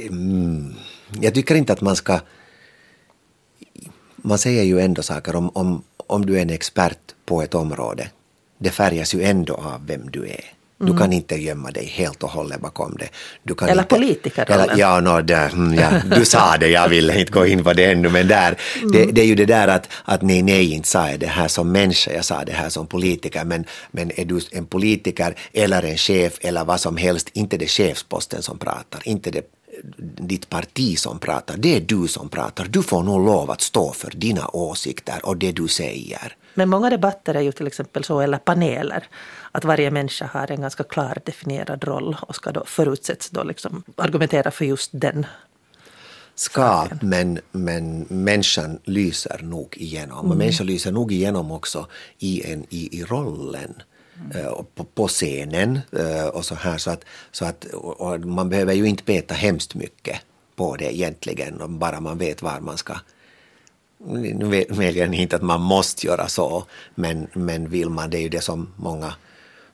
Mm, 0.09 0.75
jag 1.21 1.35
tycker 1.35 1.55
inte 1.55 1.73
att 1.73 1.81
man 1.81 1.97
ska... 1.97 2.21
Man 4.17 4.39
säger 4.39 4.63
ju 4.63 4.81
ändå 4.81 5.03
saker 5.03 5.37
om, 5.37 5.51
om, 5.55 5.83
om 5.97 6.27
du 6.27 6.39
är 6.39 6.43
en 6.43 6.51
expert 6.51 7.15
på 7.25 7.43
ett 7.43 7.55
område. 7.55 8.11
Det 8.59 8.71
färgas 8.71 9.15
ju 9.15 9.23
ändå 9.23 9.55
av 9.55 9.87
vem 9.87 10.11
du 10.11 10.29
är. 10.29 10.54
Du 10.79 10.85
mm. 10.85 10.99
kan 10.99 11.13
inte 11.13 11.37
gömma 11.37 11.71
dig 11.71 11.87
helt 11.87 12.23
och 12.23 12.31
hållet 12.31 12.61
bakom 12.61 12.97
det. 12.99 13.09
Du 13.43 13.55
kan 13.55 13.69
eller 13.69 13.83
inte, 13.83 13.95
politikerrollen. 13.95 14.79
Ja, 14.79 15.01
no, 15.01 15.23
där, 15.23 15.49
mm, 15.53 15.75
ja, 15.75 16.17
du 16.17 16.25
sa 16.25 16.57
det, 16.57 16.69
jag 16.69 16.89
vill 16.89 17.11
inte 17.11 17.33
gå 17.33 17.47
in 17.47 17.65
på 17.65 17.73
det 17.73 17.85
ännu, 17.85 18.09
men 18.09 18.29
där, 18.29 18.59
mm. 18.77 18.93
det, 18.93 19.05
det, 19.05 19.21
är 19.21 19.27
ju 19.27 19.35
det 19.35 19.47
där 19.47 19.69
att, 19.69 19.89
att 20.05 20.23
nej, 20.23 20.43
nej, 20.43 20.73
inte 20.73 20.89
sa 20.89 21.11
jag 21.11 21.21
det 21.21 21.27
här 21.27 21.49
som 21.49 21.73
människa, 21.73 22.13
jag 22.13 22.25
sa 22.25 22.45
det 22.45 22.53
här 22.53 22.69
som 22.69 22.87
politiker, 22.87 23.45
men, 23.45 23.65
men 23.91 24.11
är 24.21 24.25
du 24.25 24.41
en 24.51 24.67
politiker 24.67 25.35
eller 25.53 25.83
en 25.83 25.97
chef 25.97 26.33
eller 26.41 26.65
vad 26.65 26.81
som 26.81 26.97
helst, 26.97 27.31
inte 27.33 27.57
det 27.57 27.67
chefsposten 27.67 28.43
som 28.43 28.59
pratar, 28.59 29.09
inte 29.09 29.31
det 29.31 29.51
ditt 30.19 30.49
parti 30.49 30.99
som 30.99 31.19
pratar, 31.19 31.57
det 31.57 31.77
är 31.77 31.81
du 31.81 32.09
som 32.09 32.29
pratar. 32.29 32.65
Du 32.65 32.83
får 32.83 33.03
nog 33.03 33.27
lov 33.27 33.51
att 33.51 33.61
stå 33.61 33.93
för 33.93 34.11
dina 34.11 34.49
åsikter 34.49 35.21
och 35.23 35.37
det 35.37 35.53
du 35.53 35.69
säger. 35.69 36.37
Men 36.55 36.69
många 36.69 36.91
debatter 36.91 37.35
är 37.35 37.41
ju 37.41 37.53
till 37.53 37.67
exempel 37.67 38.05
så, 38.05 38.21
eller 38.21 38.39
paneler, 38.39 39.09
att 39.55 39.64
varje 39.64 39.90
människa 39.90 40.27
har 40.33 40.51
en 40.51 40.61
ganska 40.61 40.85
klar 40.85 41.19
definierad 41.25 41.85
roll 41.85 42.17
och 42.21 42.35
ska 42.35 42.53
då 42.53 42.64
förutsätts 42.67 43.31
då 43.31 43.43
liksom 43.43 43.83
argumentera 43.97 44.51
för 44.51 44.64
just 44.64 44.90
den. 44.93 45.27
Ska, 46.35 46.88
men, 47.01 47.40
men 47.53 48.07
människan 48.09 48.79
lyser 48.85 49.40
nog 49.43 49.77
igenom. 49.77 50.19
Mm. 50.19 50.31
Och 50.31 50.37
människan 50.37 50.67
lyser 50.67 50.93
nog 50.93 51.12
igenom 51.12 51.53
också 51.53 51.87
i, 52.19 52.53
en, 52.53 52.67
i, 52.71 52.99
i 52.99 53.05
rollen. 53.05 53.83
Mm. 54.33 54.64
På, 54.75 54.85
på, 54.85 55.09
scenen 55.09 55.81
eh, 55.93 56.27
och 56.27 56.45
så 56.45 56.55
här. 56.55 56.79
Så 56.79 56.90
att, 56.90 57.05
så 57.31 57.45
att, 57.45 57.67
man 58.25 58.49
behöver 58.49 58.73
ju 58.73 58.87
inte 58.88 59.05
peta 59.05 59.35
hemskt 59.35 59.75
mycket 59.75 60.21
på 60.57 60.77
det 60.77 60.97
egentligen, 60.97 61.79
bara 61.79 62.01
man 62.01 62.19
vet 62.19 62.43
var 62.43 62.61
man 62.61 62.77
ska 62.77 62.95
nu 64.07 64.64
väljer 64.69 65.09
ni 65.09 65.23
inte 65.23 65.37
att 65.37 65.43
man 65.43 65.61
måste 65.61 66.07
göra 66.07 66.29
så, 66.29 66.64
men, 66.95 67.27
men 67.33 67.69
vill 67.69 67.88
man, 67.88 68.11
det 68.11 68.19
är 68.19 68.23
ju 68.23 68.29
det 68.29 68.40
som 68.40 68.73
många, 68.77 69.14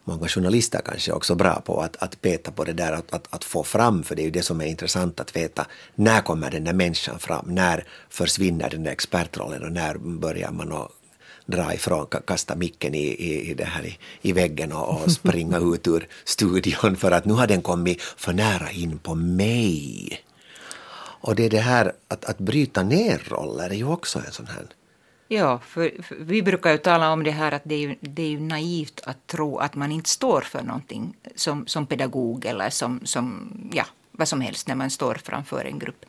många 0.05 0.29
journalister 0.29 0.81
kanske 0.85 1.13
också 1.13 1.35
bra 1.35 1.61
på, 1.61 1.81
att, 1.81 1.97
att 1.97 2.21
peta 2.21 2.51
på 2.51 2.65
det 2.65 2.73
där, 2.73 2.93
att, 2.93 3.15
att, 3.15 3.27
att, 3.31 3.45
få 3.45 3.65
fram, 3.65 4.03
för 4.03 4.17
det 4.17 4.23
är 4.23 4.25
ju 4.25 4.31
det 4.31 4.43
som 4.43 4.61
är 4.61 4.67
intressant 4.67 5.21
att 5.21 5.37
veta, 5.37 5.67
när 5.95 6.21
kommer 6.21 6.51
den 6.51 6.65
där 6.65 6.73
människan 6.73 7.19
fram, 7.19 7.45
när 7.49 7.85
försvinner 8.09 8.71
den 8.71 8.83
där 8.83 8.93
expertrollen 8.93 9.63
och 9.63 9.73
när 9.73 9.99
börjar 9.99 10.51
man 10.51 10.73
att 10.73 10.91
dra 11.47 11.75
ifrån, 11.75 12.07
kasta 12.27 12.57
micken 12.57 12.95
i, 12.95 13.07
i, 13.07 13.51
i, 13.51 13.55
det 13.55 13.65
här 13.65 13.87
i, 13.87 13.99
i 14.23 14.33
väggen 14.33 14.73
och, 14.73 15.03
och 15.03 15.13
springa 15.13 15.59
ut 15.75 15.87
ur 15.87 16.09
studion 16.25 16.97
för 16.97 17.11
att 17.11 17.25
nu 17.25 17.33
har 17.33 17.47
den 17.47 17.63
kommit 17.63 18.03
för 18.03 18.33
nära 18.33 18.71
in 18.71 18.99
på 18.99 19.15
mig. 19.15 20.21
Och 21.23 21.35
det 21.35 21.45
är 21.45 21.51
det 21.51 21.61
här 21.61 21.93
att, 22.09 22.25
att 22.25 22.39
bryta 22.39 22.83
ner 22.83 23.23
roller 23.29 23.71
är 23.71 23.75
ju 23.75 23.87
också 23.87 24.19
en 24.19 24.33
sån 24.33 24.47
här 24.47 24.67
Ja, 25.33 25.59
för, 25.59 26.03
för, 26.03 26.17
vi 26.21 26.43
brukar 26.43 26.71
ju 26.73 26.79
tala 26.79 27.13
om 27.13 27.23
det 27.25 27.31
här 27.31 27.53
att 27.53 27.63
det 27.65 27.75
är, 27.75 27.79
ju, 27.79 27.97
det 28.01 28.23
är 28.23 28.29
ju 28.29 28.41
naivt 28.41 29.01
att 29.05 29.27
tro 29.27 29.59
att 29.59 29.75
man 29.75 29.93
inte 29.93 30.11
står 30.11 30.41
för 30.41 30.63
någonting 30.63 31.17
som, 31.35 31.67
som 31.67 31.87
pedagog 31.87 32.45
eller 32.45 32.71
som, 32.71 33.01
som, 33.05 33.53
ja, 33.73 33.85
vad 34.13 34.29
som 34.29 34.41
helst 34.41 34.69
när 34.69 34.75
man 34.75 34.91
står 34.91 35.15
framför 35.15 35.65
en 35.65 35.79
grupp. 35.79 36.05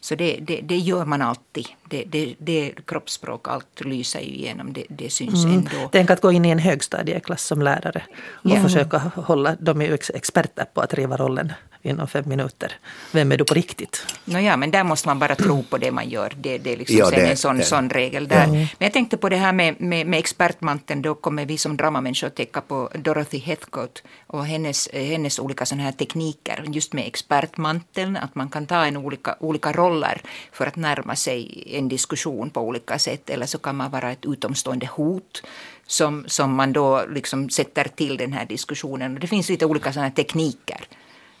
Så 0.00 0.14
det, 0.14 0.38
det, 0.40 0.60
det 0.60 0.76
gör 0.76 1.04
man 1.04 1.22
alltid. 1.22 1.66
Det, 1.88 2.04
det, 2.06 2.34
det 2.38 2.72
kroppsspråk, 2.86 3.48
allt 3.48 3.80
lyser 3.80 4.20
ju 4.20 4.26
igenom, 4.26 4.72
det, 4.72 4.84
det 4.88 5.10
syns 5.10 5.44
mm. 5.44 5.56
ändå. 5.56 5.88
Tänk 5.92 6.10
att 6.10 6.20
gå 6.20 6.32
in 6.32 6.44
i 6.44 6.50
en 6.50 6.58
högstadieklass 6.58 7.44
som 7.44 7.62
lärare 7.62 8.02
och 8.26 8.50
ja. 8.50 8.62
försöka 8.62 8.98
hålla, 8.98 9.56
de 9.60 9.82
är 9.82 9.86
ju 9.86 9.98
experter 10.14 10.64
på 10.74 10.80
att 10.80 10.94
riva 10.94 11.16
rollen 11.16 11.52
inom 11.82 12.08
fem 12.08 12.24
minuter. 12.26 12.72
Vem 13.12 13.32
är 13.32 13.36
du 13.36 13.44
på 13.44 13.54
riktigt? 13.54 14.06
No 14.24 14.38
ja, 14.38 14.56
men 14.56 14.70
där 14.70 14.84
måste 14.84 15.08
man 15.08 15.18
bara 15.18 15.34
tro 15.34 15.62
på 15.62 15.78
det 15.78 15.90
man 15.90 16.08
gör. 16.08 16.32
Det, 16.36 16.58
det 16.58 16.72
är 16.72 16.76
liksom 16.76 16.96
ja, 16.96 17.10
det, 17.10 17.30
en 17.30 17.36
sån, 17.36 17.62
sån 17.62 17.90
regel 17.90 18.28
där. 18.28 18.46
Ja. 18.46 18.46
Men 18.46 18.68
jag 18.78 18.92
tänkte 18.92 19.16
på 19.16 19.28
det 19.28 19.36
här 19.36 19.52
med, 19.52 19.80
med, 19.80 20.06
med 20.06 20.18
expertmanteln. 20.18 21.02
Då 21.02 21.14
kommer 21.14 21.46
vi 21.46 21.58
som 21.58 21.76
dramamänniskor 21.76 22.26
att 22.26 22.36
tänka 22.36 22.60
på 22.60 22.90
Dorothy 22.94 23.38
Heathcote 23.38 24.00
och 24.26 24.46
hennes, 24.46 24.88
hennes 24.92 25.38
olika 25.38 25.66
såna 25.66 25.82
här 25.82 25.92
tekniker. 25.92 26.64
Just 26.66 26.92
med 26.92 27.06
expertmanteln, 27.06 28.16
att 28.16 28.34
man 28.34 28.48
kan 28.48 28.66
ta 28.66 28.84
en 28.84 28.96
olika, 28.96 29.36
olika 29.40 29.72
roller 29.72 30.20
för 30.52 30.66
att 30.66 30.76
närma 30.76 31.16
sig 31.16 31.64
en 31.78 31.88
diskussion 31.88 32.50
på 32.50 32.60
olika 32.60 32.98
sätt. 32.98 33.30
Eller 33.30 33.46
så 33.46 33.58
kan 33.58 33.76
man 33.76 33.90
vara 33.90 34.12
ett 34.12 34.26
utomstående 34.26 34.86
hot 34.86 35.42
som, 35.86 36.24
som 36.26 36.54
man 36.54 36.72
då 36.72 37.04
liksom 37.06 37.50
sätter 37.50 37.84
till 37.84 38.16
den 38.16 38.32
här 38.32 38.46
diskussionen. 38.46 39.18
det 39.20 39.26
finns 39.26 39.48
lite 39.48 39.66
olika 39.66 39.92
sådana 39.92 40.10
tekniker 40.10 40.80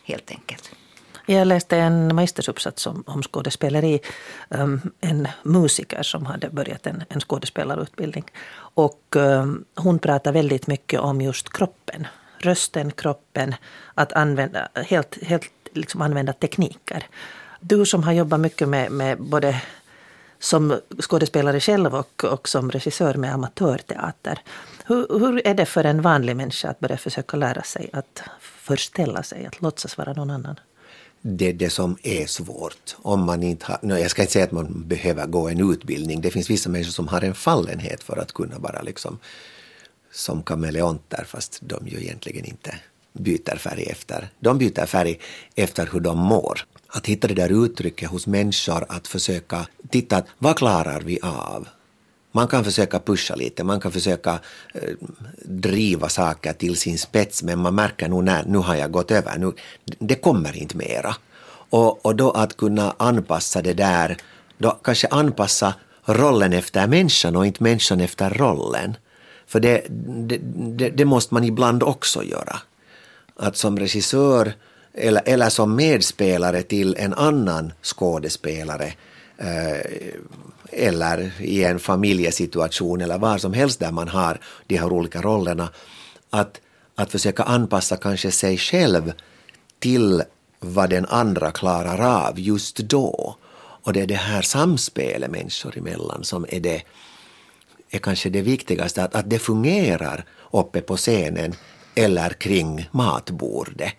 helt 0.04 0.30
enkelt. 0.30 0.70
Jag 1.30 1.46
läste 1.46 1.76
en 1.76 2.14
magistersuppsats 2.14 2.86
om, 2.86 3.04
om 3.06 3.22
skådespeleri. 3.22 4.00
Um, 4.48 4.80
en 5.00 5.28
musiker 5.42 6.02
som 6.02 6.26
hade 6.26 6.50
börjat 6.50 6.86
en, 6.86 7.04
en 7.08 7.20
skådespelarutbildning. 7.20 8.24
Och 8.74 9.16
um, 9.16 9.64
hon 9.76 9.98
pratar 9.98 10.32
väldigt 10.32 10.66
mycket 10.66 11.00
om 11.00 11.20
just 11.20 11.52
kroppen. 11.52 12.06
Rösten, 12.38 12.90
kroppen, 12.90 13.54
att 13.94 14.12
använda, 14.12 14.68
helt, 14.74 15.18
helt 15.22 15.52
liksom 15.72 16.02
använda 16.02 16.32
tekniker. 16.32 17.06
Du 17.60 17.86
som 17.86 18.02
har 18.02 18.12
jobbat 18.12 18.40
mycket 18.40 18.68
med, 18.68 18.90
med 18.90 19.20
både 19.22 19.62
som 20.38 20.80
skådespelare 21.00 21.60
själv 21.60 21.94
och, 21.94 22.24
och 22.24 22.48
som 22.48 22.70
regissör 22.70 23.14
med 23.14 23.34
amatörteater. 23.34 24.40
Hur, 24.84 25.18
hur 25.18 25.46
är 25.46 25.54
det 25.54 25.66
för 25.66 25.84
en 25.84 26.02
vanlig 26.02 26.36
människa 26.36 26.68
att 26.70 26.80
börja 26.80 26.96
försöka 26.96 27.36
lära 27.36 27.62
sig 27.62 27.90
att 27.92 28.22
förställa 28.40 29.22
sig, 29.22 29.46
att 29.46 29.60
låtsas 29.60 29.98
vara 29.98 30.12
någon 30.12 30.30
annan? 30.30 30.56
Det 31.20 31.48
är 31.48 31.52
det 31.52 31.70
som 31.70 31.96
är 32.02 32.26
svårt. 32.26 32.96
Om 32.96 33.24
man 33.24 33.42
inte 33.42 33.66
har, 33.66 33.78
no, 33.82 33.98
jag 33.98 34.10
ska 34.10 34.22
inte 34.22 34.32
säga 34.32 34.44
att 34.44 34.52
man 34.52 34.88
behöver 34.88 35.26
gå 35.26 35.48
en 35.48 35.72
utbildning. 35.72 36.20
Det 36.20 36.30
finns 36.30 36.50
vissa 36.50 36.70
människor 36.70 36.92
som 36.92 37.08
har 37.08 37.22
en 37.22 37.34
fallenhet 37.34 38.02
för 38.02 38.16
att 38.16 38.32
kunna 38.32 38.58
vara 38.58 38.82
liksom 38.82 39.18
som 40.12 40.42
kameleonter 40.42 41.24
fast 41.26 41.58
de 41.60 41.88
ju 41.88 42.00
egentligen 42.00 42.44
inte 42.44 42.74
byter 43.12 43.56
färg 43.56 43.82
efter. 43.82 44.28
De 44.40 44.58
byter 44.58 44.86
färg 44.86 45.18
efter 45.54 45.88
hur 45.92 46.00
de 46.00 46.18
mår. 46.18 46.60
Att 46.88 47.06
hitta 47.06 47.28
det 47.28 47.34
där 47.34 47.64
uttrycket 47.64 48.10
hos 48.10 48.26
människor 48.26 48.84
att 48.88 49.08
försöka 49.08 49.66
titta, 49.90 50.22
vad 50.38 50.56
klarar 50.56 51.00
vi 51.00 51.20
av? 51.22 51.68
Man 52.32 52.48
kan 52.48 52.64
försöka 52.64 52.98
pusha 52.98 53.34
lite, 53.34 53.64
man 53.64 53.80
kan 53.80 53.92
försöka 53.92 54.38
eh, 54.74 54.94
driva 55.44 56.08
saker 56.08 56.52
till 56.52 56.76
sin 56.76 56.98
spets 56.98 57.42
men 57.42 57.58
man 57.58 57.74
märker 57.74 58.08
nog 58.08 58.24
när 58.24 58.44
nu 58.44 58.58
har 58.58 58.74
jag 58.74 58.90
gått 58.90 59.10
över, 59.10 59.38
nu, 59.38 59.52
det 59.98 60.14
kommer 60.14 60.56
inte 60.56 60.76
mera. 60.76 61.16
Och, 61.70 62.06
och 62.06 62.16
då 62.16 62.30
att 62.30 62.56
kunna 62.56 62.94
anpassa 62.96 63.62
det 63.62 63.74
där, 63.74 64.16
då 64.58 64.70
kanske 64.70 65.08
anpassa 65.10 65.74
rollen 66.04 66.52
efter 66.52 66.86
människan 66.86 67.36
och 67.36 67.46
inte 67.46 67.62
människan 67.62 68.00
efter 68.00 68.30
rollen. 68.30 68.96
För 69.46 69.60
det, 69.60 69.86
det, 70.28 70.38
det, 70.78 70.90
det 70.90 71.04
måste 71.04 71.34
man 71.34 71.44
ibland 71.44 71.82
också 71.82 72.22
göra. 72.22 72.56
Att 73.36 73.56
som 73.56 73.78
regissör 73.78 74.52
eller, 74.94 75.22
eller 75.26 75.48
som 75.48 75.76
medspelare 75.76 76.62
till 76.62 76.96
en 76.98 77.14
annan 77.14 77.72
skådespelare 77.82 78.92
eh, 79.38 79.80
eller 80.72 81.32
i 81.40 81.64
en 81.64 81.78
familjesituation 81.78 83.00
eller 83.00 83.18
var 83.18 83.38
som 83.38 83.52
helst 83.52 83.80
där 83.80 83.92
man 83.92 84.08
har 84.08 84.40
de 84.66 84.76
här 84.76 84.92
olika 84.92 85.22
rollerna, 85.22 85.68
att, 86.30 86.60
att 86.94 87.12
försöka 87.12 87.42
anpassa 87.42 87.96
kanske 87.96 88.30
sig 88.30 88.58
själv 88.58 89.12
till 89.78 90.22
vad 90.60 90.90
den 90.90 91.06
andra 91.06 91.50
klarar 91.50 92.26
av 92.26 92.40
just 92.40 92.76
då. 92.76 93.36
Och 93.82 93.92
det 93.92 94.00
är 94.00 94.06
det 94.06 94.14
här 94.14 94.42
samspelet 94.42 95.30
människor 95.30 95.78
emellan 95.78 96.24
som 96.24 96.46
är 96.48 96.60
det 96.60 96.82
är 97.90 97.98
kanske 97.98 98.30
det 98.30 98.42
viktigaste, 98.42 99.04
att, 99.04 99.14
att 99.14 99.30
det 99.30 99.38
fungerar 99.38 100.24
uppe 100.50 100.80
på 100.80 100.96
scenen 100.96 101.54
eller 101.94 102.30
kring 102.30 102.88
matbordet 102.92 103.92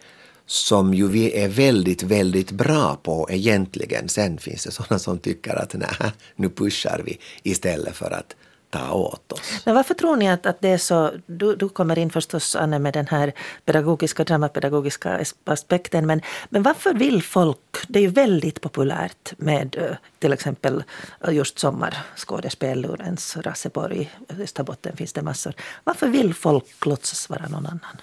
som 0.50 0.94
ju 0.94 1.08
vi 1.08 1.40
är 1.40 1.48
väldigt, 1.48 2.04
väldigt 2.04 2.52
bra 2.52 2.98
på 3.04 3.28
egentligen. 3.32 4.10
Sen 4.10 4.38
finns 4.38 4.64
det 4.64 4.72
sådana 4.72 5.00
som 5.00 5.20
tycker 5.20 5.56
att 5.56 5.74
nej, 5.74 6.12
nu 6.36 6.50
pushar 6.50 7.02
vi 7.06 7.20
istället 7.44 7.96
för 7.96 8.12
att 8.12 8.36
ta 8.70 8.92
åt 8.92 9.32
oss. 9.32 9.62
Men 9.66 9.76
varför 9.76 9.94
tror 9.94 10.16
ni 10.16 10.30
att, 10.30 10.46
att 10.46 10.62
det 10.62 10.70
är 10.70 10.78
så, 10.78 11.12
du, 11.26 11.56
du 11.56 11.70
kommer 11.70 12.00
in 12.00 12.10
förstås 12.10 12.56
Anne 12.56 12.80
med 12.80 12.94
den 12.94 13.08
här 13.08 13.34
pedagogiska, 13.66 14.24
dramapedagogiska 14.24 15.26
aspekten, 15.44 16.08
men, 16.08 16.22
men 16.50 16.64
varför 16.64 16.94
vill 16.94 17.24
folk, 17.24 17.60
det 17.88 18.00
är 18.00 18.04
ju 18.04 18.10
väldigt 18.10 18.62
populärt 18.62 19.34
med 19.38 19.76
eh, 19.80 19.96
till 20.20 20.34
exempel 20.34 20.84
eh, 21.28 21.34
just 21.34 21.60
sommarskådespel, 21.60 22.82
Lorentz, 22.82 23.38
Rasseborg, 23.38 24.12
i 24.30 24.42
Österbotten 24.42 24.98
finns 24.98 25.14
det 25.14 25.22
massor. 25.22 25.54
Varför 25.84 26.08
vill 26.08 26.34
folk 26.34 26.86
låtsas 26.86 27.30
vara 27.30 27.48
någon 27.48 27.66
annan? 27.66 28.02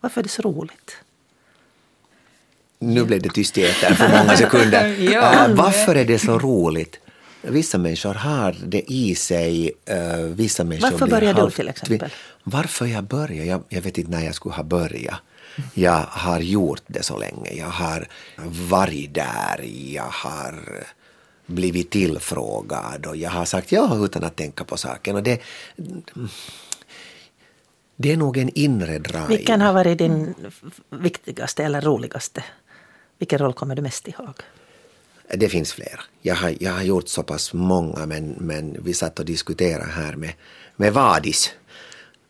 Varför 0.00 0.20
är 0.20 0.22
det 0.22 0.28
så 0.28 0.42
roligt? 0.42 0.96
Nu 2.86 3.04
blev 3.04 3.22
det 3.22 3.28
tyst 3.28 3.58
i 3.58 3.64
etern 3.64 3.96
för 3.96 4.08
många 4.08 4.36
sekunder. 4.36 4.96
Ja. 5.12 5.46
uh, 5.48 5.54
varför 5.54 5.94
är 5.94 6.04
det 6.04 6.18
så 6.18 6.38
roligt? 6.38 6.98
Vissa 7.42 7.78
människor 7.78 8.14
har 8.14 8.56
det 8.66 8.92
i 8.92 9.14
sig. 9.14 9.72
Uh, 9.90 10.24
vissa 10.24 10.64
människor 10.64 10.90
Varför 10.90 11.06
började 11.06 11.42
du 11.42 11.50
till 11.50 11.68
exempel? 11.68 12.10
Varför 12.44 12.86
jag 12.86 13.04
började? 13.04 13.44
Jag, 13.44 13.62
jag 13.68 13.82
vet 13.82 13.98
inte 13.98 14.10
när 14.10 14.24
jag 14.24 14.34
skulle 14.34 14.54
ha 14.54 14.62
börjat. 14.62 15.20
Jag 15.74 16.04
har 16.08 16.40
gjort 16.40 16.82
det 16.86 17.02
så 17.02 17.18
länge. 17.18 17.52
Jag 17.52 17.66
har 17.66 18.08
varit 18.68 19.14
där. 19.14 19.60
Jag 19.92 20.10
har 20.10 20.84
blivit 21.46 21.90
tillfrågad 21.90 23.06
och 23.06 23.16
jag 23.16 23.30
har 23.30 23.44
sagt 23.44 23.72
ja 23.72 24.04
utan 24.04 24.24
att 24.24 24.36
tänka 24.36 24.64
på 24.64 24.76
saken. 24.76 25.16
Och 25.16 25.22
det, 25.22 25.40
det 27.96 28.12
är 28.12 28.16
nog 28.16 28.36
en 28.36 28.50
inre 28.54 28.98
drive. 28.98 29.26
Vilken 29.28 29.60
har 29.60 29.72
varit 29.72 29.98
din 29.98 30.34
viktigaste 30.90 31.64
eller 31.64 31.80
roligaste? 31.80 32.44
Vilken 33.24 33.38
roll 33.38 33.52
kommer 33.52 33.76
du 33.76 33.82
mest 33.82 34.08
ihåg? 34.08 34.34
Det 35.34 35.48
finns 35.48 35.72
flera. 35.72 36.00
Jag 36.22 36.34
har, 36.34 36.54
jag 36.60 36.72
har 36.72 36.82
gjort 36.82 37.08
så 37.08 37.22
pass 37.22 37.52
många 37.52 38.06
men, 38.06 38.30
men 38.30 38.76
vi 38.84 38.94
satt 38.94 39.18
och 39.18 39.24
diskuterade 39.24 39.90
här 39.90 40.16
med, 40.16 40.32
med 40.76 40.92
Vadis 40.92 41.52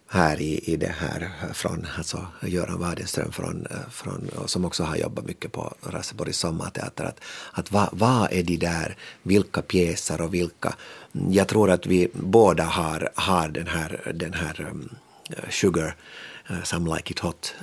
här 0.09 0.41
i, 0.41 0.73
i 0.73 0.77
det 0.77 0.95
här 0.99 1.31
från, 1.53 1.87
alltså 1.99 2.27
Göran 2.43 2.81
Wadenström 2.81 3.33
från, 3.33 3.67
från, 3.91 4.31
som 4.47 4.65
också 4.65 4.83
har 4.83 4.97
jobbat 4.97 5.25
mycket 5.25 5.53
på 5.53 5.75
Raseborgs 5.83 6.39
sommarteater. 6.39 7.05
Att, 7.05 7.21
att 7.53 7.73
vad, 7.73 7.89
vad 7.93 8.33
är 8.33 8.43
de 8.43 8.57
där, 8.57 8.97
vilka 9.23 9.63
pjäser 9.63 10.21
och 10.21 10.35
vilka, 10.35 10.75
jag 11.31 11.49
tror 11.49 11.71
att 11.71 11.87
vi 11.87 12.09
båda 12.13 12.65
har, 12.65 13.11
har 13.15 13.49
den 13.49 13.67
här, 13.67 14.13
den 14.15 14.33
här 14.33 14.69
um, 14.71 14.89
Sugar, 15.51 15.97
uh, 16.51 16.63
Some 16.65 16.97
Like 16.97 17.13
It 17.13 17.19
Hot, 17.19 17.55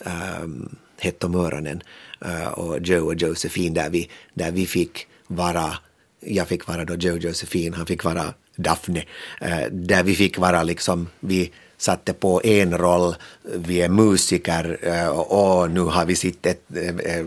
um, 0.43 0.75
Hett 0.97 1.23
om 1.23 1.35
öronen 1.35 1.77
uh, 1.77 2.10
Eh, 2.25 2.47
och 2.47 2.79
Joe 2.79 3.05
och 3.05 3.15
Josephine 3.15 3.73
där 3.73 3.89
vi, 3.89 4.09
där 4.33 4.51
vi 4.51 4.65
fick 4.65 5.07
vara, 5.27 5.77
jag 6.19 6.47
fick 6.47 6.67
vara 6.67 6.85
då 6.85 6.95
Joe 6.95 7.17
Josephine, 7.17 7.75
han 7.75 7.85
fick 7.85 8.03
vara 8.03 8.33
Daphne, 8.55 9.03
eh, 9.41 9.65
där 9.71 10.03
vi 10.03 10.15
fick 10.15 10.37
vara 10.37 10.63
liksom, 10.63 11.07
vi 11.19 11.51
satte 11.77 12.13
på 12.13 12.41
en 12.43 12.77
roll, 12.77 13.15
vi 13.43 13.81
är 13.81 13.89
musiker 13.89 14.77
eh, 14.81 15.07
och 15.07 15.71
nu 15.71 15.81
har 15.81 16.05
vi 16.05 16.15
sett 16.15 16.45
ett 16.45 16.65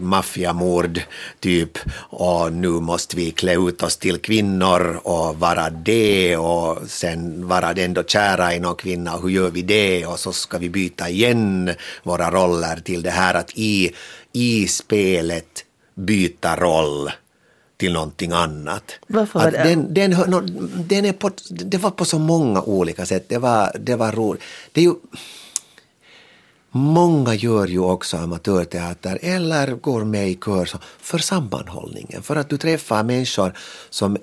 maffiamord 0.01 1.01
typ 1.41 1.79
och 1.97 2.53
nu 2.53 2.69
måste 2.69 3.17
vi 3.17 3.31
klä 3.31 3.55
ut 3.55 3.83
oss 3.83 3.97
till 3.97 4.19
kvinnor 4.19 5.01
och 5.03 5.39
vara 5.39 5.71
det 5.71 6.37
och 6.37 6.79
sen 6.87 7.49
vara 7.49 7.71
ändå 7.71 8.03
kära 8.03 8.55
i 8.55 8.61
någon 8.61 8.77
kvinna 8.77 9.15
och 9.15 9.23
hur 9.23 9.29
gör 9.29 9.51
vi 9.51 9.63
det? 9.63 10.07
Och 10.07 10.21
så 10.21 10.33
ska 10.33 10.59
vi 10.59 10.71
byta 10.71 11.09
igen 11.09 11.71
våra 12.03 12.31
roller 12.31 12.77
till 12.77 13.03
det 13.03 13.11
här 13.11 13.35
att 13.35 13.51
i, 13.55 13.93
i 14.37 14.69
spelet 14.69 15.65
byta 15.95 16.57
roll 16.57 17.11
till 17.77 17.93
någonting 17.93 18.33
annat. 18.33 18.85
Varför 19.07 19.39
var 19.41 19.51
det- 19.51 19.63
den, 19.65 19.95
den, 19.95 20.11
nå- 20.31 20.41
den 20.85 21.05
är 21.05 21.13
på, 21.13 21.31
det 21.51 21.79
var 21.79 21.91
på 21.91 22.05
så 22.05 22.19
många 22.19 22.63
olika 22.63 23.07
sätt. 23.07 23.29
Det 23.29 23.39
var, 23.39 23.77
det 23.81 23.97
var 23.97 24.13
roligt. 24.13 24.43
Det 24.73 24.81
är 24.81 24.85
ju, 24.85 24.95
många 26.71 27.35
gör 27.35 27.67
ju 27.67 27.79
också 27.79 28.17
amatörteater 28.17 29.19
eller 29.23 29.67
går 29.75 30.05
med 30.05 30.31
i 30.31 30.35
kör 30.45 30.69
för 31.01 31.19
sammanhållningen. 31.19 32.23
För 32.23 32.37
att 32.37 32.49
du 32.49 32.57
träffar 32.59 33.03
människor 33.03 33.53
som 33.91 34.17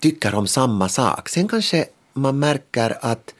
tycker 0.00 0.34
om 0.34 0.46
samma 0.46 0.88
sak. 0.88 1.28
Sen 1.28 1.48
kanske 1.48 1.86
man 2.12 2.38
märker 2.38 2.98
att, 3.00 3.34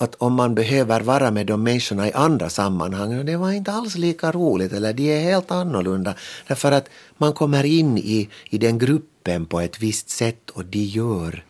att 0.00 0.14
om 0.14 0.34
man 0.34 0.54
behöver 0.54 1.00
vara 1.00 1.30
med 1.30 1.46
de 1.46 1.62
människorna 1.62 2.08
i 2.08 2.12
andra 2.12 2.50
sammanhang, 2.50 3.26
det 3.26 3.36
var 3.36 3.52
inte 3.52 3.72
alls 3.72 3.96
lika 3.96 4.32
roligt 4.32 4.72
eller 4.72 4.92
de 4.92 5.12
är 5.12 5.20
helt 5.20 5.50
annorlunda. 5.50 6.14
Därför 6.46 6.72
att 6.72 6.88
man 7.16 7.32
kommer 7.32 7.64
in 7.64 7.98
i, 7.98 8.28
i 8.50 8.58
den 8.58 8.78
gruppen 8.78 9.46
på 9.46 9.60
ett 9.60 9.80
visst 9.80 10.10
sätt 10.10 10.50
och 10.50 10.64
de 10.64 10.78
gör 10.78 11.44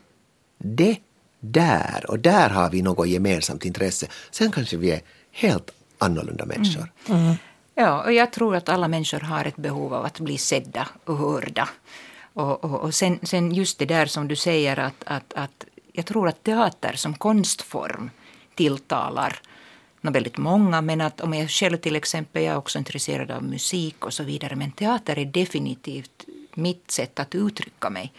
det 0.58 0.96
där. 1.40 2.04
Och 2.08 2.18
där 2.18 2.50
har 2.50 2.70
vi 2.70 2.82
något 2.82 3.08
gemensamt 3.08 3.64
intresse. 3.64 4.06
Sen 4.30 4.52
kanske 4.52 4.76
vi 4.76 4.90
är 4.90 5.00
helt 5.32 5.70
annorlunda 5.98 6.46
människor. 6.46 6.92
Mm. 7.08 7.22
Mm. 7.22 7.34
Ja, 7.74 8.02
och 8.02 8.12
jag 8.12 8.32
tror 8.32 8.56
att 8.56 8.68
alla 8.68 8.88
människor 8.88 9.20
har 9.20 9.44
ett 9.44 9.56
behov 9.56 9.94
av 9.94 10.04
att 10.04 10.20
bli 10.20 10.38
sedda 10.38 10.88
och 11.04 11.16
hörda. 11.16 11.68
Och, 12.34 12.64
och, 12.64 12.80
och 12.80 12.94
sen, 12.94 13.18
sen 13.22 13.54
just 13.54 13.78
det 13.78 13.86
där 13.86 14.06
som 14.06 14.28
du 14.28 14.36
säger 14.36 14.78
att, 14.78 15.04
att, 15.04 15.32
att 15.34 15.64
jag 15.92 16.06
tror 16.06 16.28
att 16.28 16.44
teater 16.44 16.92
som 16.96 17.14
konstform 17.14 18.10
tilltalar 18.54 19.40
väldigt 20.00 20.38
många. 20.38 20.80
Men 20.80 21.00
att 21.00 21.20
om 21.20 21.34
jag 21.34 21.50
själv 21.50 21.76
till 21.76 21.96
exempel, 21.96 22.42
jag 22.42 22.52
är 22.52 22.58
också 22.58 22.78
intresserad 22.78 23.30
av 23.30 23.42
musik 23.42 24.04
och 24.04 24.12
så 24.12 24.22
vidare. 24.22 24.56
Men 24.56 24.72
teater 24.72 25.18
är 25.18 25.24
definitivt 25.24 26.24
mitt 26.54 26.90
sätt 26.90 27.20
att 27.20 27.34
uttrycka 27.34 27.90
mig. 27.90 28.12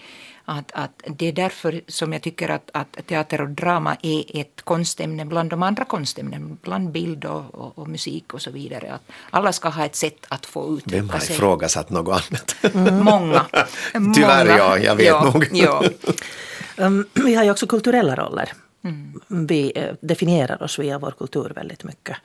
Att, 0.46 0.72
att 0.72 1.04
det 1.08 1.26
är 1.26 1.34
därför 1.34 1.82
som 1.88 2.14
jag 2.14 2.22
tycker 2.22 2.50
att, 2.50 2.70
att 2.74 3.08
teater 3.08 3.42
och 3.42 3.50
drama 3.50 3.98
är 4.02 4.24
ett 4.40 4.62
konstämne 4.62 5.26
bland 5.26 5.50
de 5.50 5.64
andra 5.64 5.86
konstämnen, 5.86 6.58
bland 6.62 6.92
bild 6.92 7.26
och, 7.26 7.56
och, 7.56 7.78
och 7.80 7.88
musik 7.90 8.34
och 8.34 8.42
så 8.42 8.52
vidare. 8.52 8.94
Att 8.94 9.02
alla 9.30 9.54
ska 9.54 9.70
ha 9.70 9.86
ett 9.86 9.96
sätt 9.96 10.26
att 10.28 10.46
få 10.46 10.62
Vem 10.66 10.78
uttrycka 10.78 11.14
har 11.14 11.20
sig. 11.20 11.36
ifrågasatt 11.36 11.90
något 11.90 12.24
annat? 12.30 12.56
Många. 13.04 13.46
Tyvärr, 14.16 14.46
Många. 14.46 14.58
ja, 14.58 14.78
jag 14.78 14.96
vet 14.96 15.06
ja, 15.06 15.24
nog. 15.34 15.48
Ja. 15.52 15.84
Um, 16.78 17.06
vi 17.14 17.36
har 17.36 17.44
ju 17.44 17.52
också 17.52 17.68
kulturella 17.68 18.16
roller. 18.16 18.54
Mm. 18.84 19.22
Vi 19.48 19.72
eh, 19.76 19.96
definierar 20.02 20.64
oss 20.64 20.80
via 20.80 21.00
vår 21.00 21.12
kultur 21.12 21.52
väldigt 21.56 21.84
mycket. 21.84 22.18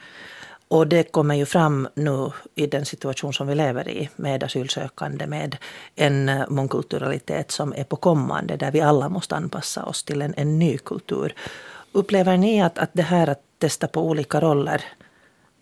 Och 0.68 0.86
det 0.86 1.12
kommer 1.12 1.34
ju 1.34 1.46
fram 1.46 1.88
nu 1.94 2.30
i 2.54 2.66
den 2.66 2.84
situation 2.84 3.32
som 3.32 3.46
vi 3.46 3.54
lever 3.54 3.88
i 3.88 4.08
med 4.16 4.44
asylsökande, 4.44 5.26
med 5.26 5.56
en 5.94 6.28
eh, 6.28 6.48
mångkulturalitet 6.48 7.50
som 7.50 7.72
är 7.76 7.84
på 7.84 7.96
kommande, 7.96 8.56
där 8.56 8.70
vi 8.70 8.80
alla 8.80 9.08
måste 9.08 9.36
anpassa 9.36 9.84
oss 9.84 10.02
till 10.02 10.22
en, 10.22 10.34
en 10.36 10.58
ny 10.58 10.78
kultur. 10.78 11.34
Upplever 11.92 12.36
ni 12.36 12.62
att, 12.62 12.78
att 12.78 12.90
det 12.92 13.02
här 13.02 13.26
att 13.28 13.42
testa 13.58 13.88
på 13.88 14.06
olika 14.06 14.40
roller, 14.40 14.84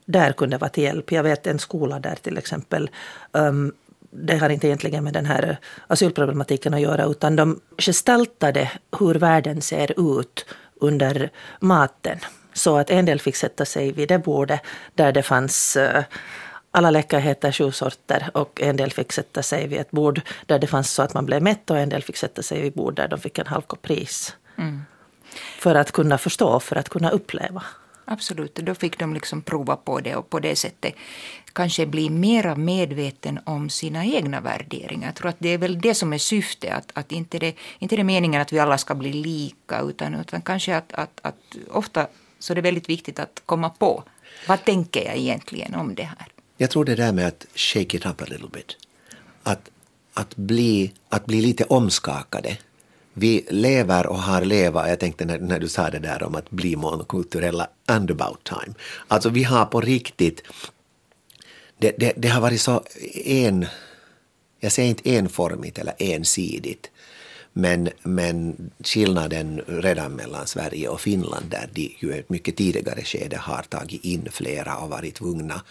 där 0.04 0.32
kunde 0.32 0.58
vara 0.58 0.70
till 0.70 0.82
hjälp? 0.82 1.12
Jag 1.12 1.22
vet 1.22 1.46
en 1.46 1.58
skola 1.58 2.00
där 2.00 2.14
till 2.14 2.38
exempel 2.38 2.90
um, 3.32 3.72
det 4.16 4.36
har 4.36 4.50
inte 4.50 4.66
egentligen 4.66 5.04
med 5.04 5.12
den 5.12 5.26
här 5.26 5.56
asylproblematiken 5.86 6.74
att 6.74 6.80
göra, 6.80 7.04
utan 7.04 7.36
de 7.36 7.60
gestaltade 7.78 8.70
hur 8.98 9.14
världen 9.14 9.62
ser 9.62 10.16
ut 10.16 10.46
under 10.80 11.30
maten. 11.60 12.18
Så 12.52 12.76
att 12.76 12.90
en 12.90 13.04
del 13.04 13.20
fick 13.20 13.36
sätta 13.36 13.64
sig 13.64 13.92
vid 13.92 14.08
det 14.08 14.18
bordet 14.18 14.60
där 14.94 15.12
det 15.12 15.22
fanns 15.22 15.76
eh, 15.76 16.04
alla 16.70 16.90
läckerheter, 16.90 17.52
sju 17.52 17.72
sorter 17.72 18.30
och 18.34 18.62
en 18.62 18.76
del 18.76 18.92
fick 18.92 19.12
sätta 19.12 19.42
sig 19.42 19.66
vid 19.66 19.80
ett 19.80 19.90
bord 19.90 20.20
där 20.46 20.58
det 20.58 20.66
fanns 20.66 20.90
så 20.90 21.02
att 21.02 21.14
man 21.14 21.26
blev 21.26 21.42
mätt 21.42 21.70
och 21.70 21.78
en 21.78 21.88
del 21.88 22.02
fick 22.02 22.16
sätta 22.16 22.42
sig 22.42 22.62
vid 22.62 22.72
bord 22.72 22.94
där 22.94 23.08
de 23.08 23.20
fick 23.20 23.38
en 23.38 23.46
halv 23.46 23.62
kopp 23.62 23.86
ris. 23.90 24.36
För 25.58 25.74
att 25.74 25.92
kunna 25.92 26.18
förstå, 26.18 26.60
för 26.60 26.76
att 26.76 26.88
kunna 26.88 27.10
uppleva. 27.10 27.62
Absolut, 28.04 28.54
då 28.54 28.74
fick 28.74 28.98
de 28.98 29.14
liksom 29.14 29.42
prova 29.42 29.76
på 29.76 30.00
det 30.00 30.16
och 30.16 30.30
på 30.30 30.40
det 30.40 30.56
sättet 30.56 30.94
kanske 31.54 31.86
bli 31.86 32.10
mera 32.10 32.56
medveten 32.56 33.40
om 33.44 33.70
sina 33.70 34.04
egna 34.04 34.40
värderingar. 34.40 35.08
Jag 35.08 35.14
tror 35.14 35.28
att 35.28 35.36
det 35.38 35.48
är 35.48 35.58
väl 35.58 35.80
det 35.80 35.94
som 35.94 36.12
är 36.12 36.18
syftet, 36.18 36.72
att, 36.72 36.90
att 36.94 37.12
inte, 37.12 37.38
det, 37.38 37.54
inte 37.78 37.96
det 37.96 38.02
är 38.02 38.04
meningen 38.04 38.40
att 38.40 38.52
vi 38.52 38.58
alla 38.58 38.78
ska 38.78 38.94
bli 38.94 39.12
lika 39.12 39.80
utan, 39.80 40.14
utan 40.14 40.42
kanske 40.42 40.76
att, 40.76 40.92
att, 40.92 41.20
att 41.22 41.56
ofta 41.70 42.06
så 42.38 42.52
är 42.52 42.54
det 42.54 42.60
väldigt 42.60 42.88
viktigt 42.88 43.18
att 43.18 43.42
komma 43.46 43.70
på 43.70 44.04
vad 44.48 44.64
tänker 44.64 45.04
jag 45.04 45.16
egentligen 45.16 45.74
om 45.74 45.94
det 45.94 46.02
här. 46.02 46.26
Jag 46.56 46.70
tror 46.70 46.84
det 46.84 46.94
där 46.94 47.12
med 47.12 47.26
att 47.26 47.46
shake 47.54 47.96
it 47.96 48.06
up 48.06 48.22
a 48.22 48.24
little 48.28 48.48
bit. 48.52 48.76
Att, 49.42 49.70
att, 50.14 50.36
bli, 50.36 50.92
att 51.08 51.26
bli 51.26 51.40
lite 51.40 51.64
omskakade. 51.64 52.58
Vi 53.12 53.46
lever 53.50 54.06
och 54.06 54.18
har 54.18 54.44
levat, 54.44 54.88
jag 54.88 55.00
tänkte 55.00 55.24
när, 55.24 55.38
när 55.38 55.60
du 55.60 55.68
sa 55.68 55.90
det 55.90 55.98
där 55.98 56.22
om 56.22 56.34
att 56.34 56.50
bli 56.50 56.76
mångkulturella 56.76 57.68
and 57.86 58.10
about 58.10 58.44
time. 58.44 58.74
Alltså 59.08 59.28
vi 59.28 59.42
har 59.42 59.64
på 59.64 59.80
riktigt, 59.80 60.42
det, 61.84 61.94
det, 61.98 62.12
det 62.16 62.28
har 62.28 62.40
varit 62.40 62.60
så 62.60 62.82
en, 63.24 63.66
jag 64.60 64.72
säger 64.72 64.88
inte 64.88 65.10
enformigt 65.10 65.78
eller 65.78 65.94
ensidigt, 65.98 66.90
Men, 67.52 67.88
men 68.02 68.70
skillnaden 68.84 69.62
redan 69.66 70.12
mellan 70.12 70.46
Sverige 70.46 70.88
och 70.88 71.00
Finland 71.00 71.44
där 71.50 71.68
de 71.72 71.96
ju 71.98 72.14
i 72.14 72.18
ett 72.18 72.30
mycket 72.30 72.56
tidigare 72.56 73.04
skede 73.04 73.36
har 73.36 73.62
tagit 73.62 74.04
in 74.04 74.28
flera 74.32 74.76
och 74.76 74.90
varit 74.90 75.14
tvungna. 75.14 75.62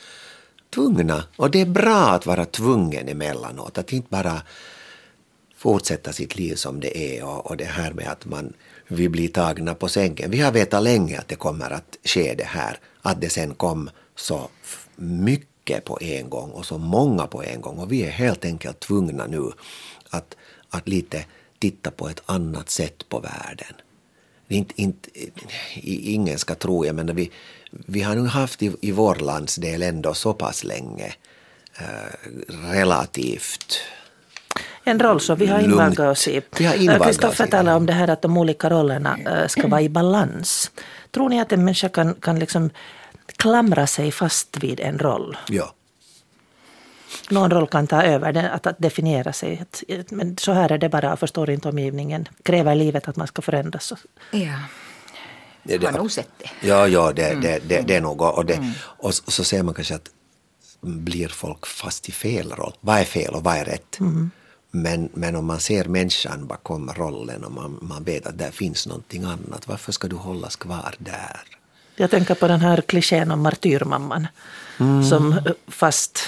Tvungna. 0.76 1.24
Och 1.36 1.52
det 1.52 1.62
är 1.62 1.66
bra 1.66 2.10
att 2.10 2.26
vara 2.26 2.46
tvungen 2.46 3.10
emellanåt. 3.10 3.78
Att 3.78 3.94
inte 3.94 4.08
bara 4.10 4.42
fortsätta 5.56 6.14
sitt 6.14 6.36
liv 6.36 6.56
som 6.56 6.80
det 6.80 7.18
är 7.18 7.24
och, 7.24 7.46
och 7.46 7.58
det 7.58 7.66
här 7.66 7.94
med 7.94 8.08
att 8.08 8.26
man 8.26 8.54
vi 8.88 9.10
blir 9.10 9.28
tagna 9.28 9.76
på 9.76 9.88
sängen. 9.88 10.32
Vi 10.32 10.40
har 10.40 10.52
vetat 10.52 10.84
länge 10.84 11.20
att 11.20 11.28
det 11.28 11.36
kommer 11.36 11.72
att 11.72 11.98
ske 12.04 12.36
det 12.38 12.48
här. 12.48 12.78
Att 13.02 13.22
det 13.22 13.30
sen 13.30 13.54
kom 13.54 13.90
så 14.16 14.50
mycket 14.96 15.53
på 15.86 15.98
en 16.02 16.30
gång 16.30 16.52
och 16.52 16.66
så 16.66 16.78
många 16.78 17.28
på 17.28 17.44
en 17.44 17.62
gång 17.62 17.78
och 17.78 17.92
vi 17.92 18.04
är 18.04 18.10
helt 18.10 18.46
enkelt 18.46 18.80
tvungna 18.80 19.26
nu 19.28 19.52
att, 20.10 20.36
att 20.70 20.88
lite 20.88 21.26
titta 21.60 21.92
på 21.92 22.10
ett 22.10 22.22
annat 22.26 22.70
sätt 22.70 23.10
på 23.10 23.20
världen. 23.20 23.74
Inte, 24.48 24.82
inte, 24.82 25.10
ingen 25.84 26.40
ska 26.40 26.56
tro, 26.56 26.86
jag 26.86 26.96
menar 26.96 27.14
vi, 27.14 27.32
vi 27.72 28.02
har 28.02 28.16
nu 28.16 28.28
haft 28.28 28.64
i, 28.64 28.76
i 28.82 28.92
vår 28.92 29.16
landsdel 29.16 29.84
ändå 29.84 30.14
så 30.14 30.34
pass 30.34 30.64
länge 30.64 31.14
eh, 31.80 32.30
relativt 32.72 33.82
en 34.84 35.00
roll 35.00 35.20
som 35.20 35.38
vi 35.38 35.48
har 35.48 35.60
invaggat 35.60 36.00
oss 36.00 36.28
i. 36.28 36.42
Kristoffer 37.04 37.48
talar 37.48 37.76
om 37.76 37.86
det 37.86 37.94
här 37.94 38.08
att 38.08 38.22
de 38.22 38.38
olika 38.38 38.70
rollerna 38.70 39.18
eh, 39.26 39.48
ska 39.48 39.68
vara 39.68 39.82
i 39.82 39.90
balans. 39.90 40.72
Tror 41.12 41.30
ni 41.30 41.42
att 41.42 41.52
en 41.52 41.66
människa 41.66 41.90
kan, 41.90 42.14
kan 42.14 42.40
liksom 42.40 42.70
klamra 43.26 43.88
sig 43.88 44.12
fast 44.12 44.58
vid 44.58 44.80
en 44.80 45.00
roll? 45.00 45.38
Ja. 45.48 45.74
Någon 47.30 47.52
roll 47.52 47.68
kan 47.68 47.88
ta 47.88 48.04
över, 48.04 48.50
att, 48.50 48.68
att 48.68 48.80
definiera 48.80 49.34
sig. 49.34 49.66
Men 50.10 50.38
så 50.38 50.52
här 50.52 50.72
är 50.72 50.78
det 50.78 50.90
bara, 50.90 51.18
förstår 51.18 51.50
inte 51.50 51.70
omgivningen. 51.70 52.28
Kräver 52.44 52.76
livet 52.76 53.08
att 53.08 53.16
man 53.16 53.28
ska 53.28 53.42
förändras? 53.42 53.94
Ja. 54.32 54.60
Jag 55.64 55.82
har 55.82 55.98
nog 55.98 56.12
sett 56.12 56.30
det. 56.38 56.68
Ja, 56.68 56.88
ja 56.88 57.14
det, 57.14 57.36
det, 57.42 57.60
det, 57.68 57.82
det 57.82 57.96
är 57.96 58.02
nog. 58.02 58.22
Och, 58.22 58.46
det, 58.46 58.54
mm. 58.54 58.72
och 58.80 59.14
så 59.14 59.44
ser 59.44 59.64
man 59.64 59.74
kanske 59.74 59.96
att 59.96 60.10
blir 60.82 61.28
folk 61.28 61.66
fast 61.68 62.10
i 62.10 62.12
fel 62.12 62.52
roll? 62.52 62.74
Vad 62.80 63.00
är 63.00 63.04
fel 63.04 63.34
och 63.34 63.44
vad 63.44 63.56
är 63.56 63.66
rätt? 63.66 64.00
Mm. 64.00 64.32
Men, 64.72 65.10
men 65.14 65.36
om 65.36 65.46
man 65.46 65.60
ser 65.60 65.86
människan 65.86 66.48
bakom 66.48 66.90
rollen 66.94 67.44
och 67.44 67.52
man, 67.52 67.80
man 67.82 68.04
vet 68.04 68.28
att 68.28 68.38
där 68.38 68.52
finns 68.52 68.88
någonting 68.88 69.24
annat, 69.24 69.68
varför 69.68 69.92
ska 69.92 70.08
du 70.08 70.16
hållas 70.16 70.56
kvar 70.56 70.96
där? 70.98 71.42
Jag 71.96 72.12
tänker 72.12 72.36
på 72.36 72.48
den 72.48 72.62
här 72.62 72.82
klichén 72.82 73.32
om 73.32 73.42
martyrmamman 73.42 74.28
mm. 74.80 75.04
som 75.04 75.40
fast 75.68 76.20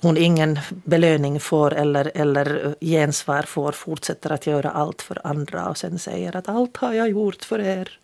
hon 0.00 0.16
ingen 0.16 0.58
belöning 0.68 1.40
får 1.40 1.74
eller, 1.74 2.12
eller 2.14 2.74
gensvar 2.80 3.42
får 3.42 3.72
fortsätter 3.72 4.32
att 4.32 4.46
göra 4.46 4.70
allt 4.70 5.02
för 5.02 5.26
andra 5.26 5.68
och 5.68 5.78
sen 5.78 5.98
säger 5.98 6.36
att 6.36 6.48
allt 6.48 6.76
har 6.76 6.92
jag 6.92 7.10
gjort 7.10 7.44
för 7.44 7.58
er. 7.58 7.98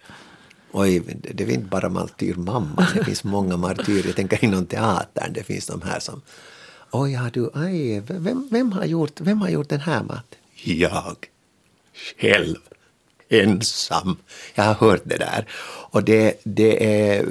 Oj, 0.73 1.03
det 1.35 1.45
är 1.45 1.51
inte 1.51 1.69
bara 1.69 1.89
martyrmamman, 1.89 2.87
det 2.95 3.05
finns 3.05 3.25
många 3.25 3.57
martyrer. 3.57 4.07
Jag 4.07 4.17
tänker 4.17 4.45
inom 4.45 4.67
teatern, 4.67 5.33
det 5.33 5.43
finns 5.43 5.67
de 5.67 5.83
här 5.83 6.01
som 6.01 6.23
Oj, 6.91 7.15
har 7.15 7.31
du, 7.31 7.51
aj, 7.55 8.01
vem, 8.01 8.49
vem, 8.51 8.73
har 8.73 8.85
gjort, 8.85 9.21
vem 9.21 9.41
har 9.41 9.49
gjort 9.49 9.69
den 9.69 9.81
här 9.81 10.03
maten? 10.03 10.39
Jag. 10.65 11.17
Själv. 12.21 12.57
Ensam. 13.29 14.17
Jag 14.55 14.65
har 14.65 14.75
hört 14.75 15.03
det 15.05 15.17
där. 15.17 15.49
Och 15.91 16.05
det, 16.05 16.41
det, 16.45 16.85
är, 16.85 17.27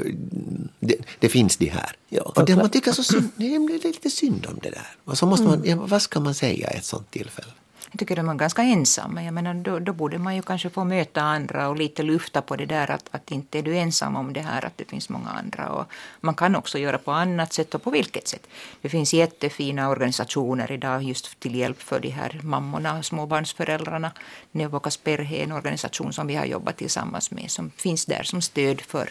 det, 0.79 0.95
det 1.19 1.29
finns 1.29 1.57
de 1.57 1.69
här. 1.69 1.95
Ja, 2.09 2.21
och 2.21 2.45
det 2.45 2.55
man 2.55 2.69
tycker 2.69 2.91
så 2.91 3.03
synd, 3.03 3.29
det 3.35 3.55
är 3.55 3.87
lite 3.87 4.09
synd 4.09 4.45
om 4.49 4.59
det 4.61 4.69
där. 4.69 4.95
Och 5.05 5.17
så 5.17 5.25
måste 5.25 5.45
man, 5.45 5.53
mm. 5.53 5.69
ja, 5.69 5.75
vad 5.75 6.01
ska 6.01 6.19
man 6.19 6.33
säga 6.33 6.71
i 6.73 6.77
ett 6.77 6.85
sånt 6.85 7.11
tillfälle? 7.11 7.51
Jag 7.93 7.99
tycker 7.99 8.15
de 8.15 8.29
är 8.29 8.33
ganska 8.33 8.61
ensamma. 8.61 9.23
Jag 9.23 9.33
menar, 9.33 9.53
då, 9.53 9.79
då, 9.79 9.93
borde 9.93 10.17
man 10.17 10.35
ju 10.35 10.41
kanske 10.41 10.69
få 10.69 10.83
möta 10.83 11.21
andra 11.21 11.69
och 11.69 11.77
lite 11.77 12.03
lufta 12.03 12.41
på 12.41 12.55
det 12.55 12.65
där 12.65 12.91
att, 12.91 13.09
att 13.11 13.31
inte 13.31 13.59
är 13.59 13.63
du 13.63 13.77
ensam 13.77 14.15
om 14.15 14.33
det 14.33 14.41
här, 14.41 14.65
att 14.65 14.77
det 14.77 14.85
finns 14.85 15.09
många 15.09 15.29
andra. 15.29 15.69
Och 15.69 15.85
man 16.21 16.35
kan 16.35 16.55
också 16.55 16.77
göra 16.77 16.97
på 16.97 17.11
annat 17.11 17.53
sätt 17.53 17.75
och 17.75 17.83
på 17.83 17.91
vilket 17.91 18.27
sätt. 18.27 18.47
Det 18.81 18.89
finns 18.89 19.13
jättefina 19.13 19.89
organisationer 19.89 20.71
idag 20.71 21.03
just 21.03 21.39
till 21.39 21.55
hjälp 21.55 21.81
för 21.81 21.99
de 21.99 22.09
här 22.09 22.39
mammorna, 22.43 23.03
småbarnsföräldrarna. 23.03 24.11
Neuvokas 24.51 24.97
Perhe 24.97 25.37
är 25.37 25.43
en 25.43 25.51
organisation 25.51 26.13
som 26.13 26.27
vi 26.27 26.35
har 26.35 26.45
jobbat 26.45 26.77
tillsammans 26.77 27.31
med 27.31 27.51
som 27.51 27.71
finns 27.77 28.05
där 28.05 28.23
som 28.23 28.41
stöd 28.41 28.81
för 28.81 29.09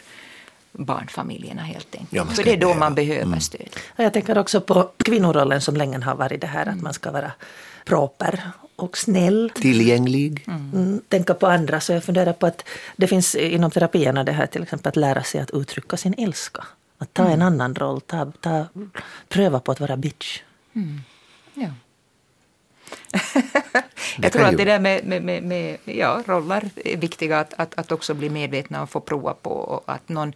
barnfamiljerna 0.73 1.61
helt 1.61 1.95
enkelt. 1.95 2.13
Ja, 2.13 2.25
för 2.25 2.43
det 2.43 2.53
är 2.53 2.57
då 2.57 2.73
man 2.73 2.95
behöver 2.95 3.23
mm. 3.23 3.39
stöd. 3.39 3.69
Jag 3.95 4.13
tänker 4.13 4.37
också 4.37 4.61
på 4.61 4.89
kvinnorollen 4.97 5.61
som 5.61 5.75
länge 5.75 5.99
har 5.99 6.15
varit 6.15 6.41
det 6.41 6.47
här 6.47 6.69
att 6.69 6.81
man 6.81 6.93
ska 6.93 7.11
vara 7.11 7.31
proper 7.85 8.51
och 8.75 8.97
snäll. 8.97 9.51
Tillgänglig. 9.55 10.43
Mm. 10.47 10.71
mm. 10.73 11.01
Tänka 11.07 11.33
på 11.33 11.47
andra. 11.47 11.79
Så 11.79 11.93
jag 11.93 12.03
funderar 12.03 12.33
på 12.33 12.45
att 12.45 12.65
det 12.95 13.07
finns 13.07 13.35
inom 13.35 13.71
terapierna 13.71 14.23
det 14.23 14.31
här 14.31 14.45
till 14.45 14.63
exempel 14.63 14.89
att 14.89 14.95
lära 14.95 15.23
sig 15.23 15.41
att 15.41 15.51
uttrycka 15.51 15.97
sin 15.97 16.15
älska. 16.17 16.63
Att 16.97 17.13
ta 17.13 17.23
mm. 17.23 17.33
en 17.33 17.41
annan 17.41 17.75
roll, 17.75 18.01
ta, 18.01 18.31
ta, 18.41 18.65
pröva 19.29 19.59
på 19.59 19.71
att 19.71 19.79
vara 19.79 19.97
bitch. 19.97 20.41
Mm. 20.75 21.01
Ja. 21.53 21.67
jag 24.17 24.31
tror 24.31 24.45
att 24.45 24.57
det 24.57 24.65
där 24.65 24.79
med, 24.79 25.05
med, 25.05 25.23
med, 25.23 25.43
med, 25.43 25.77
ja, 25.85 26.23
roller 26.25 26.69
är 26.75 26.97
viktiga 26.97 27.39
att, 27.39 27.53
att, 27.57 27.79
att 27.79 27.91
också 27.91 28.13
bli 28.13 28.29
medvetna 28.29 28.83
och 28.83 28.89
få 28.89 28.99
prova 28.99 29.33
på. 29.33 29.49
Och 29.49 29.83
att 29.85 30.09
någon 30.09 30.33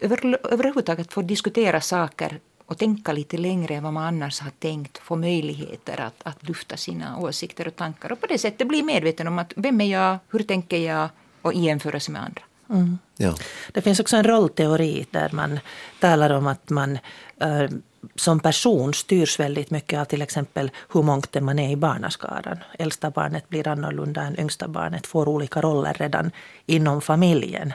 över, 0.00 0.38
överhuvudtaget 0.52 1.12
få 1.12 1.22
diskutera 1.22 1.80
saker 1.80 2.38
och 2.66 2.78
tänka 2.78 3.12
lite 3.12 3.36
längre 3.36 3.74
än 3.74 3.82
vad 3.82 3.92
man 3.92 4.04
annars 4.04 4.40
har 4.40 4.50
tänkt. 4.50 4.98
Få 4.98 5.16
möjligheter 5.16 6.00
att, 6.00 6.14
att 6.22 6.48
lyfta 6.48 6.76
sina 6.76 7.18
åsikter 7.18 7.68
och 7.68 7.76
tankar 7.76 8.12
och 8.12 8.20
på 8.20 8.26
det 8.26 8.38
sättet 8.38 8.68
bli 8.68 8.82
medveten 8.82 9.28
om 9.28 9.38
att 9.38 9.52
vem 9.56 9.80
är 9.80 9.92
jag, 9.92 10.18
hur 10.30 10.42
tänker 10.42 10.76
jag 10.76 11.08
och 11.42 11.54
i 11.54 11.60
jämförelse 11.60 12.10
med 12.10 12.22
andra. 12.22 12.42
Mm. 12.70 12.98
Ja. 13.16 13.34
Det 13.72 13.82
finns 13.82 14.00
också 14.00 14.16
en 14.16 14.24
rollteori 14.24 15.06
där 15.10 15.30
man 15.32 15.60
talar 16.00 16.30
om 16.30 16.46
att 16.46 16.70
man 16.70 16.98
äh, 17.40 17.70
som 18.14 18.40
person 18.40 18.94
styrs 18.94 19.40
väldigt 19.40 19.70
mycket 19.70 20.00
av 20.00 20.04
till 20.04 20.22
exempel 20.22 20.70
hur 20.92 21.02
mångt 21.02 21.40
man 21.40 21.58
är 21.58 21.70
i 21.70 21.76
barnaskaran. 21.76 22.58
Äldsta 22.78 23.10
barnet 23.10 23.48
blir 23.48 23.68
annorlunda 23.68 24.20
än 24.20 24.40
yngsta 24.40 24.68
barnet, 24.68 25.06
får 25.06 25.28
olika 25.28 25.60
roller 25.60 25.94
redan 25.94 26.30
inom 26.66 27.00
familjen. 27.00 27.72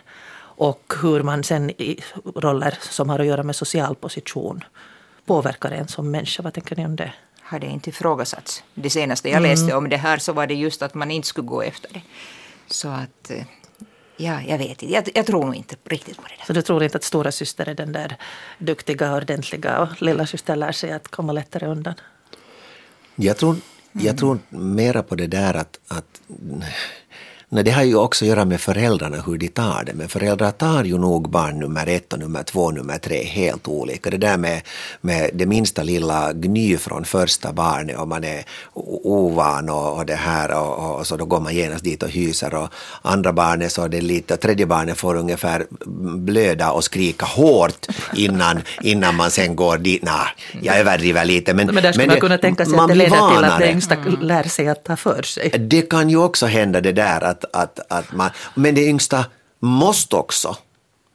Och 0.59 0.93
hur 1.01 1.23
man 1.23 1.43
sen 1.43 1.69
i 1.69 1.99
roller 2.36 2.78
som 2.82 3.09
har 3.09 3.19
att 3.19 3.25
göra 3.25 3.43
med 3.43 3.55
social 3.55 3.95
position 3.95 4.63
påverkar 5.25 5.71
en 5.71 5.88
som 5.88 6.11
människa. 6.11 6.43
Vad 6.43 6.53
tänker 6.53 6.75
ni 6.75 6.86
om 6.86 6.95
det? 6.95 7.13
Har 7.41 7.59
det 7.59 7.67
inte 7.67 7.89
ifrågasatts. 7.89 8.63
Det 8.73 8.89
senaste 8.89 9.30
jag 9.30 9.41
läste 9.41 9.65
mm. 9.65 9.78
om 9.78 9.89
det 9.89 9.97
här 9.97 10.17
så 10.17 10.34
var 10.34 10.47
det 10.47 10.53
just 10.53 10.82
att 10.82 10.93
man 10.93 11.11
inte 11.11 11.28
skulle 11.28 11.47
gå 11.47 11.61
efter 11.61 11.93
det. 11.93 12.01
Så 12.67 12.88
att 12.88 13.32
eh, 13.32 13.43
Ja, 14.18 14.41
jag 14.41 14.57
vet 14.57 14.70
inte. 14.70 14.93
Jag, 14.93 15.09
jag, 15.13 15.26
tror 15.26 15.45
nog 15.45 15.55
inte 15.55 15.76
riktigt 15.84 16.18
på 16.18 16.24
det. 16.24 16.36
Där. 16.38 16.45
Så 16.45 16.53
du 16.53 16.61
tror 16.61 16.84
inte 16.84 16.97
att 16.97 17.03
stora 17.03 17.32
syster 17.32 17.70
är 17.70 17.76
den 17.76 17.91
där 17.91 18.18
duktiga, 18.59 19.15
ordentliga 19.15 19.80
och 19.80 20.01
lilla 20.01 20.26
syster 20.26 20.55
lär 20.55 20.72
sig 20.72 20.91
att 20.91 21.07
komma 21.07 21.34
lättare 21.34 21.68
undan? 21.68 21.93
Jag 23.15 23.38
tror, 23.38 23.55
jag 23.91 24.03
mm. 24.03 24.18
tror 24.18 24.39
mera 24.49 25.03
på 25.03 25.15
det 25.15 25.28
där 25.28 25.53
att, 25.53 25.80
att 25.88 26.22
Nej, 27.49 27.63
det 27.63 27.71
har 27.71 27.83
ju 27.83 27.95
också 27.95 28.25
att 28.25 28.29
göra 28.29 28.45
med 28.45 28.61
föräldrarna, 28.61 29.17
hur 29.25 29.37
de 29.37 29.47
tar 29.47 29.83
det. 29.85 29.93
Men 29.93 30.09
föräldrar 30.09 30.51
tar 30.51 30.83
ju 30.83 30.97
nog 30.97 31.29
barn 31.29 31.59
nummer 31.59 31.87
ett 31.87 32.13
och 32.13 32.19
nummer 32.19 32.43
två 32.43 32.61
och 32.61 32.73
nummer 32.73 32.97
tre 32.97 33.23
helt 33.23 33.67
olika. 33.67 34.09
Det 34.09 34.17
där 34.17 34.37
med, 34.37 34.61
med 35.01 35.29
det 35.33 35.45
minsta 35.45 35.83
lilla 35.83 36.33
gny 36.33 36.77
från 36.77 37.05
första 37.05 37.53
barnet 37.53 37.97
och 37.97 38.07
man 38.07 38.23
är 38.23 38.43
ovan 39.03 39.69
och, 39.69 39.97
och 39.97 40.05
det 40.05 40.15
här 40.15 40.51
och, 40.51 40.99
och, 40.99 41.07
så 41.07 41.17
då 41.17 41.25
går 41.25 41.39
man 41.39 41.55
genast 41.55 41.83
dit 41.83 42.03
och 42.03 42.09
hyser 42.09 42.53
och 42.53 42.69
andra 43.01 43.33
barnet 43.33 43.71
så 43.71 43.87
det 43.87 44.01
lite, 44.01 44.37
tredje 44.37 44.65
barnet 44.65 44.97
får 44.97 45.15
ungefär 45.15 45.65
blöda 46.17 46.71
och 46.71 46.83
skrika 46.83 47.25
hårt 47.25 47.85
innan, 48.15 48.61
innan 48.81 49.15
man 49.15 49.31
sen 49.31 49.55
går 49.55 49.77
dit. 49.77 50.01
Nej, 50.03 50.61
jag 50.61 50.77
överdriver 50.77 51.25
lite. 51.25 51.53
Men, 51.53 51.67
men 51.67 51.75
där 51.75 51.91
skulle 51.91 52.07
men 52.07 52.13
man 52.13 52.21
kunna 52.21 52.37
tänka 52.37 52.65
sig 52.65 52.79
att 52.79 52.87
det 52.87 52.95
leder 52.95 53.35
till 53.35 53.43
att 53.43 53.59
det 53.59 53.71
yngsta 53.71 53.95
lär 54.21 54.43
sig 54.43 54.67
att 54.67 54.83
ta 54.83 54.95
för 54.95 55.21
sig. 55.21 55.49
Det 55.59 55.81
kan 55.81 56.09
ju 56.09 56.17
också 56.17 56.45
hända 56.45 56.81
det 56.81 56.91
där 56.91 57.23
att 57.23 57.36
att, 57.43 57.55
att, 57.55 57.79
att 57.91 58.11
man, 58.11 58.29
men 58.55 58.75
det 58.75 58.81
yngsta 58.81 59.25
måste 59.59 60.15
också, 60.15 60.57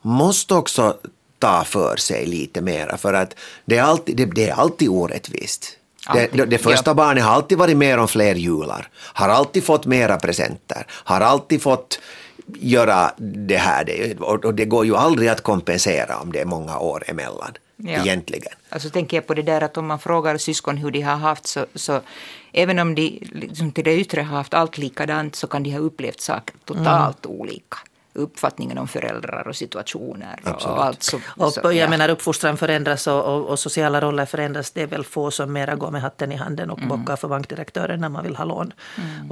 måste 0.02 0.54
också 0.54 0.96
ta 1.38 1.64
för 1.64 1.96
sig 1.96 2.26
lite 2.26 2.60
mera 2.60 2.96
för 2.96 3.14
att 3.14 3.34
det 3.64 3.78
är 3.78 3.82
alltid, 3.82 4.16
det, 4.16 4.24
det 4.24 4.48
är 4.48 4.54
alltid 4.54 4.88
orättvist. 4.88 5.76
Det, 6.14 6.28
det, 6.32 6.44
det, 6.44 6.58
första 6.58 6.90
ja. 6.90 6.94
barnet 6.94 7.24
har 7.24 7.32
alltid 7.32 7.58
varit 7.58 7.76
mer 7.76 7.98
om 7.98 8.08
fler 8.08 8.34
jular, 8.34 8.88
har 8.94 9.28
alltid 9.28 9.64
fått 9.64 9.86
mera 9.86 10.16
presenter, 10.16 10.86
har 10.88 11.20
alltid 11.20 11.62
fått 11.62 12.00
göra 12.46 13.12
det 13.18 13.56
här. 13.56 13.84
Det, 13.84 14.20
och 14.20 14.54
det 14.54 14.64
går 14.64 14.86
ju 14.86 14.96
aldrig 14.96 15.28
att 15.28 15.40
kompensera 15.40 16.18
om 16.18 16.32
det 16.32 16.40
är 16.40 16.44
många 16.44 16.78
år 16.78 17.04
emellan. 17.06 17.52
Ja. 17.76 17.90
Egentligen. 17.90 18.52
Alltså 18.68 18.90
tänker 18.90 19.16
jag 19.16 19.26
på 19.26 19.34
det 19.34 19.42
där 19.42 19.60
att 19.60 19.76
om 19.76 19.86
man 19.86 19.98
frågar 19.98 20.38
syskon 20.38 20.76
hur 20.76 20.90
de 20.90 21.00
har 21.00 21.16
haft 21.16 21.46
så, 21.46 21.66
så 21.74 22.00
även 22.52 22.78
om 22.78 22.94
de 22.94 23.18
liksom 23.32 23.72
till 23.72 23.84
det 23.84 23.96
yttre 23.96 24.20
har 24.20 24.36
haft 24.36 24.54
allt 24.54 24.78
likadant 24.78 25.36
så 25.36 25.46
kan 25.46 25.62
de 25.62 25.70
ha 25.70 25.78
upplevt 25.78 26.20
saker 26.20 26.56
totalt 26.64 27.24
mm. 27.26 27.40
olika. 27.40 27.78
uppfattningen 28.14 28.78
om 28.78 28.88
föräldrar 28.88 29.48
och 29.48 29.56
situationer. 29.56 30.40
Absolut. 30.44 30.76
Och 30.76 30.84
allt 30.84 31.02
så, 31.02 31.20
Och 31.26 31.52
så, 31.52 31.60
jag 31.64 31.74
ja. 31.74 31.88
menar 31.88 32.08
uppfostran 32.08 32.56
förändras 32.56 33.06
och, 33.06 33.24
och, 33.24 33.46
och 33.46 33.58
sociala 33.58 34.00
roller 34.00 34.26
förändras. 34.26 34.70
Det 34.70 34.82
är 34.82 34.86
väl 34.86 35.04
få 35.04 35.30
som 35.30 35.52
mera 35.52 35.74
går 35.74 35.90
med 35.90 36.02
hatten 36.02 36.32
i 36.32 36.36
handen 36.36 36.70
och 36.70 36.78
bockar 36.88 37.16
för 37.16 37.28
bankdirektören 37.28 38.00
när 38.00 38.08
man 38.08 38.24
vill 38.24 38.36
ha 38.36 38.44
lån. 38.44 38.72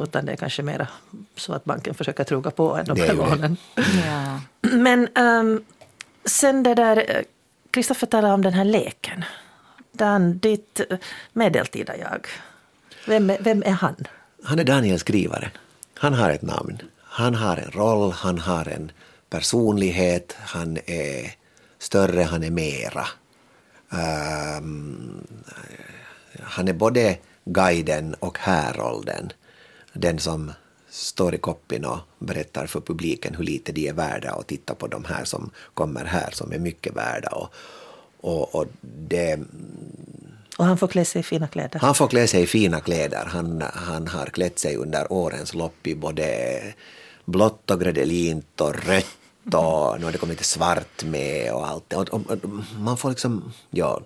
Utan 0.03 0.27
det 0.27 0.33
är 0.33 0.37
kanske 0.37 0.63
mera 0.63 0.89
så 1.37 1.53
att 1.53 1.65
banken 1.65 1.95
försöker 1.95 2.25
truga 2.25 2.51
på 2.51 2.77
än 2.77 2.85
de 2.85 3.01
här 3.01 3.15
lånen. 3.15 3.57
Ja. 3.77 4.41
Men 4.71 5.09
ehm, 5.15 5.65
sen 6.25 6.63
det 6.63 6.75
där, 6.75 6.97
eh, 6.97 7.23
Kristoffer 7.71 8.07
talade 8.07 8.35
om 8.35 8.43
den 8.43 8.53
här 8.53 8.65
leken. 8.65 9.25
Dan, 9.93 10.39
ditt 10.39 10.81
eh, 10.91 10.99
medeltida 11.33 11.97
jag. 11.97 12.27
Vem 13.11 13.31
är, 13.31 13.39
vem 13.41 13.63
är 13.63 13.71
han? 13.71 13.97
Han 14.43 14.59
är 14.59 14.65
Daniel 14.65 14.99
skrivaren. 14.99 15.51
Han 15.95 16.15
har 16.15 16.31
ett 16.31 16.43
namn. 16.43 16.79
Han 16.99 17.35
har 17.35 17.57
en 17.57 17.71
roll, 17.71 18.13
han 18.13 18.39
har 18.39 18.69
en 18.69 18.93
personlighet, 19.31 20.37
han 20.39 20.79
är 20.87 21.35
större, 21.79 22.23
han 22.23 22.43
är 22.43 22.51
mera. 22.51 23.07
Um, 24.59 25.27
han 26.43 26.69
är 26.69 26.73
både 26.73 27.19
guiden 27.45 28.15
och 28.15 28.39
härolden. 28.39 29.33
Den 29.93 30.19
som 30.19 30.53
står 30.89 31.35
i 31.35 31.39
koppen 31.39 31.85
och 31.85 31.99
berättar 32.19 32.67
för 32.67 32.81
publiken 32.81 33.35
hur 33.35 33.45
lite 33.45 33.73
de 33.73 33.89
är 33.89 33.93
värda 33.93 34.35
och 34.35 34.47
tittar 34.47 34.75
på 34.75 34.87
de 34.87 35.05
här 35.05 35.25
som 35.25 35.51
kommer 35.75 36.05
här 36.05 36.31
som 36.33 36.53
är 36.53 36.59
mycket 36.59 36.97
värda. 36.97 37.29
Och, 37.31 37.55
och, 38.21 38.55
och 38.55 38.67
det, 39.09 39.39
och 40.61 40.67
han 40.67 40.79
får 40.79 40.89
klä 40.89 41.05
sig 41.05 41.21
i 41.21 41.23
fina 41.23 41.49
kläder. 41.49 41.81
han 41.81 41.95
får 41.95 42.09
klä 42.09 42.27
sig 42.27 42.43
i 42.43 42.47
fina 42.47 42.81
kläder. 42.81 43.25
Han, 43.27 43.65
han 43.75 44.09
har 44.09 44.27
klätt 44.27 44.59
sig 44.59 44.77
under 44.77 45.13
årens 45.13 45.55
lopp 45.55 45.87
i 45.87 45.95
både 45.95 46.63
blått 47.25 47.71
och 47.71 47.81
gredelint 47.81 48.61
och 48.61 48.75
rött 48.75 49.55
och 49.55 49.99
nu 49.99 50.05
har 50.05 50.13
det 50.13 50.19
kommit 50.19 50.37
lite 50.37 50.49
svart 50.49 51.05
med 51.05 51.53
och 51.53 51.67
allt. 51.67 51.93
Och, 51.93 52.09
och, 52.09 52.31
och 52.31 52.39
man 52.79 52.97
får 52.97 53.11
liksom, 53.11 53.53
ja, 53.71 54.01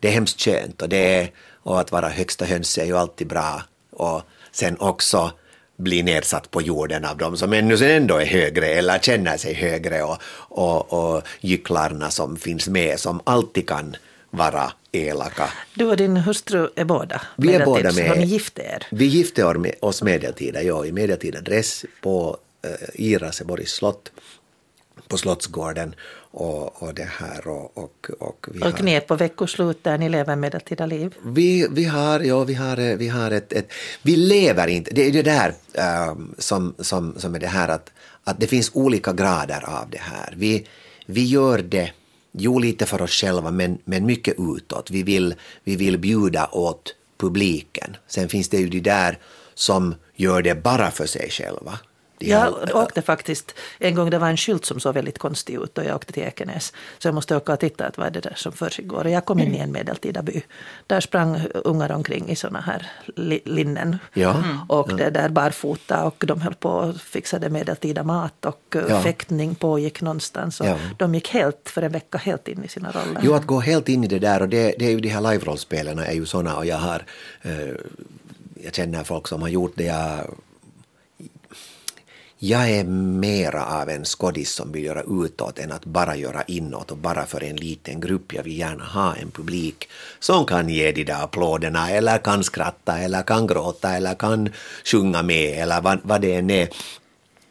det 0.00 0.08
är 0.08 0.12
hemskt 0.12 0.40
skönt 0.40 0.82
och, 0.82 0.88
det 0.88 1.14
är, 1.14 1.30
och 1.62 1.80
att 1.80 1.92
vara 1.92 2.08
högsta 2.08 2.44
höns 2.44 2.78
är 2.78 2.84
ju 2.84 2.96
alltid 2.96 3.26
bra. 3.26 3.62
Och 3.90 4.22
sen 4.52 4.76
också 4.78 5.32
bli 5.76 6.02
nedsatt 6.02 6.50
på 6.50 6.62
jorden 6.62 7.04
av 7.04 7.16
dem 7.16 7.36
som 7.36 7.52
ännu 7.52 7.78
sen 7.78 7.90
ändå 7.90 8.16
är 8.16 8.26
högre 8.26 8.66
eller 8.66 8.98
känner 8.98 9.36
sig 9.36 9.54
högre 9.54 10.02
och, 10.02 10.18
och, 10.36 10.92
och 10.92 11.22
gycklarna 11.40 12.10
som 12.10 12.36
finns 12.36 12.68
med 12.68 13.00
som 13.00 13.20
alltid 13.24 13.68
kan 13.68 13.96
vara 14.30 14.72
elaka. 14.92 15.50
Du 15.74 15.84
och 15.84 15.96
din 15.96 16.16
hustru 16.16 16.68
är 16.76 16.84
båda 16.84 17.22
Vi 17.36 17.54
är 17.54 17.64
båda 17.64 17.92
med. 17.92 18.08
Har 18.08 18.16
ni 18.16 18.26
gift 18.26 18.58
er? 18.58 18.86
Vi 18.90 19.04
gifte 19.04 19.44
oss 19.44 19.56
med- 19.56 19.74
oss 19.80 20.02
medeltida, 20.02 20.62
ja, 20.62 20.86
i 20.86 20.92
medeltida 20.92 21.40
dress 21.40 21.84
på 22.00 22.36
uh, 22.66 22.72
i 22.94 23.16
Raseborgs 23.16 23.72
slott, 23.72 24.12
på 25.08 25.18
Slottsgården 25.18 25.94
och, 26.34 26.82
och 26.82 26.94
det 26.94 27.08
här 27.18 27.48
och, 27.48 27.78
och, 27.78 28.10
och 28.18 28.46
vi 28.52 28.60
Och 28.62 28.66
har... 28.66 28.82
ni 28.82 28.92
är 28.92 29.00
på 29.00 29.16
veckoslut 29.16 29.84
där 29.84 29.98
ni 29.98 30.08
lever 30.08 30.36
medeltida 30.36 30.86
liv. 30.86 31.14
Vi, 31.24 31.66
vi 31.70 31.84
har, 31.84 32.20
ja, 32.20 32.44
vi 32.44 32.54
har, 32.54 32.78
eh, 32.78 32.96
vi 32.96 33.08
har 33.08 33.30
ett, 33.30 33.52
ett... 33.52 33.72
Vi 34.02 34.16
lever 34.16 34.66
inte... 34.66 34.90
Det 34.94 35.06
är 35.06 35.12
det 35.12 35.22
där 35.22 35.54
ehm, 35.74 36.34
som, 36.38 36.74
som, 36.78 37.14
som 37.18 37.34
är 37.34 37.38
det 37.38 37.46
här 37.46 37.68
att, 37.68 37.92
att 38.24 38.40
det 38.40 38.46
finns 38.46 38.70
olika 38.74 39.12
grader 39.12 39.64
av 39.66 39.90
det 39.90 40.00
här. 40.00 40.34
Vi, 40.36 40.66
vi 41.06 41.24
gör 41.24 41.58
det, 41.58 41.92
jo 42.32 42.58
lite 42.58 42.86
för 42.86 43.02
oss 43.02 43.10
själva, 43.10 43.50
men, 43.50 43.78
men 43.84 44.06
mycket 44.06 44.34
utåt. 44.38 44.90
Vi 44.90 45.02
vill, 45.02 45.34
vi 45.64 45.76
vill 45.76 45.98
bjuda 45.98 46.46
åt 46.52 46.94
publiken. 47.18 47.96
Sen 48.06 48.28
finns 48.28 48.48
det 48.48 48.56
ju 48.56 48.68
de 48.68 48.80
där 48.80 49.18
som 49.54 49.94
gör 50.16 50.42
det 50.42 50.54
bara 50.54 50.90
för 50.90 51.06
sig 51.06 51.30
själva. 51.30 51.78
Jag 52.30 52.54
åkte 52.74 53.02
faktiskt 53.02 53.54
en 53.78 53.94
gång, 53.94 54.10
det 54.10 54.18
var 54.18 54.28
en 54.28 54.36
skylt 54.36 54.64
som 54.64 54.80
såg 54.80 54.94
väldigt 54.94 55.18
konstig 55.18 55.54
ut 55.54 55.78
och 55.78 55.84
jag 55.84 55.96
åkte 55.96 56.12
till 56.12 56.22
Ekenäs. 56.22 56.72
Så 56.98 57.08
jag 57.08 57.14
måste 57.14 57.36
åka 57.36 57.52
och 57.52 57.60
titta 57.60 57.86
att 57.86 57.98
vad 57.98 58.06
är 58.06 58.10
det 58.10 58.20
där 58.20 58.34
som 58.36 58.52
försiggår. 58.52 59.04
Och 59.04 59.10
jag 59.10 59.24
kom 59.24 59.38
in 59.38 59.54
i 59.54 59.58
en 59.58 59.72
medeltida 59.72 60.22
by. 60.22 60.42
Där 60.86 61.00
sprang 61.00 61.40
ungar 61.54 61.92
omkring 61.92 62.28
i 62.28 62.36
såna 62.36 62.60
här 62.60 62.90
li- 63.16 63.42
linnen. 63.44 63.98
Ja. 64.12 64.42
Och 64.68 64.96
det 64.96 65.10
där 65.10 65.28
barfota 65.28 66.04
och 66.04 66.24
de 66.26 66.40
höll 66.40 66.54
på 66.54 66.68
och 66.70 66.96
fixade 66.96 67.50
medeltida 67.50 68.02
mat 68.02 68.44
och 68.44 68.76
eh, 68.76 68.82
Ja. 68.88 69.02
fäktning 69.02 69.54
pågick 69.54 70.00
någonstans. 70.02 70.60
Och 70.60 70.66
Ja. 70.66 70.78
De 70.98 71.14
gick 71.14 71.28
helt, 71.28 71.60
för 71.68 71.82
en 71.82 71.92
vecka 71.92 72.18
helt 72.18 72.48
in 72.48 72.64
i 72.64 72.68
sina 72.68 72.90
roller. 72.90 73.20
Jo, 73.22 73.34
att 73.34 73.46
gå 73.46 73.60
helt 73.60 73.88
in 73.88 74.04
i 74.04 74.06
det 74.06 74.18
där 74.18 74.42
och 74.42 74.48
det, 74.48 74.74
det 74.78 74.86
är 74.86 74.90
ju 74.90 75.00
de 75.00 75.08
här 75.08 75.20
live-rollspelen 75.20 75.98
är 75.98 76.12
ju 76.12 76.26
såna 76.26 76.56
och 76.56 76.66
jag 76.66 76.76
har 76.76 77.04
eh, 77.42 77.52
jag 78.64 78.74
känner 78.74 79.04
folk 79.04 79.28
som 79.28 79.42
har 79.42 79.48
gjort 79.48 79.72
det. 79.74 79.84
Jag, 79.84 80.34
jag 82.44 82.70
är 82.70 82.84
mera 82.84 83.64
av 83.66 83.88
en 83.88 84.04
skådis 84.04 84.52
som 84.52 84.72
vill 84.72 84.84
göra 84.84 85.02
utåt 85.24 85.58
än 85.58 85.72
att 85.72 85.84
bara 85.84 86.16
göra 86.16 86.42
inåt 86.42 86.90
och 86.90 86.96
bara 86.96 87.26
för 87.26 87.42
en 87.42 87.56
liten 87.56 88.00
grupp. 88.00 88.32
Jag 88.32 88.42
vill 88.42 88.58
gärna 88.58 88.84
ha 88.84 89.14
en 89.14 89.30
publik 89.30 89.88
som 90.18 90.46
kan 90.46 90.68
ge 90.68 90.92
de 90.92 91.04
där 91.04 91.22
applåderna 91.24 91.90
eller 91.90 92.18
kan 92.18 92.44
skratta 92.44 92.98
eller 92.98 93.22
kan 93.22 93.46
gråta 93.46 93.96
eller 93.96 94.14
kan 94.14 94.48
sjunga 94.84 95.22
med 95.22 95.62
eller 95.62 95.80
vad, 95.80 95.98
vad 96.02 96.20
det 96.20 96.34
än 96.34 96.50
är. 96.50 96.68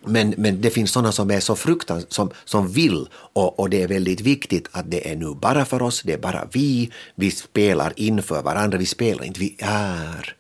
Men, 0.06 0.34
men 0.38 0.62
det 0.62 0.70
finns 0.70 0.92
sådana 0.92 1.12
som 1.12 1.32
är 1.32 1.40
så 1.40 1.56
fruktansvärt, 1.56 2.14
som, 2.14 2.32
som 2.46 2.68
vill 2.68 3.08
och, 3.14 3.60
och 3.60 3.70
det 3.70 3.84
är 3.84 3.88
väldigt 3.88 4.22
viktigt 4.22 4.68
att 4.72 4.92
det 4.92 5.12
är 5.12 5.16
nu 5.16 5.34
bara 5.36 5.66
för 5.66 5.82
oss, 5.82 6.02
det 6.02 6.14
är 6.14 6.18
bara 6.18 6.48
vi, 6.52 6.92
vi 7.16 7.32
spelar 7.32 7.94
inför 7.96 8.42
varandra, 8.42 8.78
vi 8.78 8.86
spelar 8.86 9.24
inte, 9.24 9.40
vi 9.40 9.56
är. 9.60 10.36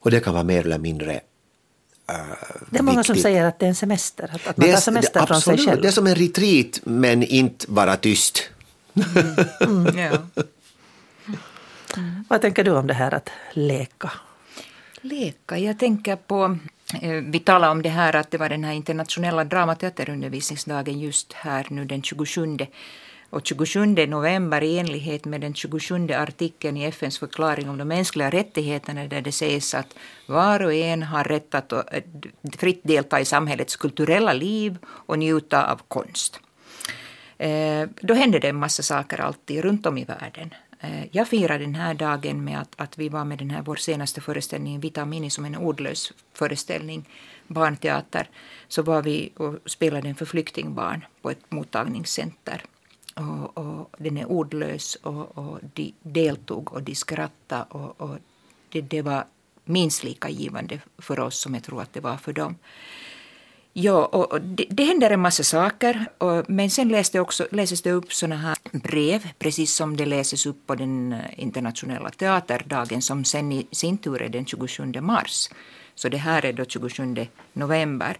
Och 0.00 0.10
det 0.10 0.20
kan 0.20 0.34
vara 0.34 0.44
mer 0.44 0.64
eller 0.64 0.78
mindre 0.78 1.20
det 2.70 2.78
är 2.78 2.82
många 2.82 3.04
som 3.04 3.14
viktigt. 3.14 3.22
säger 3.22 3.44
att 3.44 3.58
det 3.58 3.66
är 3.66 3.68
en 3.68 3.74
semester, 3.74 4.30
att, 4.34 4.46
att 4.46 4.56
man 4.56 4.70
tar 4.70 4.76
semester 4.76 5.20
det, 5.20 5.26
från 5.26 5.40
sig 5.40 5.58
själv. 5.58 5.82
Det 5.82 5.88
är 5.88 5.92
som 5.92 6.06
en 6.06 6.14
retreat 6.14 6.80
men 6.84 7.22
inte 7.22 7.66
vara 7.68 7.96
tyst. 7.96 8.42
Ja. 9.94 10.18
Vad 12.28 12.40
tänker 12.40 12.64
du 12.64 12.70
om 12.70 12.86
det 12.86 12.94
här 12.94 13.14
att 13.14 13.30
leka? 13.52 14.12
Leka, 15.00 15.58
jag 15.58 15.78
tänker 15.78 16.16
på, 16.16 16.58
eh, 17.02 17.10
vi 17.10 17.38
talade 17.38 17.72
om 17.72 17.82
det 17.82 17.88
här 17.88 18.16
att 18.16 18.30
det 18.30 18.38
var 18.38 18.48
den 18.48 18.64
här 18.64 18.72
internationella 18.72 19.44
dramateaterundervisningsdagen 19.44 21.00
just 21.00 21.32
här 21.32 21.66
nu 21.70 21.84
den 21.84 22.02
27 22.02 22.56
och 23.32 23.46
27 23.46 23.86
november 23.86 24.62
i 24.62 24.78
enlighet 24.78 25.24
med 25.24 25.40
den 25.40 25.54
27 25.54 26.08
artikeln 26.10 26.76
i 26.76 26.84
FNs 26.84 27.18
förklaring 27.18 27.68
om 27.68 27.78
de 27.78 27.84
mänskliga 27.88 28.30
rättigheterna 28.30 29.06
där 29.06 29.20
det 29.20 29.32
sägs 29.32 29.74
att 29.74 29.94
var 30.26 30.64
och 30.64 30.74
en 30.74 31.02
har 31.02 31.24
rätt 31.24 31.54
att 31.54 31.72
eh, 31.72 31.80
fritt 32.58 32.80
delta 32.82 33.20
i 33.20 33.24
samhällets 33.24 33.76
kulturella 33.76 34.32
liv 34.32 34.78
och 34.84 35.18
njuta 35.18 35.72
av 35.72 35.80
konst. 35.88 36.40
Eh, 37.38 37.88
då 38.00 38.14
händer 38.14 38.40
det 38.40 38.48
en 38.48 38.56
massa 38.56 38.82
saker 38.82 39.20
alltid 39.20 39.60
runt 39.64 39.86
om 39.86 39.98
i 39.98 40.04
världen. 40.04 40.54
Eh, 40.80 41.04
jag 41.10 41.28
firar 41.28 41.58
den 41.58 41.74
här 41.74 41.94
dagen 41.94 42.44
med 42.44 42.60
att, 42.60 42.74
att 42.76 42.98
vi 42.98 43.08
var 43.08 43.24
med 43.24 43.38
den 43.38 43.50
här 43.50 43.62
vår 43.62 43.76
senaste 43.76 44.20
föreställning 44.20 44.80
Vita 44.80 45.04
Mini 45.04 45.30
som 45.30 45.44
en 45.44 45.56
ordlös 45.56 46.12
föreställning, 46.34 47.08
barnteater. 47.46 48.28
Så 48.68 48.82
var 48.82 49.02
vi 49.02 49.32
och 49.36 49.58
spelade 49.66 50.08
den 50.08 50.14
för 50.14 50.26
flyktingbarn 50.26 51.04
på 51.22 51.30
ett 51.30 51.50
mottagningscenter. 51.52 52.64
Och, 53.14 53.58
och 53.58 53.90
den 53.98 54.16
är 54.16 54.26
ordlös 54.26 54.94
och, 54.94 55.38
och 55.38 55.58
de 55.74 55.94
deltog 56.02 56.72
och 56.72 56.82
de 56.82 56.94
skrattade 56.94 57.64
och, 57.68 58.00
och 58.00 58.18
det, 58.68 58.80
det 58.80 59.02
var 59.02 59.24
minst 59.64 60.04
lika 60.04 60.28
givande 60.28 60.80
för 60.98 61.20
oss 61.20 61.40
som 61.40 61.54
jag 61.54 61.62
tror 61.62 61.82
att 61.82 61.92
det 61.92 62.00
var 62.00 62.16
för 62.16 62.32
dem. 62.32 62.56
Ja, 63.74 64.04
och 64.04 64.40
det, 64.40 64.66
det 64.70 64.84
händer 64.84 65.10
en 65.10 65.20
massa 65.20 65.42
saker, 65.42 66.06
och, 66.18 66.50
men 66.50 66.70
sen 66.70 66.88
läste 66.88 67.20
också, 67.20 67.46
läses 67.50 67.82
det 67.82 67.92
upp 67.92 68.12
såna 68.12 68.36
här 68.36 68.56
brev, 68.72 69.28
precis 69.38 69.74
som 69.74 69.96
det 69.96 70.06
läses 70.06 70.46
upp 70.46 70.66
på 70.66 70.74
den 70.74 71.12
eh, 71.12 71.18
internationella 71.36 72.10
teaterdagen 72.10 73.02
som 73.02 73.24
sen 73.24 73.52
i 73.52 73.66
sin 73.70 73.98
tur 73.98 74.22
är 74.22 74.28
den 74.28 74.46
27 74.46 74.92
mars. 75.00 75.48
Så 75.94 76.08
det 76.08 76.16
här 76.16 76.44
är 76.44 76.52
då 76.52 76.64
27 76.64 77.16
november. 77.52 78.18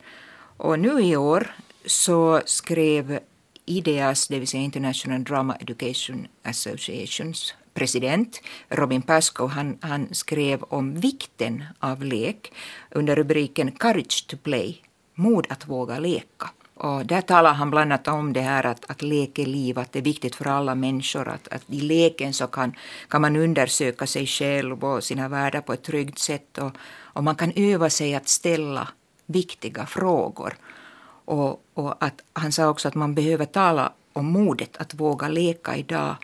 Och 0.57 0.78
nu 0.78 1.01
i 1.01 1.16
år 1.16 1.55
så 1.86 2.40
skrev 2.45 3.18
IDEAS, 3.66 4.28
det 4.28 4.38
vill 4.38 4.48
säga 4.48 4.62
International 4.62 5.24
Drama 5.24 5.56
Education 5.60 6.26
Associations 6.42 7.54
president 7.74 8.40
Robin 8.68 9.02
Pascoe, 9.02 9.48
han, 9.48 9.78
han 9.80 10.14
skrev 10.14 10.62
om 10.62 10.94
vikten 10.94 11.64
av 11.78 12.04
lek 12.04 12.52
under 12.90 13.16
rubriken 13.16 13.72
Courage 13.72 14.26
to 14.26 14.36
Play, 14.36 14.82
mod 15.14 15.46
att 15.50 15.68
våga 15.68 15.98
leka. 15.98 16.50
Och 16.74 17.06
där 17.06 17.20
talar 17.20 17.52
han 17.52 17.70
bland 17.70 17.92
annat 17.92 18.08
om 18.08 18.32
det 18.32 18.40
här 18.40 18.66
att, 18.66 18.90
att 18.90 19.02
lek 19.02 19.38
är 19.38 19.46
liv, 19.46 19.78
att 19.78 19.92
det 19.92 19.98
är 19.98 20.02
viktigt 20.02 20.34
för 20.34 20.46
alla 20.46 20.74
människor 20.74 21.28
att, 21.28 21.48
att 21.48 21.62
i 21.66 21.80
leken 21.80 22.34
så 22.34 22.46
kan, 22.46 22.74
kan 23.08 23.20
man 23.20 23.36
undersöka 23.36 24.06
sig 24.06 24.26
själv 24.26 24.84
och 24.84 25.04
sina 25.04 25.28
världar 25.28 25.60
på 25.60 25.72
ett 25.72 25.82
tryggt 25.82 26.18
sätt 26.18 26.58
och, 26.58 26.72
och 27.14 27.24
man 27.24 27.36
kan 27.36 27.52
öva 27.56 27.90
sig 27.90 28.14
att 28.14 28.28
ställa 28.28 28.88
viktiga 29.26 29.86
frågor. 29.86 30.54
Och, 31.25 31.62
och 31.75 32.05
att, 32.05 32.20
han 32.33 32.53
sa 32.53 32.68
också 32.68 32.89
att 32.89 32.95
man 32.95 33.14
behöver 33.14 33.45
tala 33.45 33.93
om 34.12 34.27
modet 34.27 34.77
att 34.77 34.95
våga 34.95 35.29
leka 35.29 35.77
idag. 35.77 36.16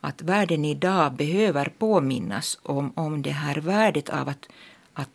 Att 0.00 0.22
världen 0.22 0.64
idag 0.64 1.12
behöver 1.12 1.72
påminnas 1.78 2.58
om, 2.62 2.92
om 2.96 3.22
det 3.22 3.30
här 3.30 3.56
värdet 3.56 4.08
av 4.08 4.28
att, 4.28 4.48
att 4.94 5.10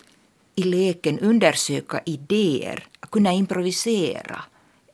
i 0.56 0.64
leken 0.64 1.20
undersöka 1.20 2.02
idéer, 2.06 2.88
kunna 3.10 3.32
improvisera, 3.32 4.42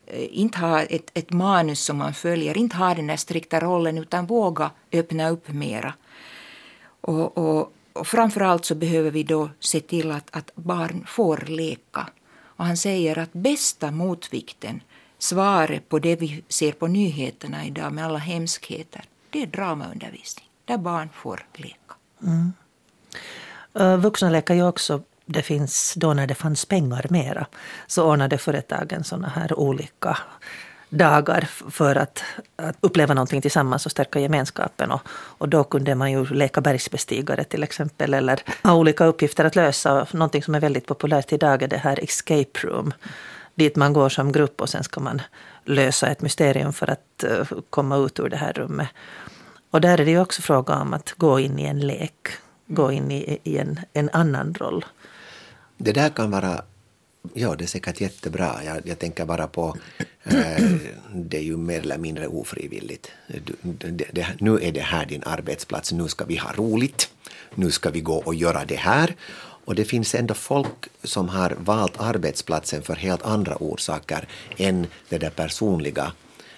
eh, 0.05 0.39
inte 0.39 0.57
ha 0.57 0.81
ett, 0.81 1.11
ett 1.13 1.31
manus 1.31 1.79
som 1.79 1.97
man 1.97 2.13
följer, 2.13 2.57
inte 2.57 2.77
ha 2.77 2.95
den 2.95 3.07
där 3.07 3.17
strikta 3.17 3.59
rollen 3.59 3.97
utan 3.97 4.25
våga 4.25 4.71
öppna 4.91 5.29
upp 5.29 5.49
mera. 5.49 5.93
Och, 7.01 7.37
och, 7.37 7.73
och 7.93 8.07
framförallt 8.07 8.65
så 8.65 8.75
behöver 8.75 9.11
vi 9.11 9.23
då 9.23 9.49
se 9.59 9.79
till 9.79 10.11
att, 10.11 10.35
att 10.35 10.51
barn 10.55 11.05
får 11.07 11.37
leka. 11.47 12.07
Och 12.59 12.65
han 12.65 12.77
säger 12.77 13.19
att 13.19 13.33
bästa 13.33 13.91
motvikten, 13.91 14.81
svaret 15.17 15.89
på 15.89 15.99
det 15.99 16.15
vi 16.15 16.43
ser 16.49 16.71
på 16.71 16.87
nyheterna 16.87 17.65
idag 17.65 17.93
med 17.93 18.05
alla 18.05 18.19
hemskheter, 18.19 19.03
det 19.29 19.43
är 19.43 19.47
dramaundervisning 19.47 20.45
där 20.65 20.77
barn 20.77 21.09
får 21.13 21.45
leka. 21.53 21.95
Mm. 22.23 24.01
Vuxna 24.01 24.29
leker 24.29 24.53
ju 24.53 24.67
också 24.67 25.01
det 25.25 25.41
finns 25.41 25.93
då 25.97 26.13
när 26.13 26.27
det 26.27 26.35
fanns 26.35 26.65
pengar 26.65 27.05
mera 27.09 27.47
så 27.87 28.11
ordnade 28.11 28.37
företagen 28.37 29.03
sådana 29.03 29.29
här 29.29 29.59
olika 29.59 30.17
dagar 30.89 31.41
för 31.69 31.95
att, 31.95 32.23
att, 32.55 32.77
uppleva 32.81 33.13
någonting 33.13 33.41
tillsammans 33.41 33.85
och 33.85 33.91
stärka 33.91 34.19
gemenskapen. 34.19 34.91
Och, 34.91 35.01
och 35.11 35.49
då 35.49 35.63
kunde 35.63 35.95
man 35.95 36.11
ju 36.11 36.25
leka 36.25 36.61
bergsbestigare 36.61 37.43
till 37.43 37.63
exempel 37.63 38.13
eller 38.13 38.41
ha 38.63 38.73
olika 38.73 39.05
uppgifter 39.05 39.45
att 39.45 39.55
lösa. 39.55 40.07
Någonting 40.11 40.43
som 40.43 40.55
är 40.55 40.59
väldigt 40.59 40.85
populärt 40.85 41.33
idag 41.33 41.63
är 41.63 41.67
det 41.67 41.77
här 41.77 42.03
escape 42.03 42.59
room. 42.63 42.93
Dit 43.55 43.75
man 43.75 43.93
går 43.93 44.09
som 44.09 44.31
grupp 44.31 44.61
och 44.61 44.69
sen 44.69 44.83
ska 44.83 44.99
man 44.99 45.21
lösa 45.65 46.07
ett 46.07 46.21
mysterium 46.21 46.73
för 46.73 46.89
att 46.89 47.23
uh, 47.23 47.59
komma 47.69 47.97
ut 47.97 48.19
ur 48.19 48.29
det 48.29 48.37
här 48.37 48.53
rummet. 48.53 48.87
Och 49.71 49.81
där 49.81 49.97
är 49.97 50.05
det 50.05 50.11
ju 50.11 50.21
också 50.21 50.41
fråga 50.41 50.75
om 50.75 50.93
att 50.93 51.13
gå 51.17 51.39
in 51.39 51.59
i 51.59 51.65
en 51.65 51.79
lek, 51.79 52.27
gå 52.67 52.91
in 52.91 53.11
i, 53.11 53.39
i 53.43 53.57
en, 53.57 53.79
en 53.93 54.09
annan 54.13 54.53
roll. 54.53 54.85
Det 55.77 55.91
där 55.91 56.09
kan 56.09 56.31
vara 56.31 56.61
Ja, 57.33 57.55
det 57.55 57.63
är 57.63 57.67
säkert 57.67 58.01
jättebra. 58.01 58.63
Jag, 58.65 58.81
jag 58.83 58.99
tänker 58.99 59.25
bara 59.25 59.47
på, 59.47 59.77
eh, 60.23 60.63
det 61.13 61.37
är 61.37 61.41
ju 61.41 61.57
mer 61.57 61.79
eller 61.79 61.97
mindre 61.97 62.27
ofrivilligt. 62.27 63.11
Du, 63.27 63.55
det, 63.91 64.05
det, 64.11 64.27
nu 64.39 64.59
är 64.61 64.71
det 64.71 64.81
här 64.81 65.05
din 65.05 65.23
arbetsplats, 65.25 65.91
nu 65.91 66.07
ska 66.07 66.25
vi 66.25 66.37
ha 66.37 66.53
roligt, 66.53 67.09
nu 67.55 67.71
ska 67.71 67.89
vi 67.89 68.01
gå 68.01 68.15
och 68.15 68.35
göra 68.35 68.65
det 68.65 68.75
här. 68.75 69.15
Och 69.65 69.75
det 69.75 69.85
finns 69.85 70.15
ändå 70.15 70.33
folk 70.33 70.87
som 71.03 71.29
har 71.29 71.55
valt 71.59 71.99
arbetsplatsen 71.99 72.81
för 72.81 72.95
helt 72.95 73.23
andra 73.23 73.55
orsaker 73.55 74.27
än 74.57 74.87
det 75.09 75.17
där 75.17 75.29
personliga. 75.29 76.11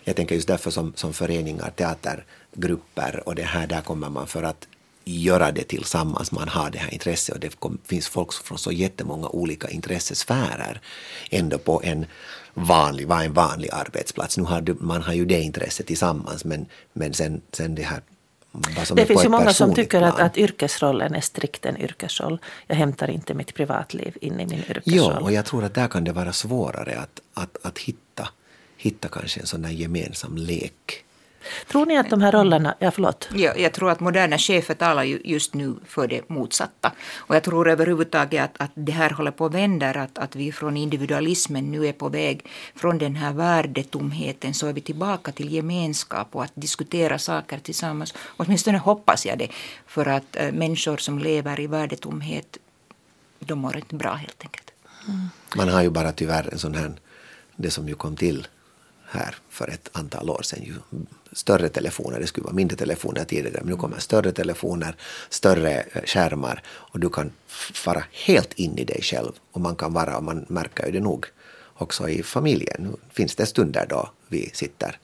Jag 0.04 0.16
tänker 0.16 0.36
just 0.36 0.48
därför 0.48 0.72
som, 0.72 0.94
som 0.96 1.14
föreningar, 1.14 1.70
teatergrupper 1.76 3.24
och 3.26 3.36
det 3.36 3.44
här, 3.44 3.68
där 3.68 3.82
kommer 3.82 4.10
man 4.10 4.28
för 4.28 4.44
att 4.44 4.68
göra 5.04 5.52
det 5.52 5.64
tillsammans, 5.64 6.32
man 6.32 6.48
har 6.48 6.70
det 6.70 6.78
här 6.78 6.94
intresset 6.94 7.36
och 7.36 7.42
det 7.42 7.56
finns 7.84 8.08
folk 8.08 8.34
från 8.34 8.58
så 8.58 8.72
jättemånga 8.72 9.28
olika 9.28 9.70
intressesfärer 9.70 10.82
ändå 11.30 11.58
på 11.58 11.82
en 11.84 12.06
vanlig, 12.54 13.08
vad 13.08 13.26
en 13.26 13.34
vanlig 13.34 13.70
arbetsplats. 13.74 14.38
Nu 14.38 14.44
har 14.44 14.62
du, 14.62 14.76
man 14.80 15.02
har 15.02 15.14
ju 15.14 15.26
det 15.26 15.42
intresset 15.42 15.88
tillsammans 15.88 16.46
men, 16.46 16.66
men 16.94 17.14
sen, 17.14 17.42
sen 17.52 17.76
det 17.76 17.84
här 17.84 18.02
det 18.96 19.06
finns 19.06 19.26
ju 19.26 19.30
många 19.30 19.54
som 19.54 19.76
tycker 19.76 20.02
att, 20.02 20.20
att 20.20 20.38
yrkesrollen 20.38 21.16
är 21.16 21.22
strikt 21.22 21.66
en 21.66 21.78
yrkesroll. 21.78 22.40
Jag 22.68 22.76
hämtar 22.76 23.10
inte 23.10 23.34
mitt 23.34 23.54
privatliv 23.54 24.18
in 24.22 24.40
i 24.40 24.46
min 24.46 24.60
yrkesroll. 24.70 25.14
Ja, 25.14 25.20
och 25.20 25.32
jag 25.32 25.46
tror 25.46 25.64
att 25.64 25.74
där 25.74 25.88
kan 25.88 26.04
det 26.04 26.12
vara 26.12 26.34
svårare 26.34 27.00
att, 27.00 27.22
att, 27.34 27.66
att 27.66 27.80
hitta, 27.80 28.30
hitta 28.78 29.08
kanske 29.08 29.40
en 29.40 29.46
sån 29.46 29.62
där 29.62 29.70
gemensam 29.70 30.38
lek 30.38 31.06
Tror 31.68 31.86
ni 31.86 31.98
att 31.98 32.10
de 32.10 32.22
här 32.22 32.32
rollerna, 32.32 32.76
ja 32.80 32.92
förlåt. 32.92 33.30
Ja, 33.34 33.54
jag 33.58 33.74
tror 33.74 33.92
att 33.92 34.00
moderna 34.00 34.38
chefer 34.38 34.74
talar 34.74 35.04
ju 35.04 35.22
just 35.24 35.54
nu 35.54 35.76
för 35.86 36.08
det 36.08 36.30
motsatta. 36.30 36.92
Och 37.16 37.36
jag 37.36 37.44
tror 37.44 37.70
överhuvudtaget 37.70 38.44
att, 38.44 38.62
att 38.62 38.72
det 38.74 38.92
här 38.92 39.10
håller 39.10 39.32
på 39.32 39.46
att 39.46 39.54
vända, 39.54 39.90
att, 39.90 40.18
att 40.18 40.36
vi 40.36 40.52
från 40.52 40.78
individualismen 40.78 41.72
nu 41.72 41.88
är 41.88 41.94
på 41.94 42.10
väg 42.10 42.46
från 42.76 42.98
den 42.98 43.16
här 43.16 43.34
värdetomheten 43.34 44.54
så 44.54 44.68
är 44.68 44.74
vi 44.74 44.82
tillbaka 44.82 45.32
till 45.32 45.52
gemenskap 45.54 46.28
och 46.32 46.44
att 46.44 46.52
diskutera 46.56 47.20
saker 47.20 47.60
tillsammans. 47.60 48.14
Åtminstone 48.38 48.78
hoppas 48.78 49.26
jag 49.26 49.38
det. 49.38 49.48
För 49.88 50.06
att 50.06 50.36
äh, 50.36 50.52
människor 50.52 50.98
som 50.98 51.20
lever 51.20 51.60
i 51.60 51.68
värdetomhet, 51.68 52.58
de 53.40 53.60
mår 53.60 53.76
inte 53.76 53.96
bra 53.96 54.14
helt 54.14 54.42
enkelt. 54.44 54.72
Mm. 55.08 55.30
Man 55.56 55.70
har 55.70 55.82
ju 55.82 55.90
bara 55.90 56.12
tyvärr 56.12 56.50
en 56.52 56.60
sån 56.60 56.76
här, 56.76 56.92
det 57.56 57.72
som 57.72 57.88
ju 57.88 57.96
kom 57.96 58.16
till 58.16 58.48
här 59.06 59.36
för 59.50 59.68
ett 59.68 59.90
antal 59.92 60.30
år 60.30 60.42
sedan. 60.44 60.64
Ju 60.64 60.74
större 61.32 61.70
telefoner, 61.70 62.20
det 62.20 62.28
skulle 62.28 62.44
vara 62.44 62.56
mindre 62.56 62.78
telefoner 62.78 63.24
tidigare, 63.24 63.60
men 63.62 63.72
nu 63.72 63.78
kommer 63.78 64.00
större 64.00 64.32
telefoner, 64.32 64.96
större 65.30 65.84
eh, 65.92 66.04
skärmar 66.06 66.64
och 66.68 67.00
du 67.00 67.10
kan 67.10 67.32
vara 67.86 68.04
helt 68.12 68.54
in 68.54 68.78
i 68.78 68.84
dig 68.84 69.02
själv. 69.02 69.32
Och 69.52 69.62
man 69.62 69.76
kan 69.76 69.94
vara, 69.94 70.18
och 70.18 70.24
man 70.24 70.46
märker 70.48 70.86
ju 70.86 70.92
det 70.92 71.00
nog 71.00 71.26
också 71.74 72.10
i 72.10 72.24
familjen. 72.24 72.84
Nu 72.84 72.90
finns 73.14 73.36
det 73.36 73.46
stunder 73.46 73.86
då 73.90 74.10
vi 74.28 74.50
sitter 74.54 74.98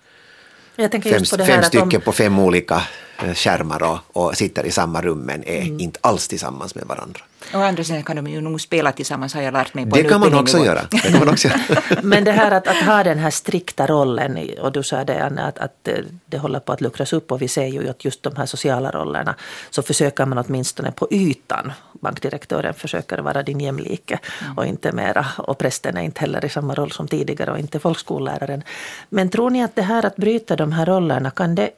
fem, 0.77 1.25
fem 1.45 1.63
stycken 1.63 1.95
om... 1.95 2.01
på 2.01 2.11
fem 2.11 2.39
olika 2.39 2.81
eh, 3.23 3.33
skärmar 3.33 3.83
och, 3.83 3.99
och 4.13 4.37
sitter 4.37 4.65
i 4.65 4.71
samma 4.71 5.01
rum 5.01 5.19
men 5.19 5.43
är 5.43 5.61
mm. 5.61 5.79
inte 5.79 5.99
alls 6.03 6.27
tillsammans 6.27 6.75
med 6.75 6.85
varandra. 6.87 7.21
Å 7.53 7.57
andra 7.57 7.83
sidan 7.83 8.03
kan 8.03 8.15
de 8.15 8.27
ju 8.27 8.41
nog 8.41 8.61
spela 8.61 8.91
tillsammans 8.91 9.33
har 9.33 9.41
jag 9.41 9.53
lärt 9.53 9.73
mig. 9.73 9.85
På 9.85 9.95
det, 9.95 10.03
kan 10.03 10.19
man 10.19 10.33
också 10.33 10.57
göra. 10.57 10.81
det 10.91 10.97
kan 10.97 11.19
man 11.19 11.29
också 11.29 11.47
göra. 11.47 11.59
Men 12.03 12.23
det 12.23 12.31
här 12.31 12.51
att, 12.51 12.67
att, 12.67 12.75
ha 12.75 13.03
den 13.03 13.19
här 13.19 13.29
strikta 13.29 13.87
rollen 13.87 14.39
och 14.61 14.71
du 14.71 14.83
sa 14.83 15.03
det 15.03 15.23
Anna, 15.23 15.45
att, 15.45 15.57
att 15.57 15.89
det 16.25 16.37
håller 16.37 16.59
på 16.59 16.71
att 16.71 16.81
luckras 16.81 17.13
upp 17.13 17.31
och 17.31 17.41
vi 17.41 17.47
ser 17.47 17.67
ju 17.67 17.89
att 17.89 18.05
just 18.05 18.23
de 18.23 18.35
här 18.35 18.45
sociala 18.45 18.91
rollerna 18.91 19.35
så 19.69 19.81
försöker 19.81 20.25
man 20.25 20.37
åtminstone 20.47 20.91
på 20.91 21.07
ytan, 21.11 21.71
bankdirektören 21.93 22.73
försöker 22.73 23.17
vara 23.17 23.43
din 23.43 23.59
jämlike 23.59 24.19
mm. 24.41 24.57
och 24.57 24.65
inte 24.65 24.91
mera 24.91 25.25
och 25.37 25.57
prästen 25.57 25.97
är 25.97 26.01
inte 26.01 26.21
heller 26.21 26.45
i 26.45 26.49
samma 26.49 26.75
roll 26.75 26.91
som 26.91 27.07
tidigare 27.07 27.51
och 27.51 27.59
inte 27.59 27.79
folkskolläraren. 27.79 28.63
Men 29.09 29.29
tror 29.29 29.49
ni 29.49 29.63
att 29.63 29.75
det 29.75 29.81
här 29.81 30.05
att 30.05 30.15
bryta 30.15 30.55
de 30.55 30.71
här 30.71 30.85
rollerna 30.85 31.31
kan 31.31 31.55
det 31.55 31.69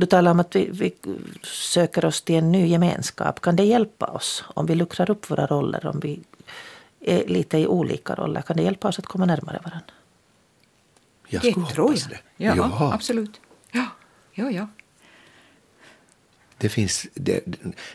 du 0.00 0.06
talar 0.06 0.30
om 0.30 0.40
att 0.40 0.56
vi, 0.56 0.68
vi, 0.72 0.94
söker 1.42 2.04
oss 2.04 2.22
till 2.22 2.34
en 2.34 2.52
ny 2.52 2.66
gemenskap. 2.66 3.40
Kan 3.40 3.56
det 3.56 3.64
hjälpa 3.64 4.06
oss 4.06 4.44
om 4.54 4.66
vi 4.66 4.74
luckrar 4.74 5.10
upp 5.10 5.30
våra 5.30 5.46
roller, 5.46 5.86
om 5.86 6.00
vi 6.00 6.20
är 7.00 7.26
lite 7.26 7.58
i 7.58 7.66
olika 7.66 8.14
roller? 8.14 8.42
Kan 8.42 8.56
det 8.56 8.62
hjälpa 8.62 8.88
oss 8.88 8.98
att 8.98 9.06
komma 9.06 9.26
närmare 9.26 9.60
varandra? 9.64 9.92
Jag 11.28 11.44
skulle 11.44 11.66
det 11.66 11.72
tror 11.72 11.90
jag. 11.90 12.10
Det. 12.10 12.44
Ja, 12.44 12.56
ja, 12.56 12.92
absolut. 12.94 13.40
Ja, 13.72 13.86
ja, 14.32 14.50
ja. 14.50 14.68
Det 16.58 16.68
finns, 16.68 17.06
det, 17.14 17.40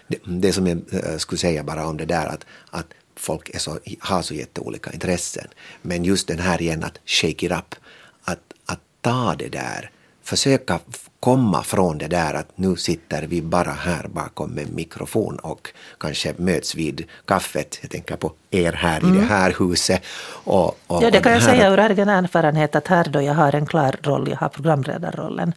det, 0.07 0.19
det, 0.25 0.53
som 0.53 0.67
jag 0.67 0.77
eh, 0.93 1.17
skulle 1.17 1.39
säga 1.39 1.63
bara 1.63 1.87
om 1.87 1.97
det 1.97 2.05
där 2.05 2.25
att, 2.25 2.45
att 2.69 2.93
folk 3.15 3.49
är 3.49 3.59
så, 3.59 3.79
har 3.99 4.21
så 4.21 4.33
jätteolika 4.33 4.91
intressen. 4.91 5.47
Men 5.81 6.03
just 6.03 6.27
den 6.27 6.39
här 6.39 6.61
igen 6.61 6.83
att 6.83 6.99
shake 7.05 7.45
it 7.45 7.51
up, 7.51 7.75
att, 8.23 8.53
att 8.65 8.79
ta 9.01 9.35
det 9.35 9.49
där, 9.49 9.91
försöka 10.23 10.79
komma 11.19 11.63
från 11.63 11.97
det 11.97 12.07
där 12.07 12.33
att 12.33 12.57
nu 12.57 12.75
sitter 12.75 13.21
vi 13.27 13.41
bara 13.41 13.71
här 13.71 14.07
bakom 14.07 14.57
en 14.57 14.75
mikrofon 14.75 15.35
och 15.35 15.69
kanske 15.99 16.33
möts 16.37 16.75
vid 16.75 17.05
kaffet. 17.25 17.79
Jag 17.81 17.91
tänker 17.91 18.15
på 18.15 18.33
er 18.51 18.73
här 18.73 18.99
mm. 18.99 19.15
i 19.15 19.19
det 19.19 19.25
här 19.25 19.55
huset. 19.59 20.01
Och, 20.43 20.77
och, 20.87 21.03
ja, 21.03 21.11
det 21.11 21.21
kan 21.21 21.31
jag 21.31 21.43
säga 21.43 21.69
ur 21.69 21.79
egen 21.79 22.09
erfarenhet 22.09 22.75
att 22.75 22.87
här 22.87 23.07
då 23.09 23.21
jag 23.21 23.33
har 23.33 23.55
en 23.55 23.65
klar 23.65 23.95
roll, 24.03 24.29
jag 24.29 24.37
har 24.37 24.49
programledarrollen. 24.49 25.53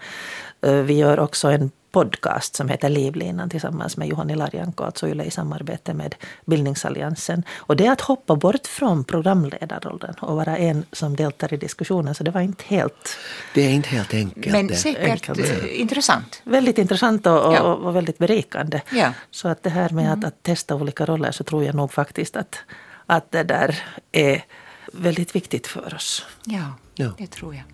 Eh, 0.62 0.72
vi 0.72 0.94
gör 0.94 1.20
också 1.20 1.48
en 1.48 1.70
podcast 1.96 2.56
som 2.56 2.68
heter 2.68 2.88
Livlinan 2.88 3.50
tillsammans 3.50 3.96
med 3.96 4.08
Juhani 4.08 4.34
Larjanko, 4.34 4.84
alltså 4.84 5.08
Yle 5.08 5.24
i 5.24 5.30
samarbete 5.30 5.94
med 5.94 6.14
Bildningsalliansen. 6.44 7.42
Och 7.56 7.76
det 7.76 7.86
är 7.86 7.92
att 7.92 8.00
hoppa 8.00 8.36
bort 8.36 8.66
från 8.66 9.04
programledarrollen 9.04 10.14
och 10.20 10.36
vara 10.36 10.56
en 10.56 10.84
som 10.92 11.16
deltar 11.16 11.54
i 11.54 11.56
diskussionen. 11.56 12.14
Så 12.14 12.24
det 12.24 12.30
var 12.30 12.40
inte 12.40 12.64
helt... 12.66 13.16
Det 13.54 13.62
är 13.62 13.70
inte 13.70 13.88
helt 13.88 14.14
enkelt. 14.14 14.52
Men 14.52 14.76
säkert 14.76 15.28
enkelt. 15.28 15.64
intressant. 15.66 16.42
Väldigt 16.44 16.78
intressant 16.78 17.26
och, 17.26 17.32
ja. 17.32 17.60
och, 17.60 17.86
och, 17.86 17.96
väldigt 17.96 18.18
berikande. 18.18 18.80
Ja. 18.92 19.12
Så 19.30 19.48
att 19.48 19.62
det 19.62 19.70
här 19.70 19.90
med 19.90 20.06
mm. 20.06 20.18
att, 20.18 20.24
att, 20.24 20.42
testa 20.42 20.74
olika 20.74 21.06
roller 21.06 21.32
så 21.32 21.44
tror 21.44 21.64
jag 21.64 21.74
nog 21.74 21.92
faktiskt 21.92 22.36
att, 22.36 22.58
att 23.06 23.32
det 23.32 23.42
där 23.42 23.82
är 24.12 24.44
väldigt 24.92 25.34
viktigt 25.34 25.66
för 25.66 25.94
oss. 25.94 26.26
Ja, 26.44 26.72
ja. 26.94 27.10
det 27.18 27.26
tror 27.26 27.54
jag. 27.54 27.64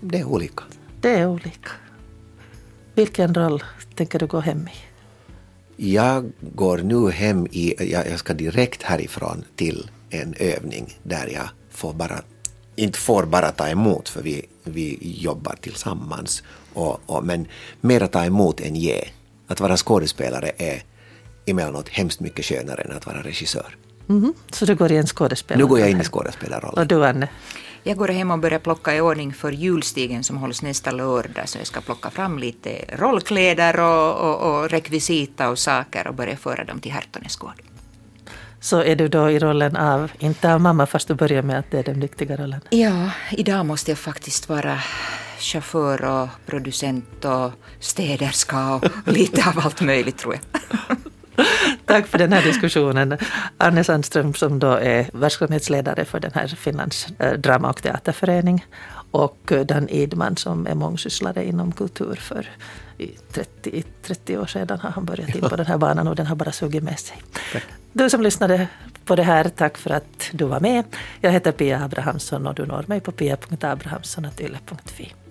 Det 0.00 0.18
är 0.18 0.24
olika. 0.24 0.62
Det 1.00 1.10
är 1.10 1.26
olika. 1.26 1.70
Vilken 2.96 3.34
roll 3.34 3.64
tänker 3.94 4.18
du 4.18 4.26
gå 4.26 4.40
hem 4.40 4.68
i? 4.68 4.72
Jag 5.92 6.32
går 6.40 6.78
nu 6.78 7.10
hem 7.10 7.46
i, 7.46 7.92
jag, 7.92 8.18
ska 8.18 8.34
direkt 8.34 8.82
härifrån 8.82 9.44
till 9.56 9.90
en 10.10 10.34
övning 10.38 10.98
där 11.02 11.26
jag 11.26 11.48
får 11.70 11.92
bara, 11.92 12.20
inte 12.76 12.98
får 12.98 13.24
bara 13.24 13.50
ta 13.50 13.68
emot 13.68 14.08
för 14.08 14.22
vi, 14.22 14.46
vi 14.64 14.98
jobbar 15.00 15.56
tillsammans, 15.60 16.42
och, 16.74 17.00
och, 17.06 17.24
men 17.24 17.46
mera 17.80 18.08
ta 18.08 18.24
emot 18.24 18.60
än 18.60 18.76
ge. 18.76 19.04
Att 19.46 19.60
vara 19.60 19.76
skådespelare 19.76 20.50
är 20.56 20.82
emellanåt 21.46 21.88
hemskt 21.88 22.20
mycket 22.20 22.44
skönare 22.44 22.82
än 22.82 22.92
att 22.92 23.06
vara 23.06 23.22
regissör. 23.22 23.76
Mm, 24.08 24.34
så 24.52 24.64
du 24.64 24.74
går 24.74 24.92
i 24.92 24.96
en 24.96 25.06
skådespelarroll? 25.06 25.68
Nu 25.68 25.70
går 25.70 25.80
jag 25.80 25.90
in 25.90 26.00
i 26.00 26.04
skådespelarrollen. 26.04 26.78
Och 26.78 26.86
du 26.86 27.06
Anne? 27.06 27.28
Jag 27.88 27.96
går 27.96 28.08
hem 28.08 28.30
och 28.30 28.38
börjar 28.38 28.58
plocka 28.58 28.94
i 28.94 29.00
ordning 29.00 29.32
för 29.32 29.52
julstigen 29.52 30.24
som 30.24 30.36
hålls 30.36 30.62
nästa 30.62 30.90
lördag. 30.90 31.48
Så 31.48 31.58
jag 31.58 31.66
ska 31.66 31.80
plocka 31.80 32.10
fram 32.10 32.38
lite 32.38 32.84
rollkläder 32.88 33.80
och, 33.80 34.14
och, 34.14 34.60
och 34.60 34.70
rekvisita 34.70 35.48
och 35.48 35.58
saker 35.58 36.06
och 36.06 36.14
börja 36.14 36.36
föra 36.36 36.64
dem 36.64 36.80
till 36.80 36.92
Hertonäsgård. 36.92 37.62
så 38.60 38.82
är 38.82 38.96
du 38.96 39.08
då 39.08 39.30
i 39.30 39.38
rollen 39.38 39.76
av, 39.76 40.10
inte 40.18 40.54
av 40.54 40.60
mamma 40.60 40.86
fast 40.86 41.08
du 41.08 41.14
börjar 41.14 41.42
med 41.42 41.58
att 41.58 41.70
det 41.70 41.78
är 41.78 41.84
den 41.84 42.00
viktiga 42.00 42.36
rollen. 42.36 42.60
Ja, 42.70 43.10
idag 43.30 43.66
måste 43.66 43.90
jag 43.90 43.98
faktiskt 43.98 44.48
vara 44.48 44.78
chaufför 45.38 46.04
och 46.04 46.28
producent 46.46 47.24
och 47.24 47.52
städerska 47.80 48.74
och 48.74 48.84
lite 49.12 49.48
av 49.48 49.58
allt 49.58 49.80
möjligt 49.80 50.18
tror 50.18 50.34
jag. 50.34 50.96
Tack 51.86 52.06
för 52.06 52.18
den 52.18 52.32
här 52.32 52.42
diskussionen. 52.42 53.18
Arne 53.58 53.84
Sandström 53.84 54.34
som 54.34 54.58
då 54.58 54.72
är 54.72 55.10
verksamhetsledare 55.12 56.04
för 56.04 56.20
den 56.20 56.30
här 56.34 56.46
Finlands 56.46 57.06
eh, 57.18 57.32
drama 57.32 57.70
och 57.70 57.82
teaterförening 57.82 58.66
och 59.10 59.52
Dan 59.66 59.88
Idman 59.88 60.36
som 60.36 60.66
är 60.66 60.74
mångsysslare 60.74 61.44
inom 61.44 61.72
kultur 61.72 62.14
för 62.14 62.48
i 62.98 63.10
30, 63.32 63.84
30 64.02 64.38
år 64.38 64.46
sedan 64.46 64.80
har 64.80 64.90
han 64.90 65.04
börjat 65.04 65.34
in 65.34 65.40
på 65.40 65.56
den 65.56 65.66
här 65.66 65.78
banan 65.78 66.08
och 66.08 66.16
den 66.16 66.26
har 66.26 66.36
bara 66.36 66.52
sugit 66.52 66.82
med 66.82 66.98
sig. 66.98 67.22
Tack. 67.52 67.62
Du 67.92 68.10
som 68.10 68.22
lyssnade 68.22 68.68
på 69.04 69.16
det 69.16 69.22
här, 69.22 69.48
tack 69.48 69.78
för 69.78 69.90
att 69.90 70.30
du 70.32 70.44
var 70.44 70.60
med. 70.60 70.84
Jag 71.20 71.32
heter 71.32 71.52
Pia 71.52 71.84
Abrahamsson 71.84 72.46
och 72.46 72.54
du 72.54 72.66
når 72.66 72.84
mig 72.86 73.00
på 73.00 73.12
pia.abrahamssonatyle.fi. 73.12 75.25